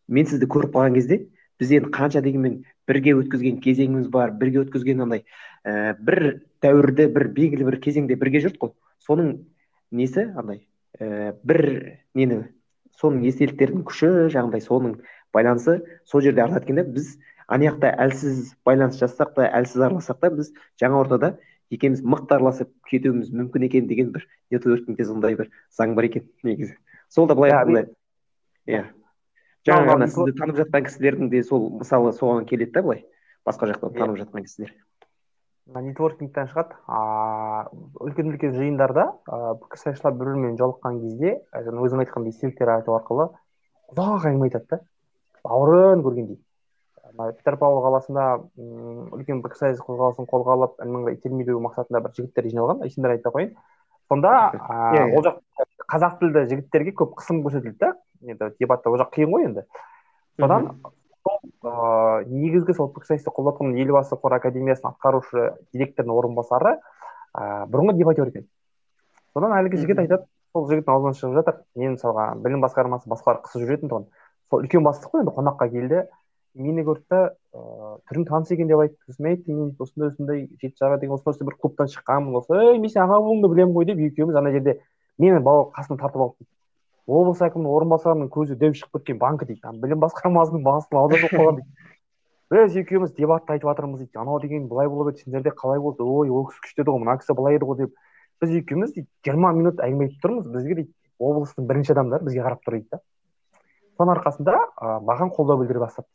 мен 0.08 0.26
сізді 0.26 0.50
көріп 0.52 0.74
қалған 0.76 0.98
кезде 0.98 1.20
біз 1.62 1.72
енді 1.78 1.92
қанша 1.94 2.24
дегенмен 2.26 2.64
бірге 2.90 3.14
өткізген 3.20 3.60
кезеңіміз 3.62 4.10
бар 4.14 4.34
бірге 4.38 4.64
өткізген 4.64 5.04
андай 5.06 5.24
ә, 5.64 5.94
бір 6.00 6.42
дәуірді 6.66 7.08
бір 7.14 7.28
белгілі 7.36 7.68
бір 7.70 7.78
кезеңде 7.84 8.18
бірге 8.18 8.42
жүрдік 8.42 8.64
қой. 8.64 8.74
Соның 9.06 9.36
несі 9.94 10.26
андай 10.34 10.64
ә, 10.98 11.36
бір 11.46 11.62
нені? 12.18 12.44
Соның 12.98 13.28
естеліктердің 13.30 13.86
күші 13.86 14.10
жаңағыдай 14.34 14.66
соның 14.66 14.98
байланысы 15.34 15.78
сол 16.06 16.26
жерде 16.26 16.44
артады 16.44 16.66
екен 16.66 16.94
біз 16.96 17.14
ана 17.48 17.70
жақта 17.70 17.94
әлсіз 18.08 18.56
байланыс 18.66 19.00
жасасақ 19.02 19.36
та 19.38 19.48
әлсіз 19.62 19.86
аралассақ 19.86 20.20
та 20.22 20.34
біз 20.34 20.52
жаңа 20.82 21.02
ортада 21.06 21.32
екеуміз 21.72 22.04
мықты 22.04 22.36
араласып 22.38 22.72
кетуіміз 22.90 23.32
мүмкін 23.32 23.66
екен 23.68 23.88
деген 23.88 24.12
бір 24.16 24.28
нетворкингте 24.52 25.06
сондай 25.08 25.38
бір 25.40 25.50
заң 25.78 25.96
бар 25.96 26.10
екен 26.10 26.28
негізі. 26.44 26.78
Сол 27.10 27.28
да 27.28 27.36
былай 27.36 27.52
иә. 28.68 28.86
Жаңа 29.68 29.94
ғана 29.94 30.08
сізді 30.10 30.36
танып 30.38 30.58
жатқан 30.62 30.88
кісілердің 30.88 31.30
де 31.32 31.44
сол 31.46 31.70
мысалы 31.80 32.14
соған 32.18 32.48
келеді 32.50 32.76
да 32.78 32.84
былай. 32.86 33.06
Басқа 33.46 33.72
жақтан 33.72 33.94
танып 33.98 34.20
жатқан 34.22 34.46
кісілер. 34.46 34.74
Нетворкингтен 35.72 36.50
шығады. 36.52 36.76
Үлкен 38.02 38.34
үлкен 38.34 38.56
жиындарда 38.58 39.06
пікірсайысшылар 39.28 40.18
бір 40.18 40.32
бірімен 40.34 40.58
жолыққан 40.60 40.98
кезде 41.04 41.36
жаңа 41.54 41.86
өзің 41.86 42.04
айтқандай 42.04 42.34
естеліктер 42.34 42.74
айту 42.74 42.96
арқылы 42.98 43.30
ұзақ 43.94 44.28
әңгіме 44.32 44.50
айтады 44.50 44.68
да. 44.74 44.80
Бауырын 45.46 46.04
көргендей. 46.04 46.42
Петропавл 47.18 47.82
қаласында 47.86 48.26
үлкен 49.18 49.42
пікірсайыс 49.44 49.82
қозғалысын 49.84 50.28
қолға 50.30 50.56
алып 50.56 50.80
мыңға 50.82 51.14
итермелеу 51.18 51.60
мақсатында 51.66 52.02
бір 52.06 52.16
жігіттер 52.18 52.48
жиналған. 52.52 52.86
Есімдер 52.88 53.16
айта 53.16 53.34
қояйын 53.34 53.56
сонда 54.12 54.32
ол 55.16 55.24
жақ 55.26 55.42
қазақ 55.92 56.18
тілді 56.22 56.46
жігіттерге 56.50 56.96
көп 56.96 57.18
қысым 57.20 57.44
көрсетілді 57.46 57.78
да. 57.80 57.94
Енді 58.24 58.52
дебатта 58.60 58.90
ол 58.90 59.00
жақ 59.02 59.14
қиын 59.16 59.32
ғой 59.34 59.48
енді. 59.50 59.66
Содан 60.40 60.72
ыыы 61.62 62.26
негізгі 62.32 62.74
сол 62.74 62.90
пікірсайысты 62.96 63.30
қолдап 63.34 63.62
елбасы 63.62 64.16
қор 64.16 64.38
академиясының 64.40 64.96
атқарушы 64.96 65.52
директорының 65.74 66.18
орынбасары 66.18 66.78
ыыы 67.38 67.68
бұрынғы 67.72 67.98
дебатер 68.00 68.32
екен. 68.32 68.48
Содан 69.34 69.54
әлгі 69.60 69.78
жігіт 69.84 70.02
айтады 70.02 70.26
сол 70.52 70.68
жігіттің 70.68 70.92
аузынан 70.92 71.16
шығып 71.16 71.38
жатыр. 71.40 71.62
Мен 71.76 71.96
мысалға 71.96 72.26
білім 72.42 72.66
басқармасы 72.66 73.08
басқалар 73.12 73.44
қысып 73.46 73.64
жүретін 73.68 73.92
тұғын. 73.92 74.10
Сол 74.50 74.66
үлкен 74.66 74.84
бастық 74.84 75.14
қой 75.14 75.22
енді 75.24 75.36
қонаққа 75.38 75.70
келді. 75.72 76.02
Мені 76.56 76.86
көрді 76.88 77.06
да 77.10 77.22
ыыы 77.56 77.98
түрің 78.10 78.28
таныс 78.30 78.52
екен 78.52 78.68
деп 78.72 78.84
айтты 78.84 78.98
сосын 79.08 79.26
мен 79.26 79.36
айттым 79.36 79.60
мен 79.60 79.76
осындай 79.80 80.10
осындай 80.12 80.48
жеті 80.62 80.76
жара 80.80 80.98
деген 81.00 81.16
осындай 81.16 81.36
осындай 81.36 81.52
бір 81.52 81.60
клубтан 81.62 81.92
шыққанмын 81.94 82.40
осы 82.42 82.58
ей 82.60 82.80
мен 82.80 82.92
сенің 82.92 83.06
аға 83.08 83.20
буыңды 83.28 83.52
білемін 83.54 83.76
ғой 83.76 83.88
деп 83.92 84.02
екеуміз 84.12 84.36
ана 84.36 84.52
жерде 84.52 84.80
мені 85.18 85.40
бауыр 85.40 85.72
қасына 85.76 86.00
тартып 86.02 86.26
алды 86.28 86.50
облыс 87.08 87.42
әкімінің 87.44 87.72
орынбасарының 87.76 88.30
көзі 88.32 88.58
дөп 88.60 88.76
шығып 88.78 89.00
кеткен 89.00 89.20
банкі 89.22 89.48
дейді. 89.50 89.74
Білім 89.82 90.02
басқармасының 90.04 90.64
бастығын 90.64 91.02
аудартып 91.02 91.34
қойған 91.34 91.58
дейді. 91.60 91.90
Біз 92.52 92.78
екеуміз 92.82 93.14
дебатты 93.18 93.56
айтып 93.56 93.70
жатырмыз 93.70 94.04
дейді. 94.04 94.20
Анау 94.22 94.40
деген 94.40 94.68
былай 94.70 94.90
болып 94.92 95.14
еді 95.14 95.24
сендерде 95.26 95.52
қалай 95.56 95.80
болды? 95.82 96.04
Ой 96.04 96.30
ол 96.30 96.48
кісі 96.50 96.62
күшті 96.66 96.84
еді 96.84 96.94
ғой 96.94 97.04
мына 97.04 97.18
кісі 97.20 97.36
былай 97.36 97.58
еді 97.58 97.68
ғой 97.68 97.78
деп. 97.82 97.96
Біз 98.42 98.56
екеуміз 98.62 98.94
дейді 98.96 99.08
жиырма 99.26 99.54
минут 99.56 99.82
әңгіме 99.82 100.10
айтып 100.10 100.26
тұрмыз. 100.26 100.50
Бізге 100.52 100.78
дейді 100.82 100.94
облыстың 101.20 101.68
бірінші 101.72 101.96
адамдары 101.96 102.28
бізге 102.28 102.46
қарап 102.46 102.64
тұр 102.66 102.78
дейді 102.78 102.90
да. 102.92 103.02
Соның 104.02 104.18
арқасында 104.18 104.58
ә, 104.58 104.98
маған 105.06 105.32
қолдау 105.38 105.62
білдіре 105.62 105.86
бастады 105.86 106.10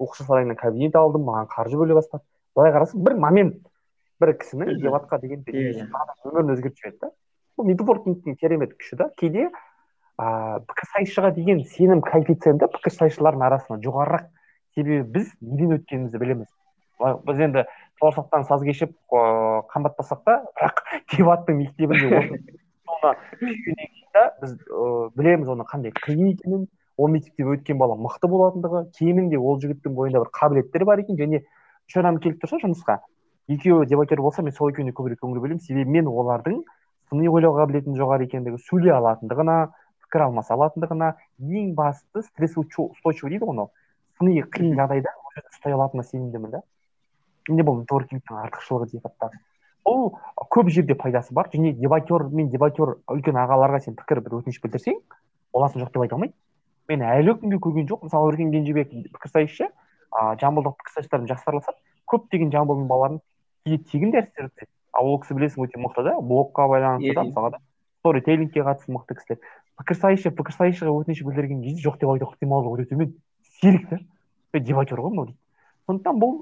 оқушы 0.00 0.24
сарайынан 0.24 0.56
кабинет 0.56 0.96
алдым 0.96 1.28
маған 1.28 1.52
қаржы 1.52 1.78
бөле 1.78 1.94
бастады 1.98 2.24
былай 2.56 2.72
қарасаң 2.72 3.04
бір 3.04 3.18
момент 3.20 3.60
бір 4.20 4.34
кісінің 4.40 4.80
дебатқа 4.82 5.20
деген 5.22 5.44
өмірін 5.46 6.56
өзгертіп 6.56 6.80
жіберді. 6.80 7.06
Да 7.06 7.12
бұл 7.58 7.66
нетворкингтің 7.72 8.36
керемет 8.38 8.76
күші 8.78 8.96
да. 9.00 9.08
Кейде 9.18 9.48
ыыы 9.48 10.60
пікірсайысшыға 10.70 11.32
деген 11.34 11.64
сенім 11.66 12.00
коэффициенті 12.06 12.68
пікірсайысшылардың 12.74 13.42
арасында 13.48 13.78
жоғарырақ 13.82 14.28
себебі 14.76 15.02
біз 15.16 15.26
неден 15.42 15.74
өткенімізді 15.78 16.18
білеміз. 16.22 16.48
Біз 17.26 17.36
енді 17.48 17.60
бауырсақтан 18.02 18.42
саз 18.46 18.60
кешіп 18.66 18.94
ыыы 19.10 19.62
қымбаттасақ 19.74 20.20
та 20.26 20.34
бірақ 20.58 20.76
дебаттың 21.14 21.54
мектебінде 21.64 22.18
біз 24.42 24.50
ыыы 24.70 25.10
білеміз 25.18 25.48
оның 25.54 25.66
қандай 25.70 25.90
қиын 25.98 26.26
екенін. 26.34 26.62
Ол 26.98 27.08
мектепте 27.12 27.46
өткен 27.46 27.78
бала 27.78 27.96
мықты 27.96 28.28
болатындығы 28.30 28.82
кемінде 28.98 29.38
ол 29.38 29.60
жігіттің 29.62 29.94
бойында 29.94 30.22
бір 30.24 30.30
қабілеттер 30.38 30.84
бар 30.84 31.02
екен 31.04 31.18
және 31.18 31.40
үш 31.88 31.96
адам 31.96 32.18
келіп 32.22 32.42
тұрса 32.42 32.58
жұмысқа. 32.62 32.98
Екеуі 33.48 33.86
дебатер 33.86 34.20
болса 34.20 34.42
мен 34.42 34.52
сол 34.52 34.72
екеуіне 34.72 34.92
көбірек 34.92 35.22
көңіл 35.22 35.40
бөлемін. 35.40 35.62
Себебі 35.62 35.94
мен 35.94 36.10
олардың 36.10 36.62
сыни 37.08 37.30
ойлау 37.30 37.54
қабілетінің 37.56 37.96
жоғары 37.96 38.26
екендігі 38.28 38.60
сөйлей 38.66 38.92
алатындығына 38.98 39.58
пікір 40.04 40.26
алмаса 40.26 40.56
алатындығына 40.58 41.12
ең 41.38 41.74
бастысы 41.78 42.26
стрессоустойчивый 42.28 43.36
дейді 43.36 43.46
ғой 43.46 43.54
анау. 43.54 43.70
Сыни 44.18 44.42
қиын 44.42 44.74
жағдайда 44.76 45.14
ұстай 45.46 45.78
алатынына 45.78 46.04
сенімдімін 46.10 46.58
да. 46.58 46.64
Менде 47.48 47.64
бұл 47.64 47.80
нетворкингтің 47.80 48.42
артықшылығы 48.42 48.90
дебаттағы 48.92 49.40
бұл 49.88 50.10
көп 50.52 50.68
жерде 50.72 50.96
пайдасы 50.98 51.34
бар 51.34 51.48
және 51.52 51.72
дебатер 51.76 52.26
мен 52.28 52.50
дебатер 52.52 52.96
үлкен 53.08 53.38
ағаларға 53.40 53.80
сен 53.84 53.96
пікір 53.96 54.20
бір 54.24 54.38
өтініш 54.40 54.60
білдірсең 54.64 54.98
оласын 55.56 55.82
жоқ 55.82 55.92
деп 55.94 56.04
айта 56.04 56.16
алмайды. 56.16 56.34
Мен 56.88 57.04
әлі 57.04 57.36
күнге 57.40 57.60
көрген 57.62 57.88
жоқ 57.90 58.08
мысалы 58.08 58.32
өркен 58.32 58.52
кенжебек 58.54 58.90
пікірсайысшы 59.14 59.68
ыыы 59.68 60.38
жамбылдық 60.40 60.76
пікірсайыстармен 60.80 61.30
жақсы 61.30 61.48
араласады 61.52 61.78
көптеген 62.08 62.52
жамбылдың 62.54 62.88
балаларын 62.88 63.22
кейде 63.64 63.82
тегін 63.92 64.14
дәрістер 64.14 64.48
өтеді 64.48 64.70
ал 64.98 65.08
ол 65.12 65.18
кісі 65.22 65.36
білесің 65.38 65.64
өте 65.66 65.80
мықты 65.80 66.04
да 66.06 66.14
блогқа 66.20 66.68
байланысты 66.70 67.14
да 67.14 67.24
мысалға 67.28 67.50
да. 67.56 67.60
Сторителлингке 68.00 68.62
қатысты 68.62 68.94
мықты 68.94 69.16
кісілер. 69.18 69.40
Пікірсайысшы 69.78 70.30
пікірсайысшыға 70.38 70.94
өтініш 71.02 71.22
білдірген 71.26 71.62
кезде 71.62 71.82
жоқ 71.84 71.98
деп 72.00 72.12
айту 72.14 72.28
ықтималдығы 72.30 72.78
өте 72.78 72.94
төмен. 72.94 73.12
Сирек 73.60 73.88
та 73.90 73.98
дебатер 74.58 75.02
ғой 75.02 75.12
мынау 75.12 75.26
дейді. 75.28 75.38
Сондықтан 75.86 76.20
бұл 76.22 76.34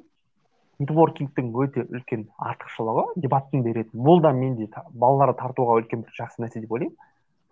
нетворкингтің 0.79 1.51
өте 1.65 1.87
үлкен 1.89 2.27
артықшылығы 2.37 3.07
дебаттың 3.25 3.65
беретін. 3.65 4.01
Бұл 4.05 4.23
да 4.23 4.33
менде 4.37 4.69
балаларды 4.93 5.41
тартуға 5.41 5.81
үлкен 5.81 6.05
бір 6.05 6.17
жақсы 6.21 6.45
нәрсе 6.45 6.61
деп 6.61 6.73
ойлаймын. 6.73 6.97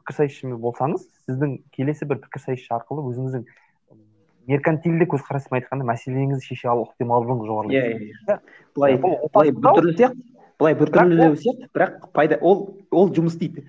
Пікірсайысшы 0.04 0.54
болсаңыз 0.60 1.08
сіздің 1.24 1.56
келесі 1.74 2.06
бір 2.10 2.20
пікірсайысшы 2.26 2.70
арқылы 2.76 3.06
өзіңіздің 3.08 3.48
меркантильді 4.52 5.08
көзқараспен 5.08 5.58
айтқанда 5.58 5.88
мәселеңізді 5.88 6.44
шеше 6.44 6.68
алу 6.68 6.84
ықтималдығыңыз 6.90 7.48
жоғарылайды 7.48 7.80
иә 7.80 8.12
иә 8.28 8.38
былай 8.76 8.98
былай 9.00 9.52
біртүрлі 9.56 9.96
сияқты 9.96 10.34
былай 10.60 10.76
біртүрлі 10.78 11.28
сияқты 11.40 11.70
бірақ 11.74 12.10
пайда 12.12 12.38
ол 12.40 12.66
ол 12.90 13.12
жұмыс 13.16 13.38
істейді. 13.38 13.64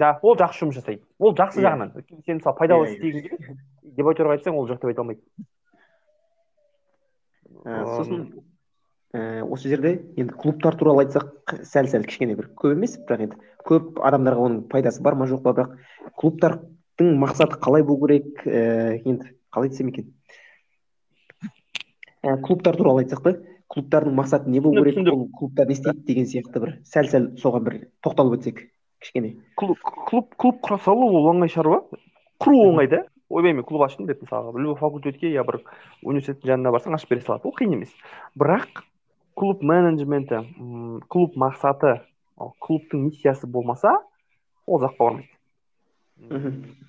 Да 0.00 0.18
ол 0.22 0.36
жақсы 0.40 0.64
жұмыс 0.64 0.80
жасайды. 0.80 1.02
Ол 1.18 1.34
жақсы 1.36 1.62
жағынан. 1.62 1.94
Өйткені 1.96 2.22
сен 2.26 2.40
мысалы 2.40 2.56
пайдалы 2.58 2.88
іс 2.88 2.96
істегің 2.96 3.24
келеді 3.26 3.56
дебатерға 3.96 4.36
айтсаң 4.38 4.58
ол 4.58 4.68
жоқ 4.68 4.80
деп 4.80 4.90
айта 4.90 5.04
алмайды. 5.04 5.22
Сосын 7.64 8.26
ііі 9.10 9.42
осы 9.50 9.70
жерде 9.72 9.96
енді 10.16 10.34
клубтар 10.38 10.76
туралы 10.78 11.04
айтсақ 11.04 11.56
сәл 11.66 11.88
сәл 11.90 12.04
кішкене 12.06 12.36
бір 12.38 12.50
көп 12.54 12.76
емес 12.76 12.94
бірақ 13.08 13.24
енді 13.26 13.38
көп 13.66 13.98
адамдарға 14.06 14.44
оның 14.46 14.60
пайдасы 14.70 15.02
бар 15.02 15.16
ма 15.18 15.26
жоқ 15.26 15.42
па 15.42 15.54
бірақ 15.56 15.72
клубтардың 16.20 17.16
мақсаты 17.18 17.58
қалай 17.58 17.82
болу 17.82 18.06
керек 18.06 18.44
ііі 18.46 19.02
енді 19.10 19.32
қалай 19.50 19.72
десем 19.72 19.90
екен? 19.90 20.12
Ә, 22.22 22.36
клубтар 22.38 22.76
туралы 22.78 23.02
айтсақ 23.02 23.24
та 23.24 23.34
клубтардың 23.70 24.14
мақсаты 24.14 24.50
не 24.50 24.60
болу 24.60 24.84
керек 24.84 25.10
ол 25.12 25.26
клубтар 25.38 25.66
не 25.66 25.74
істейді 25.74 26.06
деген 26.06 26.30
сияқты 26.30 26.62
бір 26.62 26.76
сәл 26.86 27.10
сәл 27.10 27.30
соған 27.40 27.66
бір 27.66 27.78
тоқталып 28.06 28.38
өтсек 28.38 28.68
кішкене. 29.00 29.36
Клуб 29.56 29.78
клуб 29.82 30.34
клуб 30.36 30.60
құра 30.62 30.78
салу 30.84 31.08
ол 31.10 31.30
оңай 31.32 31.50
шаруа. 31.50 31.82
Құру 32.38 32.62
оңай 32.68 32.90
да. 32.90 33.04
Ойбай 33.30 33.54
мен 33.54 33.64
клуб 33.64 33.82
аштым 33.86 34.06
деп 34.06 34.22
мысалға 34.24 34.58
любой 34.58 34.76
факультетке 34.78 35.30
я 35.30 35.44
бір 35.46 35.60
университеттің 36.02 36.50
жанына 36.50 36.72
барсаң 36.74 36.96
ашып 36.98 37.14
бере 37.14 37.22
салады. 37.22 37.46
Ол 37.46 37.54
қиын 37.54 37.76
емес. 37.78 37.92
Бірақ 38.34 38.82
клуб 39.40 39.64
менеджменті 39.64 40.44
клуб 41.08 41.36
мақсаты 41.40 41.98
клубтың 42.60 43.08
миссиясы 43.08 43.48
болмаса 43.48 43.96
ол 44.66 44.80
ұзаққа 44.80 45.06
бармайды 45.06 45.30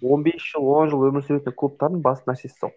он 0.01 0.23
бес 0.23 0.41
жыл 0.41 0.67
он 0.67 0.89
жыл 0.91 1.07
өмір 1.09 1.23
сүретін 1.25 1.55
клубтардың 1.55 2.01
басты 2.03 2.31
нәрсесі 2.31 2.57
сол. 2.59 2.73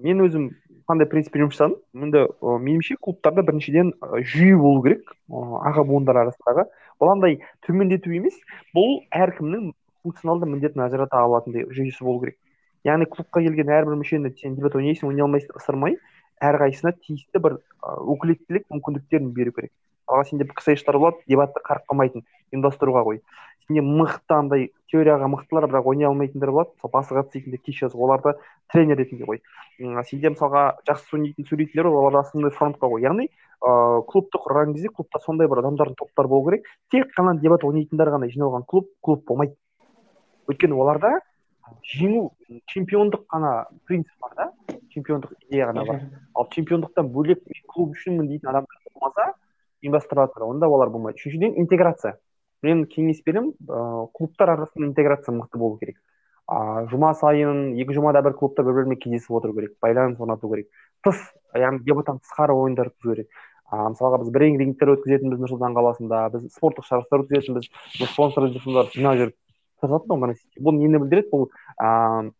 Мен 0.00 0.22
өзім 0.24 0.46
қандай 0.88 1.08
принциппен 1.10 1.44
жұмыс 1.44 1.58
жасадым? 1.58 1.76
Енді 1.94 2.22
меніңше 2.40 2.96
клубтарда 3.04 3.44
біріншіден 3.44 3.92
жүйе 4.32 4.56
болу 4.58 4.82
керек. 4.86 5.12
Аға 5.28 5.84
буындар 5.84 6.22
арасындағы. 6.22 6.66
Бұл 7.00 7.12
андай 7.14 7.40
төмендету 7.66 8.14
емес. 8.16 8.38
Бұл 8.76 9.02
әркімнің 9.12 9.72
функционалды 10.04 10.48
міндетін 10.48 10.86
ажырата 10.86 11.20
алатындай 11.20 11.68
жүйесі 11.68 12.06
болу 12.06 12.24
керек. 12.24 12.38
Яғни 12.88 13.10
клубқа 13.12 13.44
келген 13.44 13.74
әрбір 13.76 14.00
мүшені 14.00 14.32
сен 14.40 14.56
дебат 14.56 14.78
ойнайсың 14.78 15.10
ойнай 15.10 15.26
алмайсың 15.26 15.60
ысырмай. 15.60 15.98
Әрқайсысына 16.40 16.94
тиісті 17.04 17.42
бір 17.44 17.58
өкілеттілік 17.82 18.66
мүмкіндіктерін 18.72 19.32
беру 19.36 19.52
керек. 19.56 19.72
Мысалға 20.10 20.26
сенде 20.26 20.46
пікірсайыстар 20.48 20.98
болады 20.98 21.22
дебатты 21.30 21.62
қарап 21.62 21.86
қалмайтын 21.90 22.24
ұйымдастыруға 22.50 23.04
қой 23.06 23.20
сенде 23.66 23.84
мықты 23.86 24.34
андай 24.34 24.64
теорияға 24.90 25.28
мықтылар 25.30 25.68
бірақ 25.70 25.86
ойнай 25.92 26.08
алмайтындар 26.08 26.50
болады. 26.50 26.72
Мысалы 26.74 26.92
басы 26.92 27.38
секілді 27.38 27.60
кеш 27.62 27.84
жазып 27.84 28.00
оларды 28.00 28.34
тренер 28.72 28.98
ретінде 28.98 29.28
қой 29.28 29.42
сенде 30.08 30.32
мысалға 30.34 30.64
жақсы 30.88 31.14
ойнайтын 31.14 31.46
сөйлейтіндер 31.46 31.86
оларды 31.86 32.18
основной 32.18 32.50
фронтқа 32.50 32.90
қой 32.90 33.06
яғни 33.06 33.28
ыыы 33.60 34.02
клубты 34.10 34.40
құрған 34.40 34.74
кезде 34.74 34.88
клубта 34.88 35.20
сондай 35.22 35.48
бір 35.48 35.62
адамдардың 35.62 35.94
топтары 35.94 36.28
болу 36.28 36.48
керек. 36.48 36.66
Тек 36.90 37.12
қана 37.16 37.36
дебат 37.38 37.64
ойнайтындар 37.64 38.10
ғана 38.16 38.30
жиналған 38.32 38.64
клуб 38.66 38.88
клуб 39.04 39.24
болмайды. 39.28 39.54
Өйткені 40.48 40.74
оларда 40.74 41.20
жеңу 41.84 42.30
чемпиондық 42.72 43.26
қана 43.30 43.66
принцип 43.86 44.16
бар 44.20 44.34
да. 44.36 44.52
Чемпиондық 45.00 45.32
идея 45.48 45.70
ғана 45.70 45.84
бар 45.88 46.02
ал 46.36 46.48
чемпиондықтан 46.52 47.08
бөлек 47.14 47.40
мен 47.48 47.62
клуб 47.66 47.96
үшінмін 47.96 48.28
дейтін 48.28 48.52
адамдар 48.52 48.80
болмаса 48.94 49.32
ұйымдастырылады 49.80 50.44
онда 50.44 50.68
олар 50.68 50.90
болмайды. 50.90 51.18
Үшіншіден 51.18 51.56
интеграция. 51.60 52.18
Мен 52.62 52.84
кеңес 52.84 53.22
беремін 53.24 53.54
ыыы 53.64 54.08
клубтар 54.12 54.52
арасында 54.52 54.90
интеграция 54.90 55.34
мықты 55.34 55.58
болу 55.58 55.78
керек. 55.80 55.96
А 56.46 56.84
жұма 56.90 57.14
сайын 57.16 57.78
екі 57.80 57.96
жұмада 57.96 58.20
бір 58.26 58.34
клубта 58.36 58.62
бір 58.66 58.82
бірімен 58.82 59.00
кездесіп 59.00 59.38
отыру 59.38 59.54
керек 59.56 59.78
байланыс 59.80 60.20
орнату 60.20 60.50
керек. 60.50 60.68
Тыс 61.04 61.16
яғни 61.56 61.80
дебаттан 61.86 62.20
тысқары 62.20 62.52
ойындар 62.52 62.90
өткізу 62.90 63.14
керек. 63.14 63.30
А 63.70 63.88
мысалға 63.88 64.20
біз 64.20 64.32
бір 64.34 64.44
рингтер 64.58 64.92
өткізетінбіз 64.96 65.40
нұр 65.40 65.54
сұлтан 65.54 65.76
қаласында 65.78 66.24
біз 66.34 66.48
спорттық 66.56 66.88
жарыстар 66.90 67.24
өткізетінбіз 67.24 67.70
спонсор 68.10 68.50
жинап 68.50 69.16
жүріп. 69.22 69.36
Бұл 69.80 70.76
нені 70.76 71.00
білдіреді? 71.00 71.30
Бұл 71.30 71.46
ыыы 71.48 72.32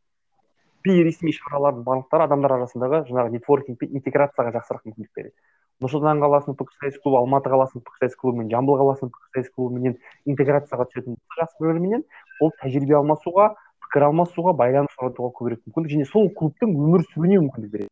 бейресми 0.85 1.33
шаралардың 1.37 1.85
барлықтары 1.87 2.27
адамдар 2.27 2.57
арасындағы 2.57 3.03
жаңағы 3.09 3.35
нетворкинг 3.37 3.79
пен 3.81 3.97
интеграцияға 3.99 4.55
жақсырақ 4.57 4.87
мүмкіндік 4.89 5.11
береді. 5.17 5.35
Нұр 5.81 5.93
сұлтан 5.95 6.21
қаласының 6.21 6.57
пікірсайыс 6.61 6.99
клубы 7.01 7.19
алматы 7.21 7.49
қаласының 7.53 7.85
пікірсайыс 7.87 8.17
клубы 8.21 8.43
мен 8.43 8.51
жамбыл 8.53 8.77
қаласының 8.81 9.13
пікірсайыс 9.15 9.53
клубыменен 9.57 9.95
интеграцияға 10.29 10.87
түсетін 10.91 11.17
жас 11.39 11.55
бірлерменен 11.61 12.05
ол 12.41 12.53
тәжірибе 12.61 12.99
алмасуға 12.99 13.47
пікір 13.87 14.07
алмасуға 14.11 14.53
байланыс 14.61 14.99
орнатуға 14.99 15.33
көбірек 15.39 15.63
мүмкіндік 15.65 15.95
және 15.95 16.09
сол 16.11 16.29
клубтың 16.37 16.75
өмір 16.77 17.07
сүруіне 17.09 17.41
мүмкіндік 17.47 17.73
береді. 17.73 17.91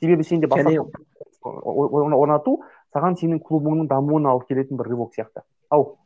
Себебі 0.00 0.22
сенде 0.28 0.46
орнату 1.42 2.58
саған 2.94 3.16
сенің 3.20 3.40
клубыңның 3.44 3.88
дамуына 3.88 4.34
алып 4.34 4.48
келетін 4.48 4.78
бір 4.78 4.92
рывок 4.92 5.16
сияқты. 5.16 5.42
Ау. 5.70 5.96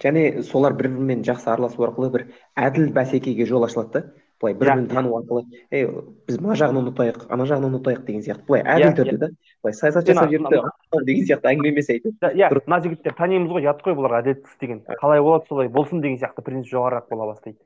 Және 0.00 0.42
солар 0.46 0.76
бір 0.76 0.88
бірімен 0.92 1.24
жақсы 1.26 1.50
араласу 1.52 1.84
арқылы 1.84 2.10
бір 2.12 2.26
әділ 2.56 2.92
бәсекеге 2.94 3.46
жол 3.48 3.66
ашылады 3.66 3.92
да. 3.92 4.04
Былай 4.40 4.54
бір 4.56 4.70
бірін 4.70 4.86
тану 4.88 5.12
арқылы 5.18 5.42
ей 5.70 5.86
біз 6.28 6.38
мына 6.40 6.56
жағын 6.56 6.80
ұмытайық 6.80 7.26
ана 7.34 7.46
жағын 7.48 7.66
ұмытайық 7.68 8.04
деген 8.06 8.22
сияқты. 8.24 8.46
Былай 8.48 8.62
әділ 8.64 8.94
түрде 8.96 9.16
да. 9.20 9.28
Былай 9.62 9.76
саясат 9.76 10.08
жасап 10.08 10.30
жүріп 10.32 11.04
деген 11.04 11.26
сияқты 11.28 11.50
әңгіме 11.52 11.72
емес 11.74 11.90
айтып 11.92 12.24
иә 12.30 12.48
мына 12.56 12.80
жігіттер 12.86 13.16
танимыз 13.18 13.52
ғой 13.52 13.68
ұят 13.68 13.82
қой 13.84 13.96
бұларға 13.98 14.22
әділеттік 14.24 14.56
деген. 14.64 14.80
Қалай 15.02 15.20
болады 15.20 15.48
солай 15.48 15.68
болсын 15.68 16.00
деген 16.00 16.18
сияқты 16.22 16.44
принцип 16.46 16.72
жоғарырақ 16.72 17.10
бола 17.12 17.28
бастайды. 17.34 17.60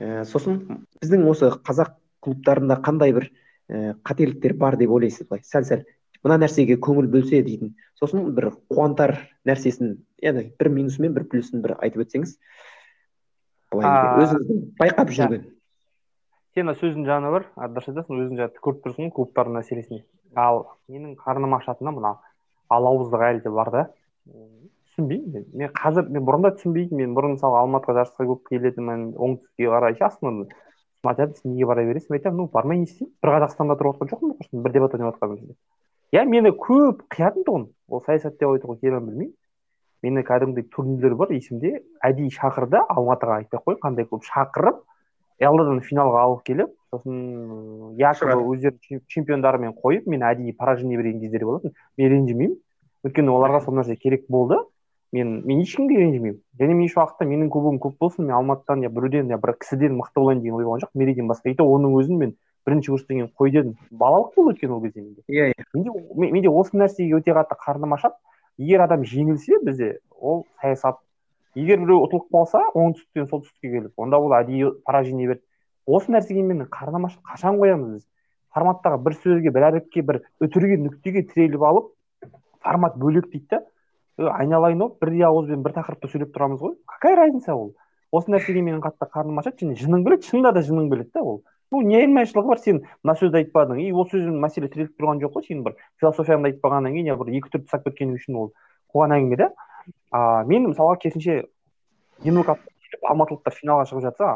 Ә, 0.00 0.24
сосын 0.26 0.58
біздің 0.98 1.28
осы 1.30 1.52
қазақ 1.62 1.94
клубтарында 2.24 2.80
қандай 2.82 3.14
бір 3.14 3.30
ә, 3.70 3.94
қателіктер 4.02 4.56
бар 4.58 4.78
деп 4.80 4.90
ойлайсыз? 4.90 5.28
Былай 5.30 5.46
сәл 5.46 5.68
сәл 5.68 5.86
мына 6.24 6.40
нәрсеге 6.42 6.80
көңіл 6.82 7.06
бөлсе 7.12 7.44
дейтін. 7.46 7.76
Сосын 8.00 8.26
бір 8.34 8.50
қуантар 8.72 9.20
нәрсесін 9.46 10.00
яғни 10.24 10.48
бір 10.58 10.72
минусы 10.72 11.02
мен 11.04 11.14
бір 11.14 11.28
плюсын 11.30 11.62
бір 11.62 11.76
айтып 11.78 12.06
өтсеңіз 12.06 12.38
былай 13.74 14.24
өзіңіздің 14.24 14.62
байқап 14.80 15.12
жүрген 15.18 15.46
сен 16.54 16.70
сөздің 16.70 17.06
жаны 17.08 17.30
бар 17.34 17.48
дұрыс 17.58 17.90
айтасың 17.90 18.20
өзің 18.24 18.38
жаңа 18.40 18.62
көріп 18.64 18.84
тұрсың 18.84 19.08
ғой 19.08 19.14
клубтардың 19.16 19.58
мәселесіне 19.58 20.04
ал 20.38 20.64
менің 20.88 21.16
қарным 21.18 21.56
ашатыны 21.58 21.94
мына 21.94 22.16
алауыздық 22.72 23.24
әлі 23.28 23.42
де 23.44 23.50
бар 23.50 23.70
да. 23.70 23.82
Түсінбеймін 24.94 25.32
мен. 25.34 25.46
Мен 25.52 25.72
қазір 25.74 26.08
мен 26.08 26.24
бұрын 26.26 26.46
да 26.46 26.52
түсінбейтінмін 26.54 27.08
мен 27.08 27.16
бұрын 27.16 27.34
мысалы 27.34 27.58
алматыға 27.60 27.96
жарысқа 28.00 28.26
көп 28.30 28.44
келетінмін 28.50 29.08
оңтүстікке 29.18 29.70
қарай 29.72 29.96
жаспын 29.98 30.44
айтады 31.04 31.34
сен 31.40 31.52
неге 31.52 31.66
бара 31.68 31.84
бересің 31.84 32.14
мен 32.14 32.20
айтамын 32.20 32.38
ну 32.38 32.46
бармай 32.52 32.78
не 32.78 32.86
істеймін? 32.88 33.12
Бір 33.22 33.34
қазақстанда 33.34 33.76
тұрып 33.80 33.98
жатқан 33.98 34.12
жоқпын 34.14 34.62
бір 34.64 34.72
дебат 34.76 34.94
ойнап 34.94 35.16
жатқан 35.16 35.36
кезде 35.36 35.56
иә 36.14 36.24
мені 36.30 36.54
көп 36.54 37.02
қиятын 37.10 37.44
тұғын. 37.48 37.66
Ол 37.88 38.04
саясат 38.06 38.38
деп 38.38 38.54
айтуға 38.54 38.78
келемін 38.80 39.10
білмеймін. 39.10 39.34
Мені 40.04 40.22
кәдімгідей 40.28 40.68
турнирлер 40.70 41.14
бар 41.16 41.32
есімде. 41.32 41.80
Әдейі 42.04 42.32
шақырды 42.36 42.82
алматыға 42.84 43.40
айтпай 43.40 43.58
ақ 43.58 43.64
қояйын 43.64 43.80
қандай 43.80 44.08
клуб. 44.10 44.22
Шақырып 44.28 44.82
лдан 45.40 45.80
финалға 45.82 46.20
алып 46.28 46.44
келіп 46.46 46.70
сосын 46.92 47.96
якобы 47.98 48.44
өздерінің 48.54 49.02
чемпиондарымен 49.10 49.74
қойып 49.80 50.06
мен 50.06 50.22
әдейі 50.22 50.54
поражение 50.56 51.00
берген 51.00 51.20
кездері 51.24 51.48
болатын 51.48 51.74
мен 51.98 52.12
ренжімеймін. 52.12 52.54
Өйткені 53.04 53.34
оларға 53.34 53.64
сол 53.64 53.74
нәрсе 53.80 53.96
керек 53.96 54.28
болды. 54.28 54.60
Мен 55.12 55.42
мен 55.46 55.60
ешкімге 55.62 55.98
ренжімеймін. 55.98 56.40
Және 56.60 56.74
мен 56.74 56.86
еш 56.86 56.94
уақытта 56.96 57.26
менің 57.26 57.50
клубым 57.50 57.80
көп 57.82 57.98
болсын 58.00 58.26
мен 58.26 58.36
алматыдан 58.38 58.82
я 58.82 58.90
біреуден 58.90 59.30
я 59.30 59.38
бір 59.38 59.56
кісіден 59.58 59.98
мықты 59.98 60.22
болайын 60.22 60.40
деген 60.42 60.56
ой 60.58 60.64
болған 60.64 60.84
жоқ 60.86 60.94
мерейден 60.94 61.28
басқа. 61.28 61.50
И 61.50 61.54
то 61.54 61.66
оның 61.66 61.98
өзін 62.00 62.18
мен 62.18 62.34
бірінші 62.66 62.90
курстан 62.94 63.16
кейін 63.16 63.30
қой 63.38 63.50
дедім 63.50 63.76
балалық 63.92 64.34
болды 64.36 64.54
өйткені 64.54 64.72
ол 64.74 64.82
кезде 64.82 65.02
менде. 65.02 65.22
Иә 65.28 65.52
иә. 65.52 65.64
Менде 65.74 66.32
менде 66.32 66.48
осы 66.48 66.78
нәрсеге 66.78 67.20
өте 67.20 67.34
қатты 67.36 67.58
қарным 67.60 67.94
ашады. 67.94 68.14
Егер 68.58 68.84
адам 68.84 69.04
жеңілсе 69.04 69.60
бізде 69.64 69.98
ол 70.20 70.46
саясат. 70.60 70.98
егер 71.54 71.78
біреу 71.78 72.02
ұтылып 72.06 72.30
қалса 72.34 72.60
оңтүстіктен 72.74 73.28
солтүстікке 73.30 73.70
келіп 73.70 74.00
онда 74.00 74.18
ол 74.18 74.32
әдейі 74.34 74.72
поражение 74.84 75.28
берді 75.28 75.44
осы 75.86 76.12
нәрсеге 76.12 76.42
менің 76.42 76.66
қарным 76.72 77.06
ашады 77.06 77.22
қашан 77.28 77.60
қоямыз 77.60 77.92
біз? 77.92 78.06
Форматтағы 78.54 78.98
бір 79.04 79.16
сөзге 79.22 79.52
бір 79.54 79.66
әріпке 79.68 80.02
бір 80.02 80.20
үтірге 80.42 80.78
нүктеге 80.82 81.22
тіреліп 81.30 81.62
алып 81.62 81.92
формат 82.62 82.96
бөлек 82.96 83.30
дейді 83.30 83.46
да. 83.50 83.62
Айналайын 84.38 84.82
ау 84.82 84.96
бірдей 85.00 85.26
ауызбен 85.26 85.62
бір 85.62 85.74
тақырыпта 85.78 86.10
сөйлеп 86.10 86.34
тұрамыз 86.34 86.60
ғой. 86.62 86.76
Какая 86.86 87.16
разница 87.16 87.54
ол? 87.54 87.74
Осы 88.10 88.30
нәрсеге 88.30 88.62
менің 88.62 88.82
қатты 88.82 89.08
қарным 89.10 89.40
ашады 89.42 89.64
және 89.64 89.78
жының 89.78 90.04
біледі 90.06 90.30
шынында 90.30 90.52
да 90.54 90.62
жының 90.62 90.90
біледі 90.90 91.10
да 91.14 91.22
ол. 91.22 91.42
Ну 91.74 91.80
не 91.82 91.98
айырмашылығы 91.98 92.48
бар 92.48 92.60
сен 92.62 92.80
мына 93.02 93.16
сөзді 93.18 93.40
айтпадың 93.40 93.80
и 93.82 93.90
ол 93.92 94.06
сөзбен 94.10 94.36
мәселе 94.42 94.70
тіреліп 94.70 94.94
тұрған 94.94 95.22
жоқ 95.24 95.34
қой 95.34 95.46
сенің 95.48 95.64
бір 95.66 95.76
философияңды 96.02 96.52
айтпағаннан 96.52 96.94
кейін 96.94 97.10
я 97.10 97.16
бір 97.18 97.32
екі 97.34 97.50
төрт 97.50 97.66
тастап 97.66 97.88
кеткенің 97.88 98.20
үшін 98.20 98.38
ол 98.38 98.52
қуған 98.94 99.16
әңгіме 99.18 99.38
да? 99.40 99.48
А 100.14 100.44
мен 100.46 100.68
мысалға 100.70 101.00
керісінше 101.02 101.42
алматылықтар 103.02 103.56
финалға 103.58 103.88
шығып 103.90 104.04
жатса 104.06 104.28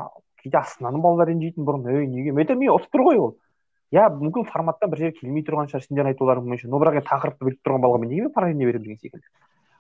кейде 0.43 0.59
астананың 0.59 1.05
балалары 1.05 1.33
ренжитін 1.33 1.69
бұрын 1.69 1.87
ей 1.95 2.09
неге? 2.11 2.33
Мен 2.33 2.43
айтамын 2.43 2.75
ұтып 2.75 2.95
тұр 2.95 3.05
ғой 3.07 3.23
ол. 3.23 3.37
Иә 3.95 4.09
мүмкін 4.13 4.49
форматтан 4.51 4.91
бір 4.91 5.05
жерге 5.05 5.21
келмей 5.23 5.47
тұрған 5.47 5.71
шығар 5.71 5.87
сендер 5.87 6.11
айтуларың 6.11 6.51
бойынша 6.51 6.69
но 6.69 6.81
бірақ 6.83 6.99
енді 6.99 7.09
тақырыпты 7.09 7.47
біліп 7.47 7.63
тұрған 7.65 7.85
балаға 7.87 8.03
мен 8.03 8.13
неге 8.13 8.29
поражение 8.35 8.69
беремін 8.69 8.85
деген 8.85 8.99
секілді. 8.99 9.25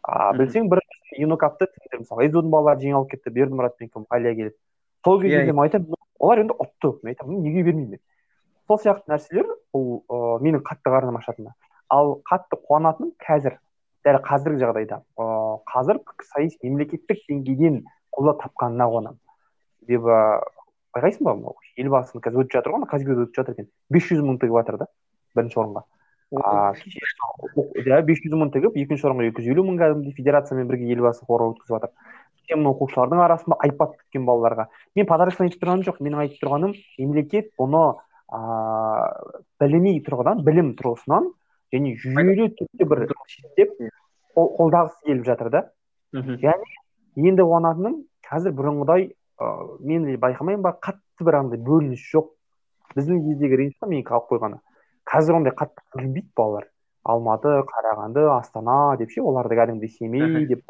А 0.03 0.33
білсең 0.39 0.71
бір 0.73 0.81
юнокапты 1.19 1.69
мысалы 1.99 2.29
эзоның 2.31 2.55
балалары 2.55 2.81
жеңіп 2.81 3.03
алып 3.03 3.13
кетті 3.13 3.35
бердімұрат 3.35 3.77
пен 3.77 3.91
кім 3.93 4.07
келіп 4.09 4.57
сол 5.05 5.21
кезде 5.21 5.45
мен 5.53 5.61
айтамын 5.67 5.98
олар 6.19 6.45
енді 6.45 6.59
ұтты. 6.59 6.95
Мен 7.03 7.15
айтамын 7.15 7.43
неге 7.43 7.63
бермеймін? 7.63 8.03
сол 8.69 8.79
сияқты 8.83 9.09
нәрселер 9.09 9.49
бұл 9.73 10.03
ыыы 10.13 10.43
менің 10.45 10.63
қатты 10.67 10.93
қарным 10.93 11.17
ашатыны 11.19 11.55
ал 11.89 12.19
қатты 12.29 12.59
қуанатыным 12.61 13.15
қазір. 13.25 13.57
Дәл 14.05 14.21
қазіргі 14.25 14.61
жағдайда. 14.63 15.01
Ыыы 15.19 15.59
қазір 15.73 16.03
пікірсайыс 16.05 16.59
мемлекеттік 16.63 17.25
деңгейден 17.29 17.83
қолдау 18.15 18.37
тапқанына 18.43 18.89
қуанамын. 18.93 19.19
Себебі 19.87 20.19
байқайсың 20.95 21.25
ба 21.25 21.55
елбасының 21.81 22.25
қазір 22.25 22.45
өтіп 22.45 22.59
жатыр 22.59 22.77
ғой 22.77 22.87
казгюде 22.93 23.25
өтіп 23.25 23.41
жатыр 23.41 23.57
екен. 23.57 23.71
бес 23.91 24.05
жүз 24.11 24.21
мың 24.23 24.39
тігіп 24.39 24.61
жатыр 24.61 24.79
да 24.85 24.87
бірінші 25.35 25.61
орынға. 25.65 25.83
Иә 26.29 28.03
бес 28.05 28.23
жүз 28.25 28.37
мың 28.37 28.53
тігіп 28.53 28.77
екінші 28.77 29.09
орынға 29.09 29.29
екі 29.33 29.43
жүз 29.43 29.57
елу 29.57 29.65
мың 29.65 29.81
кәдімгідей 29.81 30.17
федерациямен 30.21 30.69
бірге 30.69 30.93
елбасы 30.93 31.25
қоры 31.25 31.53
өткізіп 31.55 31.77
жатыр. 31.77 31.91
Сен 32.49 32.67
оқушылардың 32.67 33.21
арасында 33.23 33.59
айпад 33.65 33.95
күткен 33.99 34.25
балаларға. 34.27 34.69
Мен 34.97 35.07
подарочный 35.07 35.49
айтып 35.49 35.63
тұрғаным 35.63 35.85
жоқ. 35.87 36.01
Менің 36.05 36.23
айтып 36.25 36.43
тұрғаным 36.43 36.75
мемлекет 36.99 37.51
бұны 37.61 37.83
ыыы 38.29 39.43
біліми 39.61 39.95
тұрғыдан 40.07 40.43
білім 40.47 40.73
тұрғысынан 40.79 41.29
және 41.75 41.95
жүйелі 42.03 42.49
түрде 42.59 42.89
бір 42.89 43.05
шеттеп 43.29 43.77
қолдағысы 44.37 45.05
келіп 45.07 45.25
жатыр 45.29 45.53
да. 45.53 45.63
Және 46.13 46.73
енді 47.17 47.45
қуанатыным 47.45 48.01
қазір 48.29 48.57
бұрынғыдай 48.57 49.11
ыыы 49.39 49.79
мен 49.85 50.09
байқамаймын 50.21 50.65
ба 50.65 50.75
қатты 50.81 51.25
бір 51.25 51.41
андай 51.43 51.61
бөлініс 51.61 52.03
жоқ. 52.13 52.33
Біздің 52.97 53.23
кездегі 53.27 53.63
ренжіс 53.63 53.89
мен 53.89 54.05
қалып 54.05 54.33
қойғаны. 54.33 54.61
Қазір 55.09 55.41
ондай 55.41 55.53
қатты 55.57 55.85
бөлінбейді 55.95 56.33
балалар. 56.37 56.69
Алматы 57.05 57.53
қарағанды 57.69 58.25
астана 58.33 58.97
деп 59.01 59.13
ше 59.13 59.23
оларды 59.23 59.57
кәдімгідей 59.57 59.93
семей 59.93 60.47
деп 60.49 60.65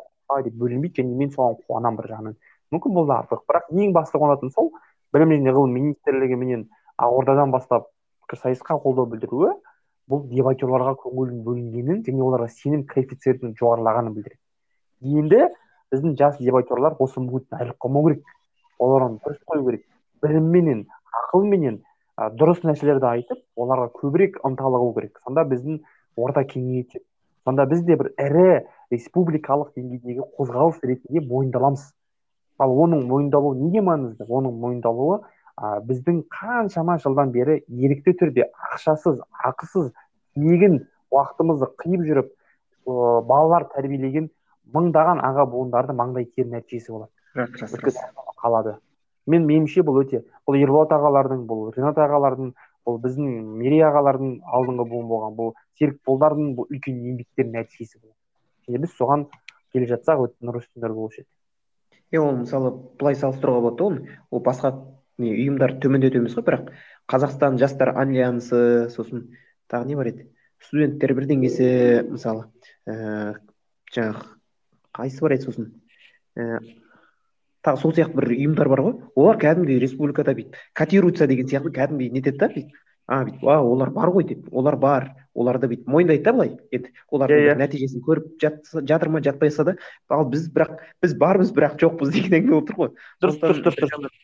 деп 0.44 0.54
бөлінбейді 0.60 1.02
және 1.02 1.16
мен 1.16 1.30
соған 1.34 1.56
қуанамын 1.64 1.98
бір 1.98 2.10
жағынан. 2.12 2.36
Мүмкін 2.72 2.94
бұл 2.96 3.08
да 3.08 3.22
артық. 3.22 3.44
Бірақ 3.48 3.70
ең 3.72 3.92
басты 3.96 4.18
қуанатыны 4.20 4.52
сол 4.52 4.72
білім 5.14 5.32
және 5.34 5.54
ғылым 5.56 5.72
министрлігіменен 5.78 6.66
ақордадан 7.00 7.52
бастап 7.54 7.88
пікірсайысқа 8.26 8.76
қолдау 8.84 9.08
білдіруі 9.08 9.54
бұл 10.08 10.24
дебатерларға 10.28 10.94
көңіл 11.02 11.32
бөлінгенін 11.46 12.02
және 12.04 12.24
оларға 12.24 12.48
сенім 12.52 12.84
коэффициентінің 12.92 13.56
жоғарылағанын 13.60 14.14
білдіреді. 14.16 14.40
Енді 15.00 15.48
біздің 15.92 16.16
жас 16.20 16.38
дебатерлар 16.40 16.96
осы 17.00 17.20
мұхитты 17.24 17.56
айлып 17.60 17.78
қалмау 17.80 18.08
керек. 18.08 18.24
Олар 18.78 19.08
оны 19.08 19.20
дұрыс 19.24 19.40
қою 19.48 19.64
керек. 19.68 19.84
Білімменен 20.22 20.86
ақылменен 21.22 21.80
дұрыс 22.40 22.64
нәрселерді 22.66 23.08
айтып 23.08 23.40
оларға 23.56 23.88
көбірек 23.96 24.40
қылу 24.42 24.94
керек. 24.94 25.20
Сонда 25.24 25.44
біздің 25.48 25.80
орта 26.16 26.44
кеңейеді 26.44 27.00
сонда 27.48 27.64
біз 27.66 27.82
де 27.82 27.96
бір 27.96 28.12
ірі 28.20 28.48
республикалық 28.92 29.72
деңгейдегі 29.76 30.24
қозғалыс 30.36 30.82
ретінде 30.84 31.22
мойындаламыз. 31.24 31.80
Ал 32.60 32.74
оның 32.84 33.06
мойындалуы 33.08 33.56
неге 33.56 33.80
маңызды? 33.86 34.26
Оның 34.28 34.58
мойындалуы 34.60 35.22
ә, 35.56 35.80
біздің 35.88 36.26
қаншама 36.28 36.98
жылдан 37.00 37.32
бері 37.32 37.62
ерікті 37.68 38.12
түрде 38.20 38.50
ақшасыз 38.68 39.22
ақысыз 39.48 39.94
тегін 40.36 40.82
уақытымызды 41.14 41.70
қиып 41.80 42.04
жүріп 42.10 42.28
ә, 42.28 43.22
балалар 43.30 43.68
тәрбиелеген 43.72 44.28
мыңдаған 44.76 45.24
аға 45.24 45.48
буындарды 45.48 45.96
маңдай 45.96 46.28
тер 46.36 46.50
нәтижесі 46.52 46.92
болады. 46.92 47.12
Қалады. 48.42 48.76
Мен 49.26 49.48
меніңше 49.48 49.86
бұл 49.88 50.02
өте. 50.02 50.20
Бұл 50.44 50.60
ерболат 50.60 50.92
ағалардың 50.92 51.46
бұл 51.48 51.70
ринат 51.76 51.96
ағалардың 51.96 52.52
бұл 52.88 52.98
біздің 53.04 53.32
мерей 53.60 53.84
ағалардың 53.84 54.38
алдыңғы 54.48 54.86
буын 54.88 55.08
болған 55.12 55.34
бұл 55.36 55.50
серікболдардың 55.78 56.54
бұл 56.56 56.70
үлкен 56.72 57.02
еңбектерінің 57.12 57.60
нәтижесі 57.60 58.00
және 58.68 58.80
біз 58.84 58.94
соған 58.96 59.26
келе 59.72 59.88
жатсақ 59.90 60.24
өте 60.24 60.48
нұр 60.48 60.60
үстіндер 60.60 60.94
болушы 60.96 61.22
еді. 61.22 61.28
Иә 62.12 62.22
ол 62.22 62.36
мысалы 62.40 62.72
былай 63.00 63.16
салыстыруға 63.20 63.60
болады 63.66 63.84
оны 63.84 64.16
ол 64.30 64.42
басқа 64.44 64.72
не 65.18 65.34
ұйымдар 65.34 65.76
төмендету 65.82 66.22
емес 66.22 66.36
қой 66.38 66.46
бірақ 66.46 66.72
қазақстан 67.12 67.58
жастар 67.60 67.92
альянсы 67.96 68.88
сосын 68.94 69.28
тағы 69.68 69.90
не 69.90 69.96
бар 69.98 70.12
еді? 70.12 70.28
Студенттер 70.64 71.14
бірдеңесі 71.18 71.68
мысалы 72.08 72.48
ііі 72.88 73.36
жаңағы 73.94 74.24
қайсысы 74.96 75.26
бар 75.26 75.36
еді 75.36 75.48
сосын? 75.48 75.72
Ііі 76.36 76.78
тағы 77.64 77.80
сол 77.82 77.94
сияқты 77.96 78.14
бір 78.18 78.28
ұйымдар 78.34 78.68
бар 78.68 78.82
ғой. 78.86 78.94
Олар 79.14 79.38
кәдімгідей 79.42 79.80
республикада 79.82 80.34
бүйтіп. 80.38 80.54
Котируется 80.74 81.26
деген 81.26 81.48
сияқты 81.50 81.72
кәдімгідей 81.74 82.12
нетеді 82.18 82.38
да 82.38 82.48
бүйтіп? 82.52 82.76
А 83.08 83.22
бүйтіп 83.24 83.48
а 83.48 83.58
олар 83.64 83.90
бар 83.90 84.12
ғой 84.14 84.26
деп. 84.28 84.46
Олар 84.52 84.76
бар. 84.76 85.08
Оларды 85.34 85.68
бүйтіп 85.70 85.86
мойындайды 85.88 86.24
да 86.24 86.32
былай. 86.32 86.54
Енді 86.72 86.92
олардың 87.10 87.38
Иә, 87.38 87.50
бір 87.54 87.60
нәтижесін 87.62 88.02
көріп 88.04 88.24
жатыр 88.88 89.08
ма 89.08 89.20
жатпаса 89.22 89.64
да 89.64 89.76
ал 90.08 90.24
біз 90.28 90.48
бірақ 90.52 90.80
біз 91.02 91.14
бармыз 91.18 91.52
бірақ 91.54 91.78
жоқпыз 91.80 92.10
деген 92.12 92.40
әңгіме 92.40 92.54
болып 92.56 92.70
тұр 92.70 92.80
ғой. 92.82 92.90
Дұрыс 93.22 93.38
дұрыс 93.40 93.62
дұрыс 93.62 93.78
бір 93.78 93.86
дұрыс. 93.86 93.92
жағынан- 93.94 94.16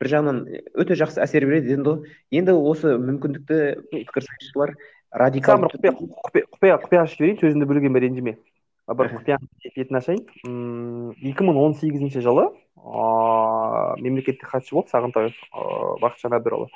бір 0.00 0.08
жағынан 0.08 0.38
өте 0.80 0.96
жақсы 0.96 1.20
әсер 1.20 1.44
береді 1.44 1.76
енді 1.76 1.94
енді 2.32 2.52
осы 2.56 2.96
мүмкіндікті 2.96 3.58
пікірсайысшылар 3.92 4.74
радикал 5.12 5.60
құпия 5.68 5.92
құпия 5.92 6.78
құпия 6.80 7.02
ашып 7.04 7.20
жіберейін 7.20 7.40
сөзіңді 7.42 7.68
бөлгеніме 7.68 8.00
ренжіме. 8.00 8.36
Бір 8.96 9.10
құпия 9.14 9.38
бетін 9.76 9.98
ашайын 10.00 10.22
екі 11.22 11.46
мың 11.46 11.58
он 11.60 11.74
сегізінші 11.78 12.22
жылы 12.24 12.48
ыыы 12.80 14.02
мемлекеттік 14.02 14.48
хатшы 14.50 14.74
болды 14.74 14.90
сағынтаев 14.94 15.36
ыыы 15.36 15.98
бақытжан 16.02 16.36
әбдірұлы. 16.38 16.70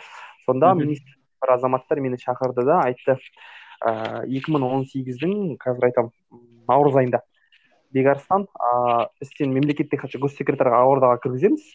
Сонда 0.47 0.75
министр 0.79 1.17
бір 1.43 1.55
азаматтар 1.57 2.01
мені 2.05 2.21
шақырды 2.21 2.65
да 2.69 2.83
айтты 2.85 3.17
ыыы 3.17 4.39
екі 4.39 4.55
мың 4.55 4.69
он 4.69 4.87
сегіздің 4.91 5.57
қазір 5.62 5.89
айтамын 5.91 6.12
наурыз 6.69 7.01
айында 7.03 7.23
бекарыстан 7.97 8.47
ыыы 8.53 9.09
біз 9.21 9.35
сені 9.35 9.59
мемлекеттік 9.59 10.05
хатшы 10.05 10.23
госсекретарьға 10.23 10.85
ақордаға 10.85 11.21
кіргіземіз 11.25 11.67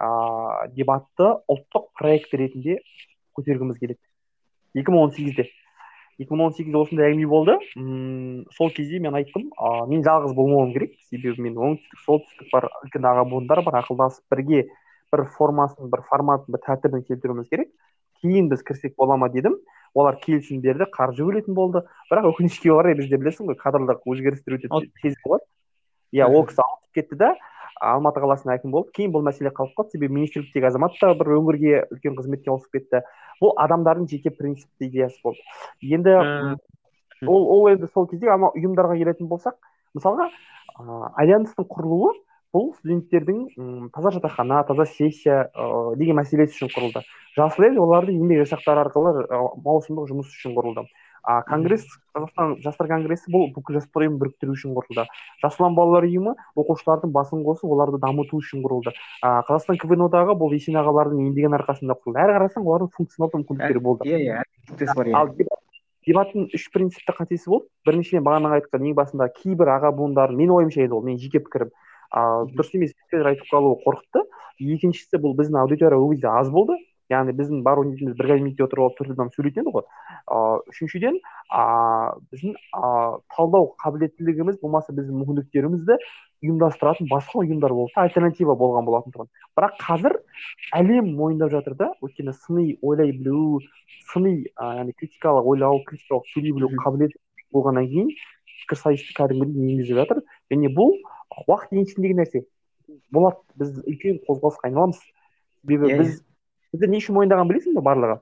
ыыы 0.00 0.72
дебатты 0.76 1.34
ұлттық 1.52 1.92
проект 1.98 2.34
ретінде 2.34 2.80
көтергіміз 3.36 3.78
келеді. 3.80 4.00
Екі 4.76 4.92
мың 4.92 5.08
он 5.08 5.12
сегізде. 5.16 5.50
Екі 6.20 6.32
мың 6.32 6.48
он 6.48 6.54
сегізде 6.56 6.78
осындай 6.80 7.12
әңгіме 7.12 7.28
болды. 7.28 7.56
Мм 7.76 8.44
сол 8.56 8.70
кезде 8.72 9.00
мен 9.04 9.16
айттым 9.18 9.50
а, 9.56 9.84
мен 9.90 10.04
жалғыз 10.06 10.34
болмауым 10.36 10.72
керек. 10.72 10.94
Себебі 11.10 11.44
мен 11.44 11.56
оңтүстік 11.56 12.02
солтүстік 12.06 12.52
бар 12.52 12.68
үлкен 12.84 13.08
аға 13.10 13.26
буындар 13.28 13.62
бар 13.66 13.80
ақылдасып 13.82 14.24
бірге 14.32 14.64
бір 15.12 15.24
формасын 15.36 15.90
бір 15.92 16.04
форматын 16.08 16.56
бір 16.56 16.64
тәртібін 16.66 17.04
келтіруіміз 17.08 17.50
керек. 17.52 17.72
Кейін 18.22 18.48
біз 18.48 18.62
кірсек 18.64 18.96
бола 18.96 19.18
ма 19.20 19.28
дедім. 19.28 19.58
Олар 19.96 20.16
келісім 20.20 20.62
берді 20.64 20.88
қаржы 20.92 21.24
бөлетін 21.24 21.56
болды. 21.56 21.84
Бірақ 22.10 22.32
өкінішке 22.32 22.72
орай 22.72 22.96
бізде 22.96 23.20
білесің 23.20 23.52
ғой 23.52 23.60
кадрлық 23.60 24.04
өзгерістер 24.08 24.56
өте 24.56 24.72
тез 25.02 25.20
болады. 25.24 25.44
Иә 26.16 26.28
ол 26.28 26.44
кісі 26.48 26.64
кетті 26.96 27.18
да. 27.20 27.34
Алматы 27.76 28.22
қаласының 28.24 28.54
әкімі 28.56 28.72
болды. 28.72 28.92
Кейін 28.96 29.12
бұл 29.12 29.24
мәселе 29.26 29.52
қалып 29.52 29.74
қалды. 29.76 29.92
Себебі 29.96 30.16
министрліктегі 30.16 30.70
азамат 30.70 30.96
та 31.00 31.12
бір 31.14 31.34
өңірге 31.36 31.82
үлкен 31.92 32.16
қызметке 32.16 32.48
ауысып 32.52 32.72
кетті. 32.78 33.02
Бұл 33.42 33.52
адамдардың 33.60 34.08
жеке 34.08 34.32
принципті 34.32 34.88
идеясы 34.88 35.20
болды. 35.22 35.44
Енді 35.84 36.14
ол 37.26 37.46
ол 37.52 37.68
енді 37.72 37.88
сол 37.92 38.06
кезде 38.08 38.30
ана 38.32 38.50
ұйымдарға 38.56 38.96
келетін 39.00 39.28
болсақ 39.28 39.56
мысалға 39.96 40.30
ыыы 40.80 41.10
альянстың 41.20 41.64
құрылуы 41.68 42.12
бұл 42.56 42.70
студенттердің 42.78 43.38
м, 43.56 43.88
таза 43.92 44.12
жатақхана 44.16 44.62
таза 44.68 44.86
сессия 44.86 45.50
ыыы 45.56 45.96
деген 46.00 46.16
мәселесі 46.20 46.56
үшін 46.56 46.72
құрылды. 46.72 47.02
Жасыл 47.36 47.68
ел 47.68 47.80
олардың 47.84 48.20
еңбек 48.20 48.44
жасақтары 48.44 48.84
арқылы 48.86 49.24
ы, 49.24 49.40
маусымдық 49.64 50.08
жұмыс 50.12 50.32
үшін 50.32 50.56
құрылды. 50.56 50.86
А 51.26 51.42
конгресс 51.42 51.84
қазақстан 52.14 52.54
жастар 52.62 52.86
конгресі 52.88 53.30
бұл 53.34 53.48
бүкіл 53.54 53.80
жастар 53.80 54.04
ұйымын 54.04 54.20
біріктіру 54.20 54.54
үшін 54.54 54.76
құрылды. 54.76 55.04
Жас 55.42 55.58
ұлан 55.58 55.74
балалар 55.74 56.06
ұйымы 56.06 56.36
оқушылардың 56.54 57.10
басын 57.12 57.42
қосып 57.42 57.72
оларды 57.74 57.98
дамыту 57.98 58.38
үшін 58.38 58.62
құрылды. 58.62 58.94
А 59.26 59.42
қазақстан 59.48 59.80
квн 59.82 60.06
одағы 60.06 60.36
бұл 60.38 60.54
есен 60.54 60.78
ағалардың 60.78 61.24
еңбегінің 61.26 61.58
арқасында 61.58 61.98
құрылды. 61.98 62.22
Әрі 62.22 62.38
қарасаң 62.38 62.70
олардың 62.70 62.92
функционалды 62.94 63.42
мүмкіндіктері 63.42 63.82
болды. 63.82 64.06
Иә 64.06 64.22
иә 64.22 64.94
бар 64.94 65.10
иә. 65.10 65.16
ал 65.18 65.34
дебаттың 66.06 66.48
үш 66.54 66.70
принципті 66.70 67.18
қатесі 67.18 67.50
болды. 67.50 67.66
Біріншіден 67.90 68.22
бағана 68.22 68.54
айтқан 68.60 68.86
ең 68.86 68.94
басында 68.94 69.26
кейбір 69.34 69.74
аға 69.74 69.90
буындар 69.98 70.30
менің 70.30 70.60
ойымша 70.62 70.86
енді 70.86 70.94
ол 70.94 71.02
менің 71.02 71.18
жеке 71.26 71.42
пікірім. 71.42 71.74
Ыыы 72.14 72.52
дұрыс 72.54 72.70
емес 72.78 72.94
сөздер 72.94 73.32
айтып 73.32 73.50
қалуы 73.50 73.80
қорқытты. 73.82 74.22
Екіншісі 74.62 75.18
бұл 75.18 75.34
біздің 75.34 75.58
аудитория 75.64 75.98
ол 75.98 76.12
кезде 76.14 76.30
аз 76.30 76.50
болды. 76.54 76.78
Яғни 77.12 77.34
біздің 77.38 77.62
бар 77.66 77.80
ойнайтынымыз 77.82 78.16
бір 78.18 78.28
кабинетте 78.32 78.64
отырып 78.66 78.84
алып 78.86 78.96
төрт 78.98 79.12
адам 79.14 79.30
сөйлейтін 79.34 79.62
еді 79.62 79.74
ғой. 79.76 79.84
Ыыы 80.26 80.60
үшіншіден 80.72 81.18
ыыы 81.18 82.08
біздің 82.32 82.56
ыыы 82.56 83.18
талдау 83.34 83.68
қабілеттілігіміз 83.82 84.58
болмаса 84.62 84.94
біздің 84.96 85.20
мүмкіндіктерімізді 85.22 85.98
ұйымдастыратын 86.44 87.08
басқа 87.10 87.44
ұйымдар 87.44 87.72
болды 87.72 87.94
да 87.94 88.06
альтернатива 88.06 88.56
болған 88.58 88.84
болатын 88.88 89.14
тұғын. 89.14 89.30
Бірақ 89.56 89.78
қазір 89.80 90.18
әлем 90.76 91.14
мойындап 91.16 91.54
жатыр 91.54 91.76
да 91.78 91.92
өйткені 92.02 92.34
сыни 92.42 92.76
ойлай 92.82 93.12
білу 93.12 93.60
сыни 94.12 94.44
яғни 94.58 94.92
критикалық 94.98 95.46
ойлау 95.54 95.80
критикалық 95.86 96.28
сөйлей 96.34 96.52
білу 96.58 96.68
Мгм. 96.74 96.82
қабілеті 96.84 97.18
болғаннан 97.54 97.88
кейін 97.88 98.10
пікірсайысты 98.66 99.14
кәдімгідей 99.16 99.72
енгізіп 99.72 100.00
жатыр. 100.02 100.22
Және 100.52 100.70
бұл 100.74 100.96
уақыт 101.46 101.72
еншісіндегі 101.72 102.18
нәрсе. 102.20 102.44
Болады 103.10 103.38
біз 103.58 103.78
үлкен 103.86 104.20
қозғалысқа 104.26 104.68
айналамыз. 104.68 105.00
Себебі 105.62 105.90
Иә, 105.90 105.98
біз 106.02 106.22
бізді 106.74 106.90
не 106.92 107.00
үшін 107.02 107.16
мойындаған 107.18 107.50
білесің 107.50 107.76
бе 107.76 107.84
барлығы? 107.86 108.18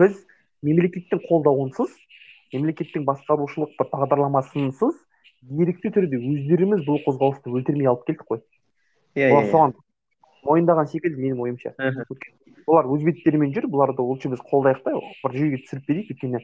Біз 0.00 0.16
мемлекеттің 0.66 1.22
қолдауынсыз 1.26 1.94
мемлекеттің 2.54 3.06
басқарушылық 3.08 3.76
бір 3.78 3.90
бағдарламасынсыз 3.92 4.96
ерікті 5.60 5.92
түрде 5.94 6.18
өздеріміз 6.18 6.82
бұл 6.88 7.00
қозғалысты 7.06 7.52
өлтірмей 7.54 7.88
алып 7.90 8.06
келдік 8.08 8.26
қой. 8.28 8.42
Иә 9.16 9.30
олар 9.30 9.46
иә 9.46 9.52
соған 9.54 9.74
мойындаған 10.44 10.90
секілді 10.90 11.22
менің 11.22 11.40
ойымша. 11.46 11.74
Мгм. 11.78 12.04
олар 12.66 12.86
өз 12.86 13.02
беттерімен 13.06 13.54
жүр 13.54 13.66
бұларды 13.72 14.04
лучше 14.04 14.30
біз 14.30 14.42
қолдайық 14.46 14.82
та 14.84 14.92
бір 14.94 15.36
жүйеге 15.36 15.62
түсіріп 15.64 15.88
берейік 15.88 16.12
өйткені 16.14 16.40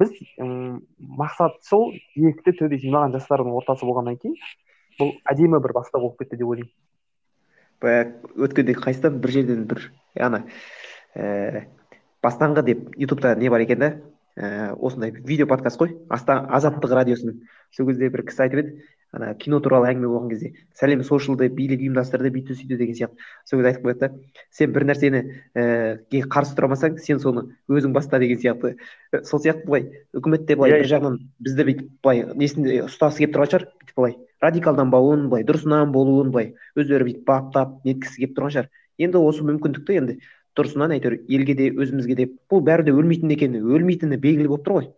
біз 0.00 0.10
м 0.42 0.82
мақсатшыл 1.20 1.92
ерікті 2.16 2.54
түрде 2.58 2.80
жиналған 2.82 3.14
жастардың 3.16 3.56
ортасы 3.56 3.86
болғаннан 3.86 4.18
кейін 4.20 4.36
бұл 4.98 5.14
әдемі 5.32 5.62
бір 5.62 5.74
бастау 5.78 6.02
болып 6.04 6.22
кетті 6.22 6.40
деп 6.40 6.52
ойлаймын. 6.52 6.72
Өткенде 8.36 8.76
қайсыдан 8.78 9.18
бір 9.22 9.34
жерден 9.38 9.64
бір 9.70 9.86
ана 10.20 10.44
ііі 11.16 11.66
бастаңғы 12.22 12.64
деп 12.66 12.88
ютубта 13.00 13.34
не 13.36 13.50
бар 13.50 13.64
екен 13.64 13.78
да? 13.78 13.92
Ііі 14.36 14.72
осындай 14.80 15.12
видео 15.12 15.46
подкаст 15.46 15.80
қой. 15.80 15.96
Аста- 16.08 16.46
азаттық 16.48 16.92
радиосының 16.92 17.40
сол 17.72 17.86
кезде 17.86 18.08
бір 18.10 18.24
кісі 18.28 18.46
айтып 18.46 18.60
еді. 18.62 18.82
Ана 19.12 19.34
кино 19.36 19.58
туралы 19.60 19.90
әңгіме 19.90 20.08
болған 20.08 20.30
кезде 20.30 20.54
сәлем 20.72 21.02
сошалды 21.04 21.50
билік 21.52 21.82
ұйымдастырды 21.84 22.30
бүйті 22.32 22.56
сөйті 22.56 22.78
деген 22.80 22.96
сияқты. 22.96 23.18
Сол 23.44 23.60
кезде 23.60 23.68
айтып 23.68 23.84
қояды 23.84 24.00
да 24.00 24.08
сен 24.50 24.72
бір 24.72 24.86
нәрсені 24.88 25.20
ііі 25.52 26.22
қарсы 26.32 26.56
тұра 26.56 26.70
алмасаң 26.70 26.96
сен 26.96 27.20
соны 27.20 27.44
өзің 27.68 27.92
баста 27.92 28.18
деген 28.18 28.40
сияқты. 28.40 28.78
Сол 29.28 29.40
сияқты 29.44 29.66
былай 29.66 29.90
үкімет 30.16 30.46
те 30.48 30.56
былай 30.56 30.72
Иә, 30.72 30.80
бір 30.80 30.88
жағынан 30.94 31.18
бізді 31.44 31.66
бүйтіп 31.68 31.90
былай 32.02 32.24
несінде 32.40 32.80
ұстағысы 32.86 33.20
келіп 33.20 33.36
тұрған 33.36 33.52
шығар. 33.52 33.68
Бүйтіп 33.84 33.96
былай 34.00 34.16
радикалданбауын 34.40 35.28
былай 35.28 35.44
дұрысынан 35.44 35.92
болуын 35.92 36.32
былай 36.32 36.54
өздері 36.72 37.04
бүйтіп 37.10 37.28
баптап 37.28 37.84
неткісі 37.84 38.24
келіп 38.24 38.38
тұрған 38.38 38.56
шығар. 38.56 38.72
Енді 39.06 39.20
осы 39.22 39.44
мүмкіндікті 39.46 39.98
енді 40.00 40.16
дұрысынан 40.58 40.94
әйтеуір 40.96 41.18
елге 41.32 41.56
де 41.58 41.68
өзімізге 41.72 42.16
де 42.18 42.26
бұл 42.50 42.62
бәрі 42.66 42.86
де 42.88 42.94
өлмейтін 42.96 43.32
екені 43.34 43.62
өлмейтіні 43.62 44.18
белгілі 44.20 44.50
болып 44.52 44.66
тұр 44.66 44.76
ғой. 44.78 44.88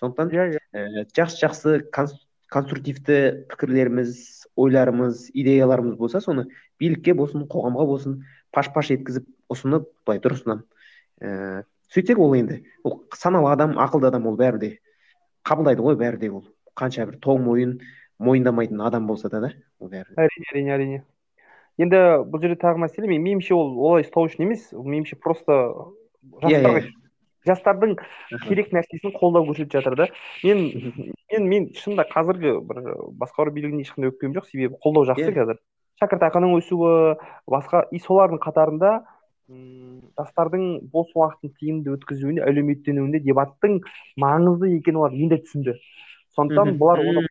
Сондықтан 0.00 0.32
ііі 0.34 1.04
жақсы 1.14 1.42
жақсы 1.44 1.74
конс- 1.94 2.16
конструктивті 2.50 3.46
пікірлеріміз 3.50 4.16
ойларымыз 4.58 5.28
идеяларымыз 5.34 5.96
болса 5.98 6.20
соны 6.22 6.48
билікке 6.78 7.14
болсын 7.14 7.46
қоғамға 7.50 7.86
болсын 7.86 8.18
паш 8.54 8.72
паш 8.74 8.90
еткізіп 8.94 9.26
ұсынып 9.50 9.86
былай 10.06 10.20
дұрысынан 10.22 10.64
ііі 11.22 11.62
сөйтсек 11.94 12.18
ол 12.18 12.34
енді 12.34 12.60
ол 12.82 13.00
саналы 13.14 13.52
адам 13.54 13.78
ақылды 13.78 14.10
адам 14.10 14.26
ол 14.26 14.38
бәрі 14.38 14.58
де 14.62 14.70
қабылдайды 15.46 15.82
ғой 15.84 15.98
бәрі 16.00 16.18
де 16.18 16.30
ол. 16.30 16.46
Қанша 16.74 17.06
бір 17.06 17.18
тоң 17.22 17.44
мойын 17.46 17.74
мойындамайтын 18.18 18.80
адам 18.82 19.06
болса 19.06 19.28
да 19.30 19.40
да 19.44 19.50
ол 19.78 19.90
бәрі 19.92 20.14
әрине 20.18 20.50
әрине 20.52 20.74
әрине. 20.74 21.02
Енді 21.80 22.00
бұл 22.30 22.42
жерде 22.42 22.58
тағы 22.60 22.82
мәселе 22.84 23.08
мен 23.10 23.22
меніңше 23.24 23.54
ол 23.56 23.72
олай 23.88 24.04
ұстау 24.06 24.28
үшін 24.28 24.46
емес. 24.46 24.68
Ол 24.74 24.86
меніңше 24.86 25.18
просто 25.22 25.56
иә 26.42 26.60
иә. 26.60 26.84
жастардың 27.44 27.96
керек 28.46 28.72
нәрсесін 28.72 29.14
қолдау 29.18 29.46
көрсетіп 29.50 29.74
жатыр 29.76 29.96
да. 29.96 30.08
Мен 30.44 30.62
мен 31.32 31.48
мен 31.48 31.70
шынында 31.76 32.06
қазіргі 32.10 32.58
бір 32.68 32.82
басқару 33.20 33.52
билігіне 33.52 33.84
ешқандай 33.84 34.12
өкпем 34.12 34.36
жоқ. 34.36 34.48
Себебі 34.52 34.78
қолдау 34.84 35.08
жақсы 35.10 35.28
Иә. 35.28 35.34
қазір. 35.40 35.60
Шәкіртақының 36.02 36.56
өсуі 36.58 37.18
басқа 37.50 37.84
и 37.92 38.00
солардың 38.02 38.40
қатарында 38.42 38.94
жастардың 39.48 40.88
бос 40.92 41.10
уақытын 41.14 41.52
тиімді 41.60 41.92
өткізуіне 41.98 42.42
әлеуметтенуінде 42.48 43.20
дебаттың 43.26 43.82
маңызды 44.16 44.72
екенін 44.78 45.02
олар 45.02 45.12
енді 45.12 45.42
түсінді. 45.44 45.74
Сондықтан 46.34 46.78
бұлар 46.80 47.04
оны 47.04 47.26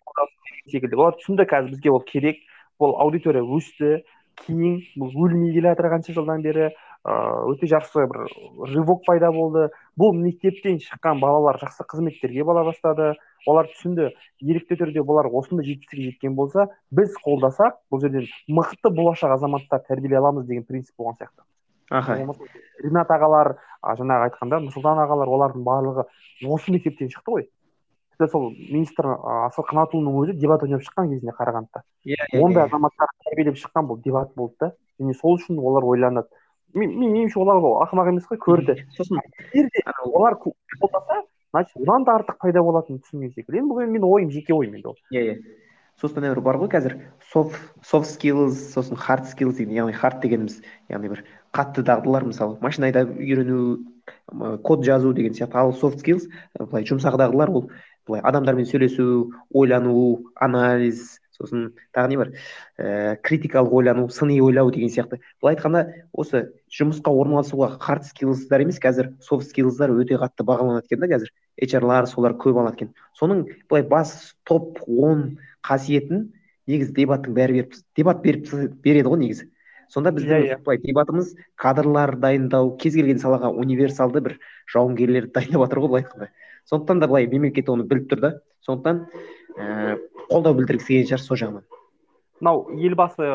секілді. 0.70 0.96
Олар 0.96 1.18
түсінді 1.18 1.48
қазір 1.50 1.74
бізге 1.74 1.92
ол 1.92 2.04
керек. 2.06 2.38
Бұл 2.80 2.96
аудитория 3.02 3.42
өсті. 3.42 4.04
Кейін 4.42 4.82
бұл 4.98 5.14
өлмей 5.28 5.54
келе 5.54 5.70
жатыр 5.72 5.90
қанша 5.94 6.16
жылдан 6.16 6.42
бері 6.44 6.72
ыыы 7.04 7.54
өте 7.54 7.68
жақсы 7.68 8.06
бір 8.08 8.28
рывок 8.74 9.04
пайда 9.06 9.32
болды. 9.32 9.70
Бұл 10.00 10.14
мектептен 10.16 10.80
шыққан 10.84 11.20
балалар 11.20 11.60
жақсы 11.62 11.86
қызметтерге 11.90 12.46
бара 12.48 12.64
бастады. 12.66 13.14
Олар 13.46 13.68
түсінді 13.72 14.12
ерікті 14.42 14.80
түрде 14.80 15.04
бұлар 15.04 15.28
осындай 15.28 15.68
жетістікке 15.68 16.12
жеткен 16.12 16.36
болса 16.36 16.70
біз 16.92 17.16
қолдасақ 17.26 17.82
бұл 17.92 18.02
жерден 18.06 18.30
мықты 18.48 18.90
болашақ 18.90 19.36
азаматтар 19.36 19.84
тәрбиелей 19.88 20.22
аламыз 20.22 20.48
деген 20.48 20.64
принцип 20.64 20.96
болған 20.98 21.20
сияқты. 21.20 21.44
Аха. 21.92 22.16
Ринат 22.82 23.12
ағалар 23.12 23.58
жаңағы 23.84 24.30
айтқанда 24.30 24.62
нұрсұлтан 24.64 25.04
ағалар 25.04 25.30
олардың 25.36 25.68
барлығы 25.68 26.08
осы 26.48 26.72
мектептен 26.72 27.12
шықты 27.12 27.36
ғой. 27.36 27.50
Тіпті 28.14 28.30
сол 28.32 28.48
министр 28.54 29.10
а, 29.14 29.48
асқар 29.50 29.68
қанатұлының 29.72 30.20
өзі 30.22 30.38
дебат 30.40 30.64
ойнап 30.64 30.86
шыққан 30.86 31.12
кезінде 31.12 31.36
қарағандыда. 31.38 31.84
Иә 32.06 32.30
ондай 32.40 32.68
азаматтар 32.68 33.12
тәрбиелеп 33.26 33.60
шыққан 33.60 33.90
бұл 33.90 34.00
дебат 34.06 34.34
болды 34.38 34.56
да. 34.62 34.72
Және 35.02 35.18
сол 35.18 35.38
үшін 35.40 35.60
олар 35.60 35.86
ойланады. 35.90 36.30
Меніңше 36.74 37.42
олар 37.42 37.62
ақымақ 37.88 38.14
емес 38.14 38.30
қой 38.30 38.40
көрді. 38.42 38.78
Сосын 38.98 39.20
егер 39.54 39.70
де 39.74 39.84
олар 40.06 40.40
қолдаса 40.42 41.24
значит 41.54 41.78
одан 41.78 42.04
да 42.04 42.18
артық 42.18 42.40
пайда 42.42 42.64
болатынын 42.66 43.04
түсінген 43.04 43.34
секілді 43.36 43.62
енді 43.62 43.74
бұл 43.74 43.86
менің 43.86 44.10
ойым 44.10 44.32
жеке 44.34 44.56
ойым 44.58 44.80
енді 44.80 44.94
ол. 44.94 44.98
Иә 45.14 45.26
иә 45.28 45.36
сосын 46.02 46.26
ана 46.26 46.42
бар 46.42 46.58
ғой 46.58 46.70
қазір. 46.74 46.98
Софт 47.32 47.60
софт 47.86 48.10
скиллз 48.10 48.58
сосын 48.74 48.98
хард 48.98 49.30
скиллз 49.30 49.58
деген 49.58 49.76
яғни 49.76 49.94
хард 49.94 50.22
дегеніміз 50.24 50.62
яғни 50.90 51.12
бір 51.14 51.24
қатты 51.54 51.86
дағдылар 51.86 52.26
мысалы. 52.26 52.58
Машина 52.62 52.90
айдап 52.90 53.14
үйрену 53.14 53.86
код 54.64 54.84
жазу 54.84 55.14
деген 55.14 55.34
сияқты. 55.34 55.54
Ал 55.62 55.74
софт 55.74 56.02
скиллз 56.02 56.28
былай 56.58 56.84
жұмсақ 56.90 57.18
дағдылар 57.22 57.54
ол. 57.54 57.70
Былай 58.08 58.22
адамдармен 58.22 58.68
сөйлесу 58.70 59.32
ойлану 59.54 60.32
анализ 60.36 61.20
сосын 61.38 61.72
тағы 61.96 62.12
не 62.12 62.18
бар? 62.20 62.32
Ііі 62.78 63.16
критикалық 63.26 63.74
ойлану 63.80 64.10
сыни 64.10 64.40
ойлау 64.42 64.72
деген 64.72 64.92
сияқты. 64.94 65.20
Былай 65.42 65.56
айтқанда 65.56 65.84
осы 66.14 66.44
жұмысқа 66.74 67.14
орналасуға 67.14 67.72
хард 67.82 68.06
скиллздар 68.10 68.66
емес 68.66 68.80
қазір 68.84 69.14
софт 69.22 69.50
скиллздар 69.50 69.94
өте 69.96 70.20
қатты 70.22 70.46
бағаланады 70.46 70.86
екен 70.92 71.02
да 71.04 71.10
қазір. 71.16 71.34
HR-лар 71.62 72.08
солар 72.10 72.38
көп 72.38 72.60
алады 72.62 72.82
екен. 72.82 72.94
Соның 73.18 73.48
былай 73.70 73.84
бас 73.88 74.36
топ 74.44 74.80
он 74.88 75.40
қасиетін 75.66 76.30
негізі 76.68 76.96
дебаттың 76.98 77.36
бәрі 77.36 77.60
беріп 77.60 77.76
дебат 77.98 78.24
беріп 78.24 78.54
береді 78.84 79.10
ғой 79.10 79.22
негізі. 79.26 79.50
Сонда 79.94 80.14
біздің 80.16 80.32
yeah, 80.32 80.46
yeah. 80.54 80.62
былай 80.64 80.80
дебатымыз 80.82 81.36
кадрлар 81.60 82.16
дайындау 82.18 82.72
кез 82.82 82.96
келген 82.98 83.20
салаға 83.22 83.52
универсалды 83.52 84.24
бір 84.26 84.40
жауынгерлерді 84.74 85.34
дайындап 85.36 85.68
жатыр 85.68 85.84
ғой 85.84 85.92
былай 85.92 86.06
айтқанда. 86.06 86.30
Сондықтан 86.70 87.00
да 87.04 87.08
былай 87.08 87.28
мемлекет 87.28 87.70
оны 87.70 87.88
біліп 87.88 88.10
тұр 88.12 88.24
да. 88.24 88.32
Сондықтан 88.66 89.06
ііі 89.58 89.98
қолдау 90.30 90.58
білдіргісі 90.58 90.94
келген 90.94 91.10
шығар 91.12 91.24
сол 91.24 91.40
жағынан. 91.42 91.66
Мынау 92.42 92.68
елбасы 92.80 93.28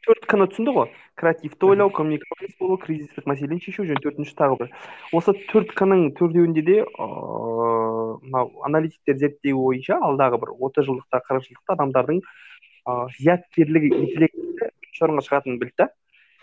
төрт 0.00 0.24
к 0.26 0.38
ны 0.38 0.46
түсінді 0.48 0.72
ғой. 0.74 0.90
Креативті 1.20 1.66
ойлау 1.68 1.90
коммуникабельность 1.92 2.58
болу 2.58 2.78
кризистік 2.80 3.26
мәселені 3.28 3.60
шешу 3.60 3.84
және 3.84 4.00
төртінші 4.00 4.32
тағы 4.38 4.56
бір. 4.62 4.70
Осы 5.12 5.34
төрт 5.50 5.74
к 5.76 5.84
ның 5.84 6.10
төртеуінде 6.16 6.62
де 6.64 6.76
ыыы 6.80 8.18
мынау 8.24 8.50
аналитиктер 8.66 9.18
зерттеуі 9.20 9.60
бойынша 9.60 10.00
алдағы 10.00 10.40
бір 10.40 10.54
отыз 10.56 10.88
жылдықта 10.88 11.20
қырық 11.28 11.44
жылдықта 11.46 11.76
адамдардың 11.76 12.22
ыыы 12.24 13.08
зияткерлігі 13.18 13.92
интеллекті 14.00 14.40
бірінші 14.56 15.04
орынға 15.06 15.26
шығатынын 15.28 15.60
білді 15.60 15.76
да. 15.84 15.90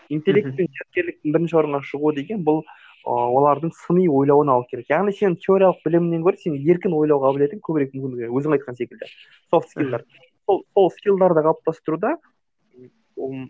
Интеллект 0.08 0.54
пен 0.56 0.70
зияткерліктің 0.70 1.34
бірінші 1.34 1.58
орынға 1.60 1.82
шығуы 1.90 2.14
деген 2.16 2.46
бұл 2.46 2.62
олардың 3.04 3.72
сыни 3.74 4.08
ойлауына 4.08 4.56
алып 4.58 4.72
келеді 4.72 4.92
яғни 4.92 5.14
сен 5.16 5.36
теориялық 5.36 5.84
білімнен 5.84 6.24
гөрі 6.26 6.40
сен 6.42 6.56
еркін 6.58 6.96
ойлау 6.98 7.22
қабілетің 7.22 7.62
көбірек 7.62 7.94
мүмкіндік 7.94 8.34
өзің 8.34 8.56
айтқан 8.58 8.78
секілді. 8.78 9.06
Софт 9.50 9.70
скиллдар 9.70 10.04
сол 10.46 10.64
сол 10.74 10.90
скиллдарды 10.96 11.44
қалыптастыруда 11.46 12.16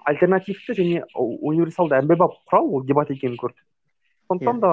альтернативті 0.09 0.77
және 0.79 1.03
универсалды 1.17 1.99
әмбебап 1.99 2.39
құрал 2.51 2.71
ол 2.79 2.87
дебат 2.87 3.11
екенін 3.15 3.37
көрді 3.41 3.61
сондықтан 4.29 4.61
да 4.61 4.73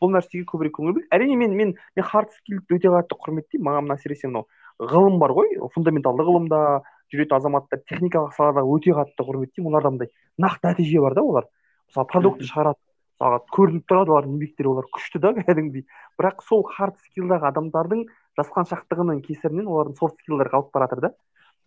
бұл 0.00 0.12
нәрсеге 0.14 0.44
көбірек 0.46 0.76
көңіл 0.76 0.96
бөл 0.98 1.06
әрине 1.14 1.36
мен 1.36 1.56
мен 1.58 1.74
мен 1.96 2.06
хард 2.06 2.30
скиллді 2.36 2.76
өте 2.76 2.90
қатты 2.92 3.18
құрметтеймін. 3.18 3.66
Маған 3.66 3.88
мына 3.88 3.96
әсіресе 3.98 4.30
мынау 4.30 4.46
ғылым 4.78 5.18
бар 5.18 5.34
ғой. 5.34 5.56
Фундаменталды 5.74 6.26
ғылымда 6.28 6.60
жүретін 7.12 7.36
азаматтар 7.38 7.82
техникалық 7.90 8.36
салада 8.36 8.62
өте 8.62 8.94
қатты 8.94 9.26
құрметтеймін. 9.26 9.72
Оларда 9.72 9.90
мындай 9.90 10.12
нақты 10.38 10.70
нәтиже 10.70 11.02
бар 11.02 11.18
да 11.18 11.26
олар. 11.26 11.48
Мысалы 11.90 12.06
продукт 12.12 12.46
шығарады. 12.46 12.78
Мысалға 13.20 13.38
көрініп 13.54 13.84
тұрады 13.88 14.12
олардың 14.12 14.34
еңбектері 14.36 14.70
олар 14.72 14.86
күшті 14.94 15.20
да 15.22 15.32
кәдімгідей. 15.36 15.84
Бірақ 16.18 16.42
сол 16.46 16.64
хард 16.66 16.96
скиллдағы 17.06 17.48
адамдардың 17.50 18.06
жасқаншақтығының 18.38 19.22
кесірінен 19.26 19.68
олардың 19.68 19.98
софт 19.98 20.18
скиллдары 20.22 20.50
қалып 20.50 20.72
бара 20.72 20.88
жатыр 20.88 21.00
да. 21.00 21.12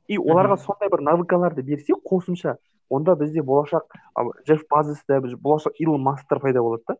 И 0.07 0.17
оларға 0.17 0.57
сондай 0.61 0.89
бір 0.89 1.01
навыкаларды 1.05 1.63
берсе 1.63 1.93
қосымша 1.93 2.57
онда 2.89 3.15
бізде 3.15 3.41
болашақ 3.41 3.85
джефф 4.45 4.65
базосты 4.69 5.19
болашақ 5.37 5.73
илон 5.79 6.01
масктар 6.01 6.39
пайда 6.39 6.61
болады 6.61 6.83
да. 6.87 6.97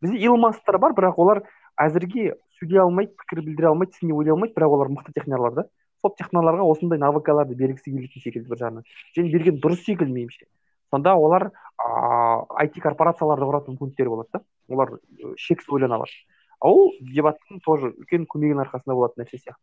Бізде 0.00 0.18
илон 0.18 0.40
масктар 0.40 0.78
бар 0.78 0.92
бірақ 0.92 1.18
олар 1.18 1.42
әзірге 1.80 2.36
сөйлей 2.58 2.80
алмайды 2.82 3.12
пікір 3.18 3.42
білдіре 3.44 3.68
алмайды 3.68 3.98
сыни 3.98 4.12
ойлай 4.12 4.32
алмайды 4.32 4.54
бірақ 4.54 4.78
олар 4.78 4.88
мықты 4.88 5.12
технарлар 5.12 5.54
да. 5.54 5.66
Сол 6.00 6.14
техноларға 6.14 6.62
осындай 6.62 6.98
навыкаларды 6.98 7.56
бергісі 7.58 7.90
келетін 7.90 8.22
секілді 8.22 8.48
бір 8.48 8.60
жағынан. 8.62 8.84
Және 9.16 9.32
берген 9.32 9.60
дұрыс 9.62 9.82
секілді 9.84 10.14
меніңше. 10.14 10.46
Сонда 10.90 11.14
олар 11.16 11.50
ыыы 11.78 12.44
айти 12.62 12.80
корпорацияларды 12.80 13.48
құратын 13.48 13.76
мүмкіндіктері 13.76 14.14
болады 14.14 14.28
да. 14.32 14.42
Олар 14.68 14.98
шексіз 15.36 15.70
ойлана 15.72 16.00
алады 16.00 16.12
ол 16.60 16.92
дебаттың 17.00 17.60
тоже 17.64 17.92
үлкен 17.94 18.26
көмегінің 18.26 18.64
арқасында 18.66 18.96
болатын 18.96 19.22
нәрсе 19.22 19.38
сияқты. 19.38 19.62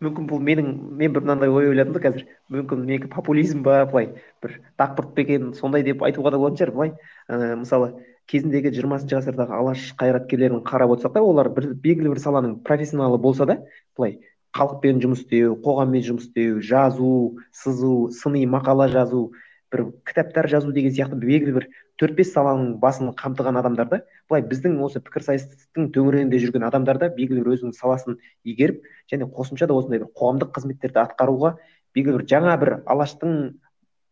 Мүмкін 0.00 0.26
бұл 0.30 0.40
менің 0.40 0.70
мен 0.96 1.12
бір 1.12 1.22
мынандай 1.26 1.50
ой 1.52 1.68
ойладым 1.70 1.94
да 1.94 2.00
қазір. 2.00 2.24
Мүмкін 2.48 2.86
менікі 2.86 3.10
популизм 3.12 3.62
ба 3.62 3.84
былай? 3.86 4.14
Бір 4.42 4.56
дақпырт 4.80 5.12
па 5.14 5.22
екен 5.22 5.52
сондай 5.54 5.84
деп 5.84 6.02
айтуға 6.02 6.32
да 6.32 6.40
болатын 6.40 6.62
шығар 6.62 6.72
былай. 6.74 6.94
Ә, 7.28 7.56
мысалы 7.60 7.92
кезіндегі 8.30 8.72
жиырмасыншы 8.74 9.18
ғасырдағы 9.18 9.54
алаш 9.58 9.84
қайраткерлерін 10.00 10.64
қарап 10.64 10.94
отырсақ 10.94 11.16
та 11.18 11.22
олар 11.26 11.50
бір 11.52 11.72
белгілі 11.84 12.14
бір 12.14 12.22
саланың 12.22 12.58
профессионалы 12.64 13.18
болса 13.18 13.46
да 13.50 13.58
былай 13.98 14.20
халықпен 14.56 15.02
жұмыс 15.02 15.24
істеу 15.24 15.56
қоғаммен 15.64 16.04
жұмыс 16.06 16.28
істеу 16.28 16.60
жазу 16.62 17.38
сызу 17.52 18.10
сыни 18.14 18.46
мақала 18.46 18.88
жазу 18.90 19.32
бір 19.72 19.84
кітаптар 20.06 20.48
жазу 20.50 20.72
деген 20.74 20.94
сияқты 20.94 21.18
белгілі 21.20 21.54
бір 21.58 21.66
төрт 22.00 22.16
бес 22.18 22.32
саланың 22.34 22.78
басын 22.82 23.12
қамтыған 23.18 23.60
адамдарда 23.60 24.00
былай 24.30 24.42
біздің 24.50 24.78
осы 24.82 25.02
пікірсайыстың 25.04 25.90
төңірегінде 25.94 26.40
жүрген 26.42 26.66
адамдарда 26.68 27.10
белгілі 27.16 27.44
бір 27.44 27.54
өзінің 27.56 27.76
саласын 27.78 28.18
игеріп 28.44 28.82
және 29.12 29.28
қосымша 29.30 29.68
да 29.70 29.76
осындай 29.78 30.02
бір 30.02 30.10
қоғамдық 30.18 30.50
қызметтерді 30.56 31.02
атқаруға 31.04 31.54
белгілі 31.94 32.18
бір 32.18 32.26
жаңа 32.34 32.56
бір 32.62 32.74
алаштың 32.90 33.38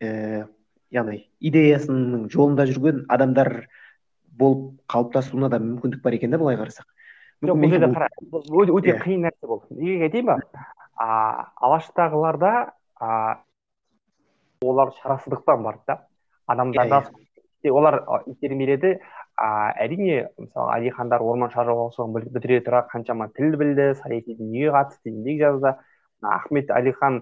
ііі 0.02 0.46
яғни 0.94 1.18
идеясының 1.44 2.28
жолында 2.32 2.66
жүрген 2.68 3.04
адамдар 3.12 3.66
болып 4.38 4.78
қалыптасуына 4.90 5.50
да 5.52 5.60
мүмкіндік 5.62 6.02
бар 6.04 6.16
екен 6.16 6.32
да 6.32 6.38
былай 6.40 6.56
қарасақ. 6.60 6.86
Жоқ 7.44 7.60
бұл 7.60 7.70
жерде 7.74 7.90
қара 7.94 8.08
өте 8.78 8.94
иә. 8.94 9.02
қиын 9.02 9.26
нәрсе 9.26 9.46
болды. 9.46 9.74
Неге 9.74 10.08
айтайын 10.08 10.26
ба? 10.26 10.38
Алаштағыларда 10.98 12.52
олар 14.62 14.92
шарасыздықтан 15.02 15.62
барды 15.62 15.82
да. 15.86 16.06
Адамдарда 16.46 17.04
иә, 17.62 17.70
иә. 17.70 17.72
олар 17.72 18.02
итермеледі. 18.26 19.00
А 19.36 19.70
әрине 19.78 20.30
мысалы 20.38 20.72
әлихандар 20.78 21.22
орман 21.22 21.50
шаруашылығын 21.54 22.30
бітіре 22.34 22.60
тұра 22.66 22.86
қаншама 22.90 23.28
тіл 23.36 23.54
білді 23.56 23.92
саяси 24.00 24.34
дүниеге 24.34 24.72
қатысты 24.74 25.12
еңбек 25.12 25.38
жазды. 25.42 25.74
Ахмет 26.22 26.72
әлихан 26.74 27.20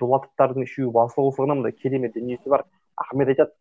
дулатовтардың 0.00 0.66
үшеуі 0.66 0.90
басылғысығының 0.96 1.60
мындай 1.60 1.76
керемет 1.78 2.16
дүниесі 2.18 2.50
бар. 2.50 2.64
Ахмет 2.98 3.30
айтады 3.30 3.54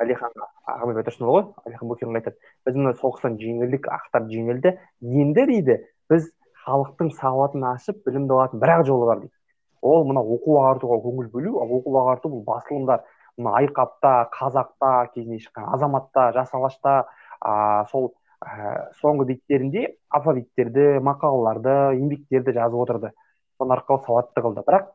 әлиханға 0.00 0.46
ахмет 0.70 1.00
байтұрсынұлы 1.00 1.34
ғой 1.34 1.44
әлихан 1.68 1.90
бөкейханға 1.90 2.20
айтады 2.22 2.36
біз 2.66 2.78
мына 2.78 2.92
соғыстан 3.00 3.36
жеңілдік 3.40 3.88
ақтар 3.96 4.26
жеңілді. 4.30 4.76
Енді 5.02 5.46
дейді 5.50 5.76
біз 6.10 6.30
халықтың 6.64 7.12
сауатын 7.18 7.66
ашып 7.74 8.00
білімді 8.06 8.36
алатын 8.36 8.62
бір 8.62 8.74
ақ 8.76 8.86
жолы 8.88 9.10
бар 9.10 9.22
дейді. 9.24 9.34
Ол 9.82 10.04
мына 10.08 10.20
оқу 10.20 10.58
ағартуға 10.60 11.00
көңіл 11.04 11.30
бөлу 11.32 11.56
ал 11.62 11.74
оқу 11.78 11.96
ағарту 12.02 12.30
бұл 12.34 12.44
басылымдар 12.46 13.04
мына 13.38 13.56
айқапта 13.60 14.14
қазақта 14.34 14.92
кезінде 15.14 15.40
шыққан 15.44 15.68
азаматта 15.74 16.30
жас 16.36 16.52
алашта 16.54 16.94
ә, 17.40 17.86
сол 17.90 18.12
ә, 18.44 18.90
соңғы 19.00 19.26
беттерінде 19.32 19.86
алфавиттерді 20.10 21.00
мақалаларды 21.04 21.76
еңбектерді 21.96 22.54
жазып 22.56 22.84
отырды. 22.84 23.12
Соның 23.60 23.76
арқылы 23.78 24.04
сауатты 24.06 24.44
қылды 24.44 24.64
бірақ 24.66 24.90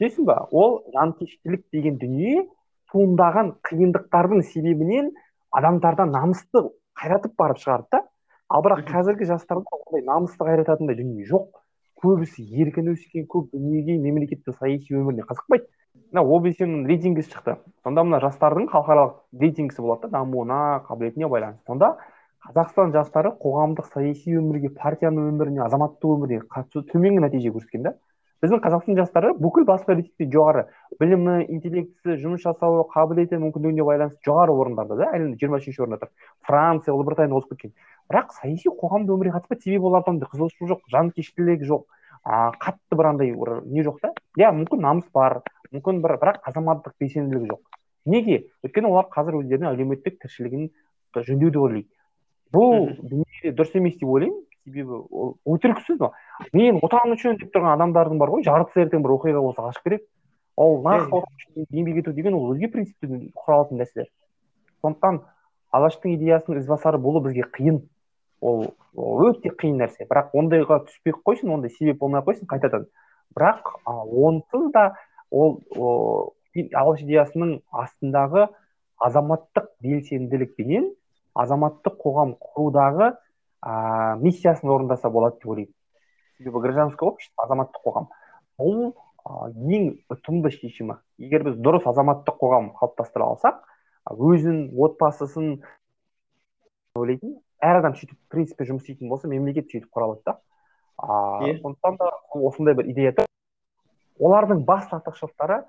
білесің 0.00 0.26
ба 0.30 0.38
ол 0.50 0.80
жанкештілік 0.94 1.66
деген 1.74 1.98
дүние 2.00 2.46
туындаған 2.92 3.54
қиындықтардың 3.66 4.42
себебінен 4.52 5.12
адамдардан 5.54 6.10
намысты 6.14 6.64
қайратып 6.98 7.36
барып 7.38 7.60
шығарды 7.62 7.98
да. 7.98 8.04
Ал 8.50 8.64
бірақ 8.66 8.86
қазіргі 8.88 9.28
жастарда 9.30 9.78
ондай 9.78 10.02
намысты 10.06 10.44
қайрататындай 10.44 10.96
дүние 10.98 11.26
жоқ. 11.28 11.60
Көбісі 12.02 12.44
еркін 12.62 12.92
өскен 12.94 13.26
көп 13.30 13.50
дүниеге 13.54 13.98
мемлекеттің 14.00 14.56
саяси 14.56 14.96
өміріне 14.96 15.26
қызықпайды. 15.28 15.68
Мына 16.10 16.24
обсмнің 16.26 16.86
рейтингісі 16.90 17.30
шықты. 17.34 17.56
Сонда 17.84 18.02
мына 18.06 18.18
жастардың 18.24 18.66
халықаралық 18.72 19.18
рейтингісі 19.42 19.84
болады 19.84 20.08
да 20.08 20.18
дамуына 20.18 20.82
қабілетіне 20.88 21.28
байланысты. 21.30 21.62
Сонда 21.66 21.92
қазақстан 22.46 22.94
жастары 22.94 23.30
қоғамдық 23.42 23.90
саяси 23.92 24.34
өмірге 24.40 24.72
партияның 24.74 25.28
өміріне 25.34 25.62
азаматтық 25.66 26.16
өміріне 26.16 26.46
қатысу 26.50 26.82
төменгі 26.90 27.22
нәтиже 27.26 27.52
көрсеткен 27.54 27.84
да. 27.86 27.94
Біздің 28.40 28.60
қазақстан 28.64 28.96
жастары 28.96 29.32
бүкіл 29.36 29.66
басқа 29.68 29.94
рейтингте 29.96 30.26
жоғары 30.32 30.64
білімі 31.00 31.44
интеллектісі 31.52 32.16
жұмыс 32.22 32.44
жасау 32.44 32.86
қабілеті 32.92 33.40
мүмкіндігіне 33.42 33.84
байланысты 33.84 34.24
жоғары 34.26 34.54
орындарда 34.56 34.96
да 34.96 35.10
әлемде 35.12 35.36
жиырма 35.42 35.60
үшінші 35.60 35.84
орында 35.84 36.00
тұр. 36.00 36.10
Франция 36.48 36.94
ұлыбритания 36.94 37.36
озып 37.36 37.52
кеткен 37.52 37.74
бірақ 38.10 38.32
саяси 38.40 38.72
қоғамдық 38.72 39.16
өмірге 39.18 39.34
қатыспайды 39.36 39.66
себебі 39.66 39.90
оларда 39.90 40.14
ондай 40.14 40.30
қызығушылық 40.32 40.72
жоқ 40.72 40.80
жанкештілік 40.94 41.66
жоқ. 41.68 41.84
А 42.24 42.50
қатты 42.60 42.96
бір 42.96 43.12
андай 43.12 43.32
бір 43.36 43.60
не 43.64 43.84
жоқ 43.84 44.00
та? 44.00 44.12
Иә 44.40 44.50
мүмкін 44.56 44.82
намыс 44.84 45.06
бар 45.14 45.40
мүмкін 45.72 46.00
бір 46.02 46.16
бірақ 46.20 46.40
азаматтық 46.48 46.96
белсенділік 47.00 47.46
жоқ. 47.52 47.60
Неге? 48.06 48.46
Өйткені 48.64 48.90
олар 48.90 49.08
қазір 49.12 49.38
өздерінің 49.40 49.70
әлеуметтік 49.70 50.18
тіршілігін 50.24 50.68
жөндеуді 51.16 51.60
ойлайды. 51.60 51.88
Бұл 52.52 52.90
дүние 52.98 53.52
дұрыс 53.54 53.76
емес 53.78 53.96
деп 54.00 54.10
ойлаймын. 54.10 54.40
Себебі 54.64 55.02
ол 55.10 55.34
өтірік 55.46 55.82
сөз 55.86 55.98
ба? 55.98 56.12
Мен 56.52 56.80
отан 56.82 57.16
үшін 57.16 57.40
деп 57.40 57.52
тұрған 57.54 57.76
адамдардың 57.76 58.20
бар 58.20 58.32
ғой 58.34 58.46
жартысы 58.46 58.84
ертең 58.86 59.04
бір 59.04 59.16
оқиға 59.16 59.42
болса 59.44 59.66
қашып 59.66 59.88
кетеді 59.88 60.06
ол 60.56 60.80
нақты 60.84 61.22
еңбек 61.70 62.02
ету 62.02 62.12
деген 62.12 62.34
ол 62.36 62.52
өзге 62.54 62.70
принциптен 62.72 63.30
құралатын 63.34 63.80
нәрсе 63.80 64.06
сондықтан 64.82 65.22
алаштың 65.76 66.16
идеясының 66.16 66.60
ізбасары 66.62 66.98
болу 66.98 67.22
бізге 67.24 67.46
қиын. 67.54 67.80
Ол, 68.40 68.70
ол 68.96 69.26
өте 69.28 69.52
қиын 69.52 69.78
нәрсе. 69.82 70.06
Бірақ 70.08 70.32
ондайға 70.36 70.80
түспей 70.88 71.14
ақ 71.14 71.22
қойсын 71.28 71.52
ондай 71.54 71.72
себеп 71.76 72.00
болмай 72.00 72.22
ақ 72.22 72.30
қойсын 72.30 72.48
қайтадан. 72.50 72.86
Бірақ 73.36 73.74
а, 73.84 74.00
онсыз 74.04 74.70
да 74.74 74.94
ол 75.30 75.60
о, 75.76 76.32
и- 76.54 76.70
алаш 76.74 77.04
идеясының 77.04 77.60
астындағы 77.70 78.48
азаматтық 78.98 79.68
белсенділікпенен 79.84 80.90
азаматтық 81.38 82.00
қоғам 82.02 82.34
құрудағы 82.40 83.12
а, 83.60 84.16
миссиясын 84.16 84.68
орындаса 84.70 85.10
болады 85.10 85.36
деп 85.36 85.48
ойлаймын. 85.52 85.74
Себебі 86.38 86.62
гражданское 86.64 87.08
общество 87.08 87.44
азаматтық 87.44 87.84
қоғам. 87.84 88.08
Бұл 88.58 88.94
а, 89.24 89.50
ең 89.50 89.90
ұтымды 90.12 90.52
шешімі. 90.54 90.98
Егер 91.18 91.44
біз 91.48 91.58
дұрыс 91.60 91.86
азаматтық 91.90 92.40
қоғам 92.40 92.72
қалыптастыра 92.78 93.28
алсақ 93.28 93.60
өзін 94.10 94.70
отбасысын 94.80 95.58
ойлайтын 96.96 97.36
әр 97.60 97.80
адам 97.82 97.96
сөйтіп 97.98 98.16
в 98.16 98.32
принципе 98.32 98.66
жұмыс 98.68 98.86
істейтін 98.86 99.10
болса 99.12 99.28
мемлекет 99.28 99.68
сөйтіп 99.70 99.90
құра 99.92 100.08
алады 100.08 100.22
да. 100.26 100.38
А, 100.96 101.44
Иә. 101.44 101.60
сондықтан 101.60 101.96
да 102.00 102.10
осындай 102.34 102.74
бір 102.74 102.90
идея 102.90 103.14
олардың 104.20 104.64
басты 104.64 104.96
артықшылықтары 104.96 105.62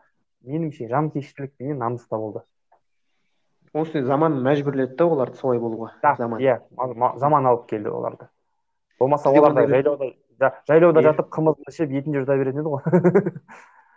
меніңше 0.44 0.88
жанкештілік 0.92 1.54
пенен 1.58 1.78
намыста 1.78 2.18
болды. 2.18 2.44
Үстіне 3.74 4.04
заман 4.06 4.34
мәжбүрледі 4.44 4.96
да 5.00 5.06
оларды 5.08 5.38
солай 5.40 5.60
болуға 5.60 5.92
да 6.04 6.16
заман. 6.18 6.42
иә 6.42 6.60
ма- 6.76 6.94
ма- 6.94 7.18
заман 7.18 7.46
алып 7.48 7.68
келді 7.70 7.90
оларды. 7.90 8.28
Болмаса 9.00 9.30
олар 9.30 9.54
да 9.54 9.68
жайлауда 9.68 10.12
жа- 10.40 10.54
жайлауда 10.68 11.02
жатып 11.02 11.30
қымызын 11.32 11.70
ішіп 11.72 11.92
етінде 12.02 12.24
жұта 12.26 12.38
беретін 12.38 12.60
еді 12.62 12.74
ғой. 12.74 12.82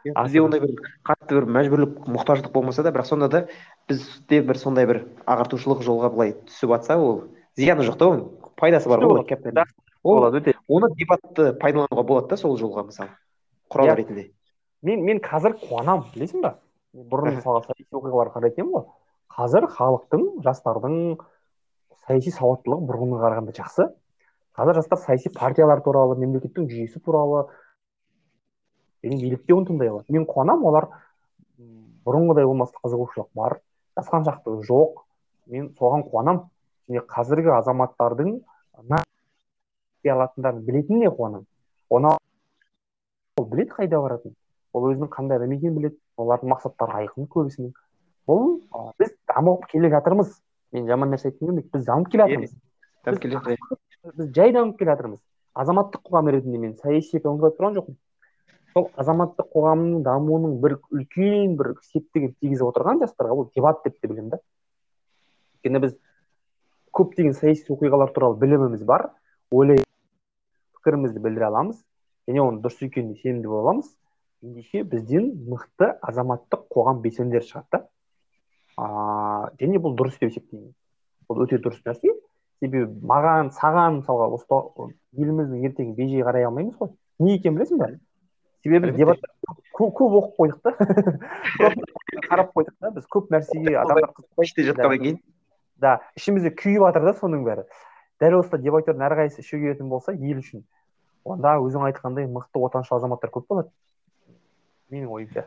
Бізде 0.05 0.41
ондай 0.45 0.61
бір 0.61 0.75
қатты 1.03 1.35
бір 1.41 1.47
мәжбүрлік 1.49 2.07
мұқтаждық 2.13 2.53
болмаса 2.53 2.83
да 2.85 2.93
бірақ 2.93 3.07
сонда 3.09 3.29
да 3.33 3.47
бізде 3.89 4.43
бір 4.45 4.59
сондай 4.61 4.87
бір 4.87 4.99
ағартушылық 5.27 5.81
жолға 5.83 6.11
былай 6.13 6.35
түсіп 6.45 6.75
жатса 6.77 6.99
ол 7.01 7.25
зияны 7.57 7.87
жоқ 7.89 7.97
та 7.99 8.11
оның 8.13 8.53
пайдасы 8.61 8.89
бар 8.93 9.01
ғой 9.01 9.25
Болады. 10.05 10.55
оны 10.69 10.91
дебатты 11.01 11.55
пайдалануға 11.57 12.05
болады 12.05 12.29
да 12.29 12.37
сол 12.37 12.59
жолға 12.61 12.85
мысалы 12.85 13.09
құрал 13.73 13.89
Иә. 13.89 13.97
ретінде. 13.97 14.31
Мен 14.83 15.01
мен 15.05 15.19
қазір 15.25 15.57
қуанамын 15.57 16.13
білесің 16.13 16.43
ба 16.43 16.59
бұрын 16.93 17.39
мысалға 17.41 17.65
саяси 17.65 17.89
оқиғаларға 17.91 18.35
қарайтын 18.37 18.61
едім 18.61 18.73
ғой. 18.77 18.85
Қазір 19.35 19.67
халықтың 19.75 20.25
жастардың 20.47 20.97
саяси 22.07 22.33
сауаттылығы 22.35 22.87
бұрынға 22.89 23.21
қарағанда 23.25 23.55
жақсы. 23.57 23.89
Қазір 24.55 24.79
жастар 24.79 25.01
саяси 25.03 25.33
партиялар 25.35 25.83
туралы 25.83 26.17
мемлекеттің 26.21 26.69
жүйесі 26.71 27.01
туралы 27.03 27.47
және 29.03 29.19
еліктеуін 29.27 29.67
тыңдай 29.69 29.91
алады. 29.91 30.13
Мен 30.15 30.27
қуанамын 30.31 30.69
олар 30.71 30.89
бұрынғыдай 32.07 32.47
болмаса 32.47 32.79
қызығушылық 32.85 33.31
бар 33.35 33.59
жасқаншақтығы 33.99 34.69
жоқ. 34.69 35.03
Мен 35.51 35.73
соған 35.81 36.07
қуанамын 36.11 36.47
және 36.89 37.03
қазіргі 37.11 37.57
азаматтардың 37.59 38.37
алатындарын 40.05 40.63
білетініне 40.67 41.11
қуанамын 41.17 41.47
оны 41.91 42.15
ол 43.39 43.47
біледі 43.51 43.73
қайда 43.79 44.01
баратынын. 44.05 44.37
Ол 44.75 44.91
өзінің 44.91 45.11
қандай 45.11 45.39
адам 45.41 45.55
екенін 45.57 45.79
біледі. 45.79 45.99
Олардың 46.21 46.53
мақсаттары 46.53 46.99
айқын 47.01 47.27
көбісінің. 47.31 47.73
Бұл 48.29 48.61
біз 49.01 49.14
дамып 49.35 49.67
келе 49.71 49.91
жатырмыз 49.91 50.33
мен 50.73 50.89
жаман 50.89 51.15
нәрсе 51.15 51.31
айтқым 51.31 51.49
келмейді 51.49 51.71
біз 51.75 51.87
дамып 51.91 52.11
келе 52.13 52.27
жатырмыз 52.29 52.57
Дамып 53.05 53.21
келе 53.21 53.37
жатыр, 53.37 53.59
біз 54.17 54.33
жай 54.37 54.53
дамып 54.53 54.79
келе 54.79 54.93
жатырмыз 54.93 55.21
азаматтық 55.55 56.03
қоғам 56.09 56.31
ретінде 56.33 56.59
мен 56.59 56.75
саяси 56.81 57.19
экономика 57.19 57.51
айтып 57.51 57.61
тұрған 57.61 57.79
жоқпын 57.79 57.99
сол 58.75 58.89
азаматтық 58.99 59.51
қоғамның 59.55 60.03
дамуының 60.07 60.57
бір 60.63 60.77
үлкен 60.91 61.55
бір 61.61 61.75
септігін 61.93 62.35
тигізіп 62.41 62.71
отырған 62.73 63.03
жастарға 63.05 63.37
бұл 63.39 63.51
дебат 63.55 63.85
деп 63.85 64.01
те 64.01 64.11
білемін 64.11 64.33
да 64.35 64.41
өйткені 64.41 65.83
біз 65.85 65.95
көптеген 66.99 67.37
саяси 67.39 67.71
оқиғалар 67.75 68.15
туралы 68.17 68.41
біліміміз 68.43 68.83
бар 68.89 69.11
ойлай 69.55 69.85
пікірімізді 70.81 71.23
білдіре 71.23 71.49
аламыз 71.51 71.79
және 72.29 72.43
оның 72.43 72.63
дұрыс 72.65 72.83
екеніне 72.89 73.21
сенімді 73.23 73.53
бола 73.53 73.69
аламыз 73.69 73.93
ендеше 74.43 74.83
бізден 74.91 75.31
мықты 75.49 75.93
азаматтық 76.03 76.67
қоғам 76.75 77.01
белсенділері 77.05 77.47
шығады 77.47 77.79
да 77.79 77.85
а, 78.77 79.51
және 79.61 79.81
бұл 79.83 79.97
дұрыс 79.99 80.19
деп 80.21 80.33
есептеймін. 80.33 80.73
Бұл 81.29 81.45
өте 81.47 81.61
дұрыс 81.63 81.85
нәрсе. 81.87 82.15
Себебі 82.63 82.89
маған 83.05 83.53
саған 83.55 84.01
мысалға 84.01 84.31
осы 84.39 84.91
еліміздің 85.19 85.69
ертеңі 85.69 85.95
бей 85.99 86.11
жай 86.13 86.27
қарай 86.27 86.49
алмаймыз 86.49 86.77
ғой. 86.81 86.95
Не 87.19 87.37
екенін 87.39 87.59
білесің 87.59 87.81
ба 87.83 87.95
себебі 88.65 88.91
біз 88.91 88.97
дебаттар 88.97 89.31
көп, 89.77 89.99
оқып 90.01 90.37
қойдық 90.39 90.61
та. 90.65 90.71
Қарап 92.31 92.53
қойдық 92.57 92.77
та. 92.81 92.91
Біз 92.97 93.09
көп 93.13 93.29
нәрсеге 93.35 93.77
адамдар 93.77 94.15
іште 94.41 94.65
жатқаннан 94.71 95.03
кейін 95.03 95.19
да 95.81 95.99
ішімізде 96.17 96.55
күйіп 96.57 96.87
жатыр 96.87 97.05
да 97.11 97.15
соның 97.19 97.45
бәрі. 97.45 97.67
Дәл 98.23 98.39
осы 98.41 98.61
дебатердің 98.63 99.05
әрқайсысы 99.11 99.45
іші 99.45 99.61
күйетін 99.61 99.93
болса 99.93 100.15
ел 100.15 100.41
үшін. 100.41 100.65
Онда 101.25 101.59
өзің 101.61 101.85
айтқандай 101.91 102.29
мықты 102.31 102.63
отаншыл 102.65 102.97
азаматтар 102.97 103.33
көп 103.35 103.49
болады. 103.51 103.73
Менің 104.93 105.13
ойымша. 105.13 105.47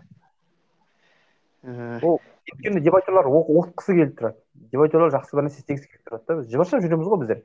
Э, 1.68 2.00
өйткені 2.00 2.80
дебатерлар 2.80 3.28
оқытқысы 3.28 3.96
келіп 3.98 4.14
тұрады. 4.20 4.38
Дебатерлар 4.72 5.12
жақсы 5.12 5.36
бір 5.36 5.48
нәрсе 5.48 5.60
істегісі 5.60 5.90
келіп 5.90 6.08
тұрады 6.08 6.24
да. 6.30 6.38
Біз 6.40 6.54
жыбыршып 6.54 6.86
жүреміз 6.86 7.10
ғой 7.12 7.20
біздер. 7.24 7.42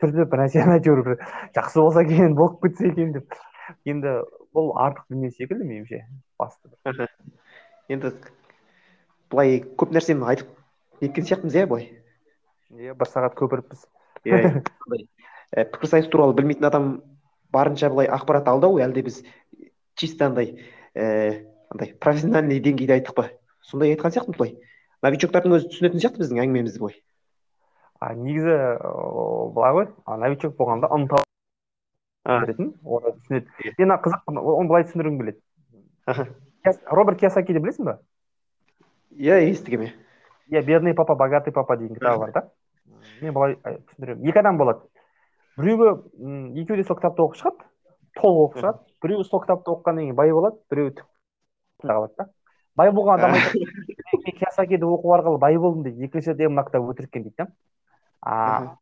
Түртіп 0.00 0.30
бір 0.32 0.42
нәрсені 0.42 0.76
әйтеуір 0.78 1.02
бір 1.04 1.18
жақсы 1.58 1.82
болса 1.82 2.04
екен 2.06 2.36
болып 2.38 2.62
кетсе 2.62 2.88
екен 2.88 3.12
деп. 3.18 3.36
Енді 3.84 4.16
бұл 4.56 4.72
артық 4.80 5.12
дүние 5.12 5.30
секілді 5.34 5.68
меніңше. 5.68 6.00
Басты 6.40 6.72
енді 7.92 8.14
былай 9.30 9.60
көп 9.76 9.92
нәрсені 9.92 10.24
айтып 10.32 10.48
неткен 11.04 11.28
сияқтымыз 11.28 11.60
иә 11.60 11.68
былай? 11.68 11.90
Иә 12.72 12.96
бір 12.96 13.12
сағат 13.12 13.36
көпіріппіз. 13.36 13.84
Иә 14.24 14.40
иә. 14.40 15.06
Э, 15.52 15.64
пікірсайыс 15.68 16.08
туралы 16.10 16.34
білмейтін 16.34 16.66
адам 16.66 16.92
барынша 17.52 17.90
былай 17.92 18.08
ақпарат 18.08 18.48
алды 18.50 18.66
ау 18.66 18.80
әлде 18.82 19.04
біз 19.06 19.20
чисто 19.94 20.26
андай 20.30 20.56
ііі 20.96 21.44
андай 21.70 21.92
профессиональный 22.00 22.58
деңгейде 22.64 22.96
айттық 22.96 23.14
па? 23.20 23.28
Сондай 23.66 23.94
айтқан 23.94 24.14
сияқтымыз 24.14 24.38
былай 24.38 24.56
новичоктардың 25.06 25.58
өзі 25.58 25.70
түсінетін 25.74 26.02
сияқты 26.02 26.22
біздің 26.22 26.42
әңгімемізді 26.46 26.82
былай 26.82 26.98
а 28.00 28.12
негізі 28.14 28.56
былай 29.56 29.78
ғой 29.78 29.88
новичок 30.24 30.56
болғанда 30.58 30.90
ынта 30.94 31.22
А. 32.26 32.40
беретін 32.42 32.72
оны 32.82 33.12
түсінеді 33.20 33.74
мен 33.78 33.94
қызық 34.02 34.26
оны 34.34 34.68
былай 34.68 34.86
түсіндіргім 34.88 35.20
келеді 35.20 36.80
роберт 36.90 37.20
киясакиді 37.20 37.62
білесің 37.62 37.86
ба 37.86 37.98
иә 39.14 39.38
естігем 39.46 39.86
иә 39.86 39.92
иә 40.50 40.62
бедный 40.66 40.94
папа 40.94 41.14
богатый 41.14 41.52
папа 41.52 41.76
деген 41.76 41.94
кітабы 41.94 42.26
бар 42.26 42.32
да 42.32 42.42
мен 43.20 43.32
былай 43.32 43.56
ай, 43.62 43.78
түсіндіремін 43.78 44.28
екі 44.28 44.42
адам 44.42 44.58
болады 44.58 44.82
біреуі 45.56 45.94
екеуі 46.62 46.82
де 46.82 46.88
сол 46.88 46.98
кітапты 46.98 47.22
оқып 47.22 47.38
шығады 47.40 47.70
толық 48.18 48.42
оқып 48.48 48.60
шығады 48.64 48.82
біреуі 49.06 49.28
сол 49.30 49.44
кітапты 49.44 49.70
оқығаннан 49.76 50.08
кейін 50.08 50.18
бай 50.18 50.34
болады 50.34 50.58
біреуі 50.70 50.96
қалады 51.86 52.14
да 52.18 52.28
бай 52.76 52.92
болған 52.92 53.20
адам 53.20 53.36
айтады 53.36 53.64
мен 54.12 54.36
киясакиді 54.38 54.88
оқу 54.88 55.14
арқылы 55.16 55.38
бай 55.38 55.58
болдым 55.58 55.82
дейді. 55.86 56.08
Екіншіде 56.10 56.48
мына 56.48 56.64
кітап 56.66 56.88
өтірік 56.90 57.10
екен 57.10 57.28
дейді 57.28 57.36
да 57.38 58.76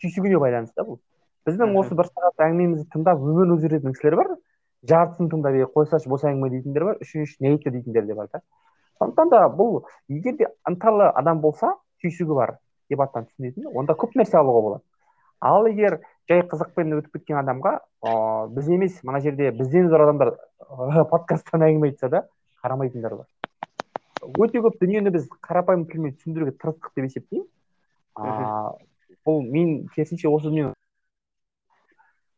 түйсігіне 0.00 0.38
байланысты 0.40 0.84
бұл. 0.84 1.00
Біздің 1.48 1.76
осы 1.80 1.96
бір 1.96 2.08
сағат 2.08 2.42
әңгімемізді 2.46 2.86
тыңдап 2.94 3.20
өмірін 3.20 3.54
өзгеретін 3.56 3.94
кісілер 3.96 4.16
бар. 4.20 4.34
Жартысын 4.88 5.30
тыңдап 5.32 5.56
е 5.56 5.68
қойсайшы 5.74 6.08
бос 6.08 6.24
әңгіме 6.28 6.50
дейтіндер 6.54 6.86
бар. 6.88 7.00
Үшінші 7.04 7.36
не 7.40 7.54
айтты 7.54 7.72
дейтіндер 7.72 8.06
де 8.08 8.16
бар 8.16 8.28
да. 8.32 8.40
Сондықтан 9.00 9.32
да 9.32 9.42
бұл 9.48 9.82
егер 10.08 10.36
де 10.36 10.48
ынталы 10.68 11.08
адам 11.08 11.40
болса 11.40 11.74
түйсігі 12.04 12.36
бар 12.36 12.56
дебаттан 12.92 13.28
түсінетін 13.28 13.70
онда 13.74 13.96
көп 13.96 14.16
нәрсе 14.16 14.40
алуға 14.40 14.64
болады. 14.66 14.84
Ал 15.40 15.68
егер 15.68 16.00
жай 16.28 16.44
қызықпен 16.48 16.96
өтіп 16.98 17.18
кеткен 17.18 17.40
адамға 17.40 17.78
ыыы 18.04 18.48
біз 18.56 18.68
емес 18.68 19.00
мына 19.02 19.20
жерде 19.24 19.50
бізден 19.56 19.88
зор 19.88 20.04
адамдар 20.04 20.34
ыыы, 20.68 21.04
подкасттан 21.08 21.64
әңгіме 21.68 21.92
айтса 21.92 22.08
да 22.08 22.26
қарамайтындар 22.64 23.16
бар. 23.22 23.39
Өте 24.20 24.62
көп 24.64 24.78
дүниені 24.80 25.12
біз 25.14 25.28
қарапайым 25.44 25.86
тілмен 25.90 26.16
түсіндіруге 26.18 26.56
тырыстық 26.60 26.92
деп 26.96 27.08
есептеймін. 27.08 27.46
Бұл 29.26 29.42
мен 29.44 29.88
керісінше 29.94 30.28
осы 30.30 30.50
дүниені 30.50 30.74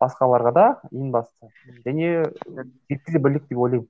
басқаларға 0.03 0.53
да 0.57 0.67
ең 0.91 1.13
бастысы. 1.15 1.51
Және 1.87 2.27
жеткізе 2.91 3.23
білдік 3.23 3.47
деп 3.51 3.59
ойлаймын. 3.59 3.89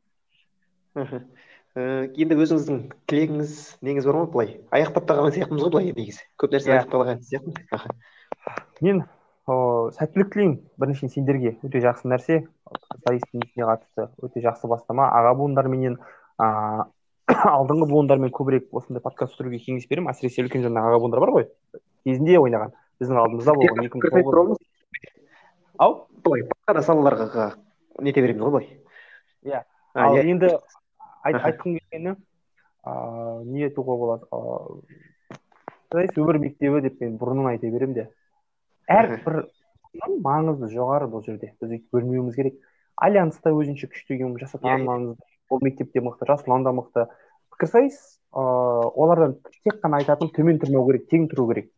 Мхм. 0.99 1.25
Э, 1.73 2.05
енді 2.21 2.37
өзіңіздің 2.37 2.81
тілегіңіз 3.09 3.53
неңіз 3.81 4.07
бар 4.09 4.19
ма 4.19 4.27
былай? 4.35 4.51
Аяқтап 4.77 5.07
та 5.09 5.17
қалған 5.17 5.33
сияқтымыз 5.39 5.63
ғой 5.65 5.73
былай 5.73 5.95
негізі. 5.97 6.27
Көп 6.37 6.53
нәрсе 6.53 6.69
Иә. 6.69 6.83
айтып 6.83 6.93
қалған 6.93 7.23
сияқтымыз 7.25 7.87
мен 8.85 9.05
ыыы 9.49 9.93
сәттілік 9.97 10.35
тілеймін 10.35 10.59
біріншіден 10.77 11.15
сендерге. 11.15 11.55
Өте 11.65 11.81
жақсы 11.81 12.11
нәрсе. 12.13 12.43
Қатысты 13.07 14.11
өте 14.21 14.45
жақсы 14.45 14.69
бастама. 14.69 15.09
Аға 15.17 15.33
буындарменен 15.41 15.97
ыыы 15.97 16.85
алдыңғы 17.57 17.89
буындармен 17.91 18.33
көбірек 18.35 18.69
осындай 18.77 19.03
подкаст 19.03 19.37
түсіруге 19.37 19.61
кеңес 19.63 19.87
беремін. 19.91 20.11
әсіресе 20.13 20.45
үлкен 20.45 20.65
жаңағы 20.67 20.91
аға 20.91 21.01
буындар 21.03 21.23
бар 21.23 21.33
ғой. 21.37 21.47
Кезінде 22.07 22.39
ойнаған. 22.41 22.75
Біздің 23.01 23.21
алдымызда 23.23 23.55
болған 23.59 23.87
екі 23.87 24.01
мың 24.01 24.27
тоғыз. 24.29 24.61
Ау? 25.83 25.97
Былай 26.25 26.45
басқа 26.51 26.85
салаларға 26.89 27.47
нете 28.01 28.25
береміз 28.25 28.43
ғой 28.43 28.53
былай. 28.57 28.69
Иә. 29.49 29.63
Ал 29.95 30.19
енді 30.19 30.53
айтқым 31.27 31.79
келгені 31.79 32.17
ыыы 32.87 33.45
не 33.47 33.67
айтуға 33.69 33.97
болады? 34.03 34.29
Ыыы 34.33 36.09
өмір 36.17 36.41
мектебі 36.43 36.83
деп 36.85 37.01
мен 37.01 37.19
бұрыннан 37.21 37.53
айта 37.55 37.71
беремін 37.71 37.97
де. 37.97 38.09
Әрбір 38.91 39.47
маңызы 40.25 40.71
жоғары 40.73 41.09
бұл 41.11 41.25
жерде. 41.27 41.55
Біз 41.61 41.77
өйтіп 41.79 41.99
бөлмеуіміз 41.99 42.39
керек. 42.39 42.59
Альянс 42.97 43.39
та 43.43 43.53
өзінше 43.53 43.89
күшті 43.91 44.17
екен 44.17 44.35
жасап 44.41 44.65
иә, 44.65 44.79
иә. 44.79 45.17
Ол 45.53 45.61
мектеп 45.63 45.93
те 45.93 46.01
мықты 46.01 46.29
жасұлан 46.29 46.65
да 46.65 46.73
мықты. 46.73 47.07
Пікірсайыс 47.53 47.99
ыыы 48.33 48.89
олардан 49.05 49.37
тек 49.65 49.79
қана 49.83 50.01
айтатыным 50.01 50.33
төмен 50.33 50.61
тұрмау 50.63 50.87
керек 50.89 51.09
тең 51.13 51.29
тұру 51.31 51.49
керек. 51.53 51.69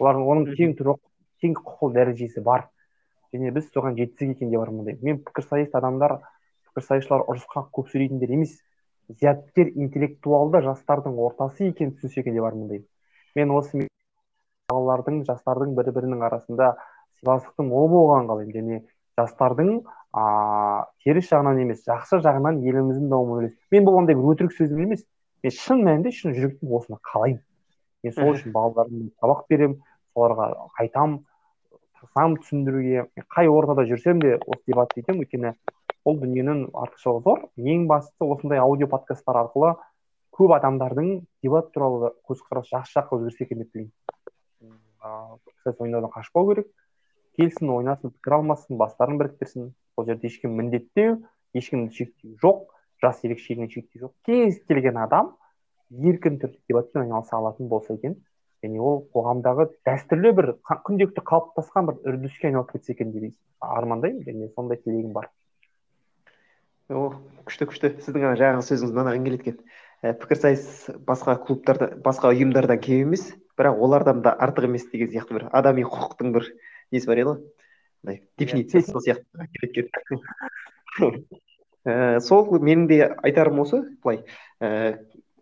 Олардың 0.00 0.26
оның 0.34 0.56
тең 0.58 0.74
тұру 0.78 0.96
тең 1.42 1.54
құқық 1.60 1.94
дәрежесі 1.94 2.42
бар. 2.42 2.66
Және 3.32 3.52
біз 3.54 3.70
соған 3.70 3.96
жетсек 3.98 4.34
екен 4.34 4.50
деп 4.50 4.64
армандаймын. 4.64 5.04
Мен 5.06 5.20
пікірсайыс 5.22 5.70
адамдар 5.78 6.18
пікірсайысшылар 6.70 7.26
ұрысқа 7.30 7.68
көп 7.70 7.92
сөйлейтіндер 7.92 8.34
емес 8.34 8.56
зияткер 9.20 9.70
интеллектуалды 9.74 10.62
жастардың 10.66 11.18
ортасы 11.18 11.70
екенін 11.70 11.94
түсінсе 11.96 12.24
екен 12.24 12.34
деп 12.34 12.46
армандаймын. 12.50 12.86
Мен 13.38 13.54
осы 13.54 13.86
балалардың 14.70 15.22
жастардың 15.28 15.76
бір 15.78 15.92
бірінің 15.94 16.24
арасында 16.26 16.72
сыйластықтың 17.20 17.70
мол 17.70 17.88
болғанын 17.94 18.30
қалаймын. 18.30 18.54
Және 18.58 18.82
жастардың 19.18 19.80
а 20.12 20.24
теріс 21.04 21.30
жағынан 21.30 21.62
емес 21.62 21.84
жақсы 21.86 22.20
жағынан 22.24 22.60
еліміздің 22.66 23.10
дамуын 23.10 23.36
ойлайсыз 23.38 23.74
мен 23.74 23.86
бұл 23.86 23.98
андай 24.00 24.18
бір 24.18 24.32
өтірік 24.34 24.54
сөзім 24.56 24.84
емес 24.86 25.04
мен 25.44 25.54
шын 25.56 25.84
мәнінде 25.86 26.12
шын 26.14 26.34
жүректен 26.36 26.72
осыны 26.76 26.98
қалаймын. 27.12 27.42
Мен 28.04 28.14
сол 28.16 28.32
үшін 28.34 28.54
балаларыма 28.54 29.10
сабақ 29.20 29.44
беремін 29.52 29.76
соларға 30.14 30.48
айтамын 30.82 31.20
тырысамын 32.00 32.36
түсіндіруге 32.40 33.06
қай 33.28 33.50
ортада 33.52 33.84
жүрсем 33.88 34.20
де 34.24 34.36
осы 34.46 34.62
дебатты 34.66 35.04
етемін. 35.04 35.22
Өйткені 35.24 35.54
бұл 36.06 36.18
дүниенің 36.22 36.66
артықшылығы 36.72 37.22
зор. 37.26 37.46
Ең 37.56 37.86
бастысы 37.90 38.24
осындай 38.24 38.58
аудио 38.58 38.88
подкасттар 38.90 39.42
арқылы 39.44 39.74
көп 40.36 40.54
адамдардың 40.56 41.10
дебат 41.44 41.72
туралы 41.74 42.14
көзқарасы 42.28 42.72
жақсы 42.74 42.96
жаққа 42.98 43.18
өзгерсе 43.20 43.44
екен 43.44 43.62
деп 43.62 43.72
тілеймін 43.74 43.92
ойнаудан 45.78 46.12
қашпау 46.14 46.48
керек. 46.50 46.68
Келсін 47.38 47.72
ойнасын 47.74 48.12
пікір 48.14 48.38
алмасын 48.40 48.78
бастарын 48.80 49.18
біріктірсін. 49.20 49.70
Ол 49.96 50.06
жерде 50.06 50.28
ешкім 50.30 50.56
міндеттеу 50.58 51.20
ешкімді 51.56 51.94
шектеу 51.94 52.36
жоқ 52.42 52.70
жас 53.02 53.22
ерекшелігін 53.24 53.70
шектеу 53.70 54.06
жоқ. 54.06 54.12
Кез 54.26 54.60
келген 54.68 54.98
адам 55.00 55.34
еркін 55.90 56.38
түрде 56.42 56.60
дебатпен 56.68 57.06
айналыса 57.06 57.36
алатын 57.38 57.68
болса 57.68 57.94
екен. 57.94 58.16
Және 58.64 58.80
ол 58.80 59.04
қоғамдағы 59.14 59.70
дәстүрлі 59.88 60.32
бір 60.36 60.50
күнделікті 60.68 61.24
қалыптасқан 61.24 61.88
бір 61.88 62.00
үрдіске 62.12 62.50
айналып 62.50 62.74
кетсе 62.74 62.92
екен 62.92 63.12
деп 63.14 63.32
армандаймын. 63.60 64.24
Және 64.26 64.50
сондай 64.54 64.80
тілегім 64.84 65.14
бар. 65.16 65.30
О 66.90 67.14
күшті 67.48 67.70
күшті. 67.70 67.94
Сіздің 68.04 68.26
ана 68.26 68.40
жаңағы 68.40 68.66
сөзіңіз 68.68 68.92
мынаған 68.98 69.24
келеді 69.24 69.46
екен 69.46 69.62
ә, 70.02 70.14
пікірсайыс 70.16 70.90
басқа 71.06 71.36
клубтарда 71.44 71.92
басқа 72.04 72.32
ұйымдардан 72.32 72.80
кем 72.80 73.06
емес 73.06 73.30
бірақ 73.58 73.80
олардан 73.84 74.22
да 74.24 74.32
артық 74.32 74.70
емес 74.70 74.86
деген 74.92 75.10
сияқты 75.12 75.36
бір 75.36 75.48
адами 75.52 75.84
құқықтың 75.84 76.32
бір 76.36 76.48
несі 76.92 77.06
бар 77.10 77.22
еді 77.22 77.30
ғой 77.30 78.20
дефинициясы 78.38 78.90
сол 78.90 79.02
сияқты 79.04 79.26
сол 82.20 82.58
менің 82.60 82.86
де 82.88 82.98
айтарым 83.24 83.60
осы 83.64 83.82
былай. 84.02 84.24
Ә, 84.60 84.98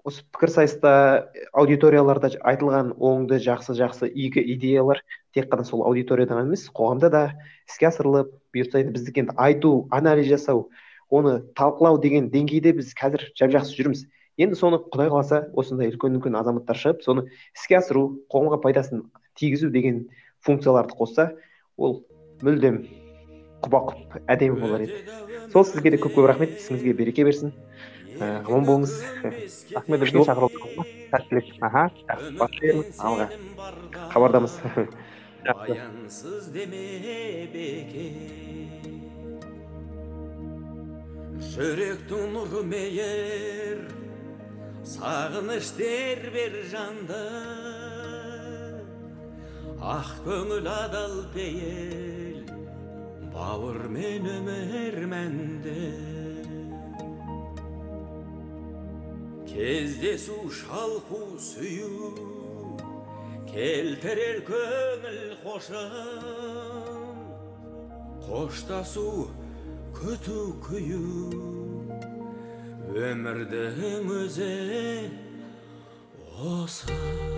осы 0.07 0.23
пікірсайыста 0.33 1.31
аудиторияларда 1.53 2.31
айтылған 2.47 2.95
оңды 2.99 3.41
жақсы 3.43 3.75
жақсы 3.79 4.09
игі 4.09 4.43
идеялар 4.55 5.03
тек 5.35 5.51
қана 5.53 5.65
сол 5.67 5.85
аудиторияда 5.87 6.41
емес 6.41 6.69
қоғамда 6.71 7.11
да 7.11 7.23
іске 7.69 7.89
асырылып 7.91 8.31
бұйыртса 8.55 8.83
енді 8.85 8.95
біздікі 8.97 9.25
енді 9.27 9.35
айту 9.37 9.89
анализ 9.91 10.31
жасау 10.31 10.69
оны 11.11 11.41
талқылау 11.59 12.01
деген 12.01 12.31
деңгейде 12.31 12.73
біз 12.79 12.95
қазір 12.95 13.29
жап 13.35 13.51
жақсы 13.57 13.77
жүрміз. 13.79 14.07
Енді 14.39 14.55
соны 14.55 14.79
құдай 14.79 15.11
қаласа 15.11 15.49
осындай 15.59 15.91
үлкен 15.91 16.21
үлкен 16.21 16.39
азаматтар 16.39 16.79
шығып 16.79 17.03
соны 17.03 17.27
іске 17.57 17.81
асыру 17.81 18.23
қоғамға 18.31 18.61
пайдасын 18.63 19.09
тигізу 19.35 19.73
деген 19.75 20.07
функцияларды 20.47 20.95
қосса 20.99 21.31
ол 21.77 22.03
мүлдем 22.43 22.83
құба 23.65 23.81
құп 23.91 24.19
әдемі 24.31 24.61
болар 24.61 24.87
еді. 24.87 25.03
Сол 25.53 25.65
сізге 25.67 25.95
де 25.95 26.01
көп 26.03 26.15
көп 26.19 26.29
рахмет. 26.31 26.59
Ісіңізге 26.61 26.95
береке 26.99 27.25
берсін. 27.27 27.53
Ә, 28.19 28.43
аман 28.45 28.67
болыңыз. 28.69 28.93
Сәттілік. 31.11 31.55
Аха 31.63 31.91
алға. 32.99 33.29
Хабардамыз. 34.13 34.61
Баянсыз 35.49 36.49
деме 36.53 37.47
бекер 37.53 38.89
жүректің 41.39 42.33
нұры 42.35 42.65
мейір 42.67 43.85
сағыныш 44.85 45.71
тербер 45.79 46.59
жанды. 46.73 47.23
Ақ 49.79 50.09
көңіл 50.25 50.67
адал 50.67 51.21
пейіл 51.31 52.49
бауыр 53.31 53.87
мен 53.95 54.27
өмір 54.27 54.97
мәнді 55.07 55.83
кездесу 59.47 60.41
шалқу 60.51 61.21
сүю 61.39 62.11
келтірер 63.47 64.43
көңіл 64.51 65.23
қошын 65.47 65.95
қоштасу 68.27 69.29
күту 69.95 70.41
күю 70.67 71.05
өмірдің 72.99 74.11
өзі 74.19 74.55
осы 76.39 77.38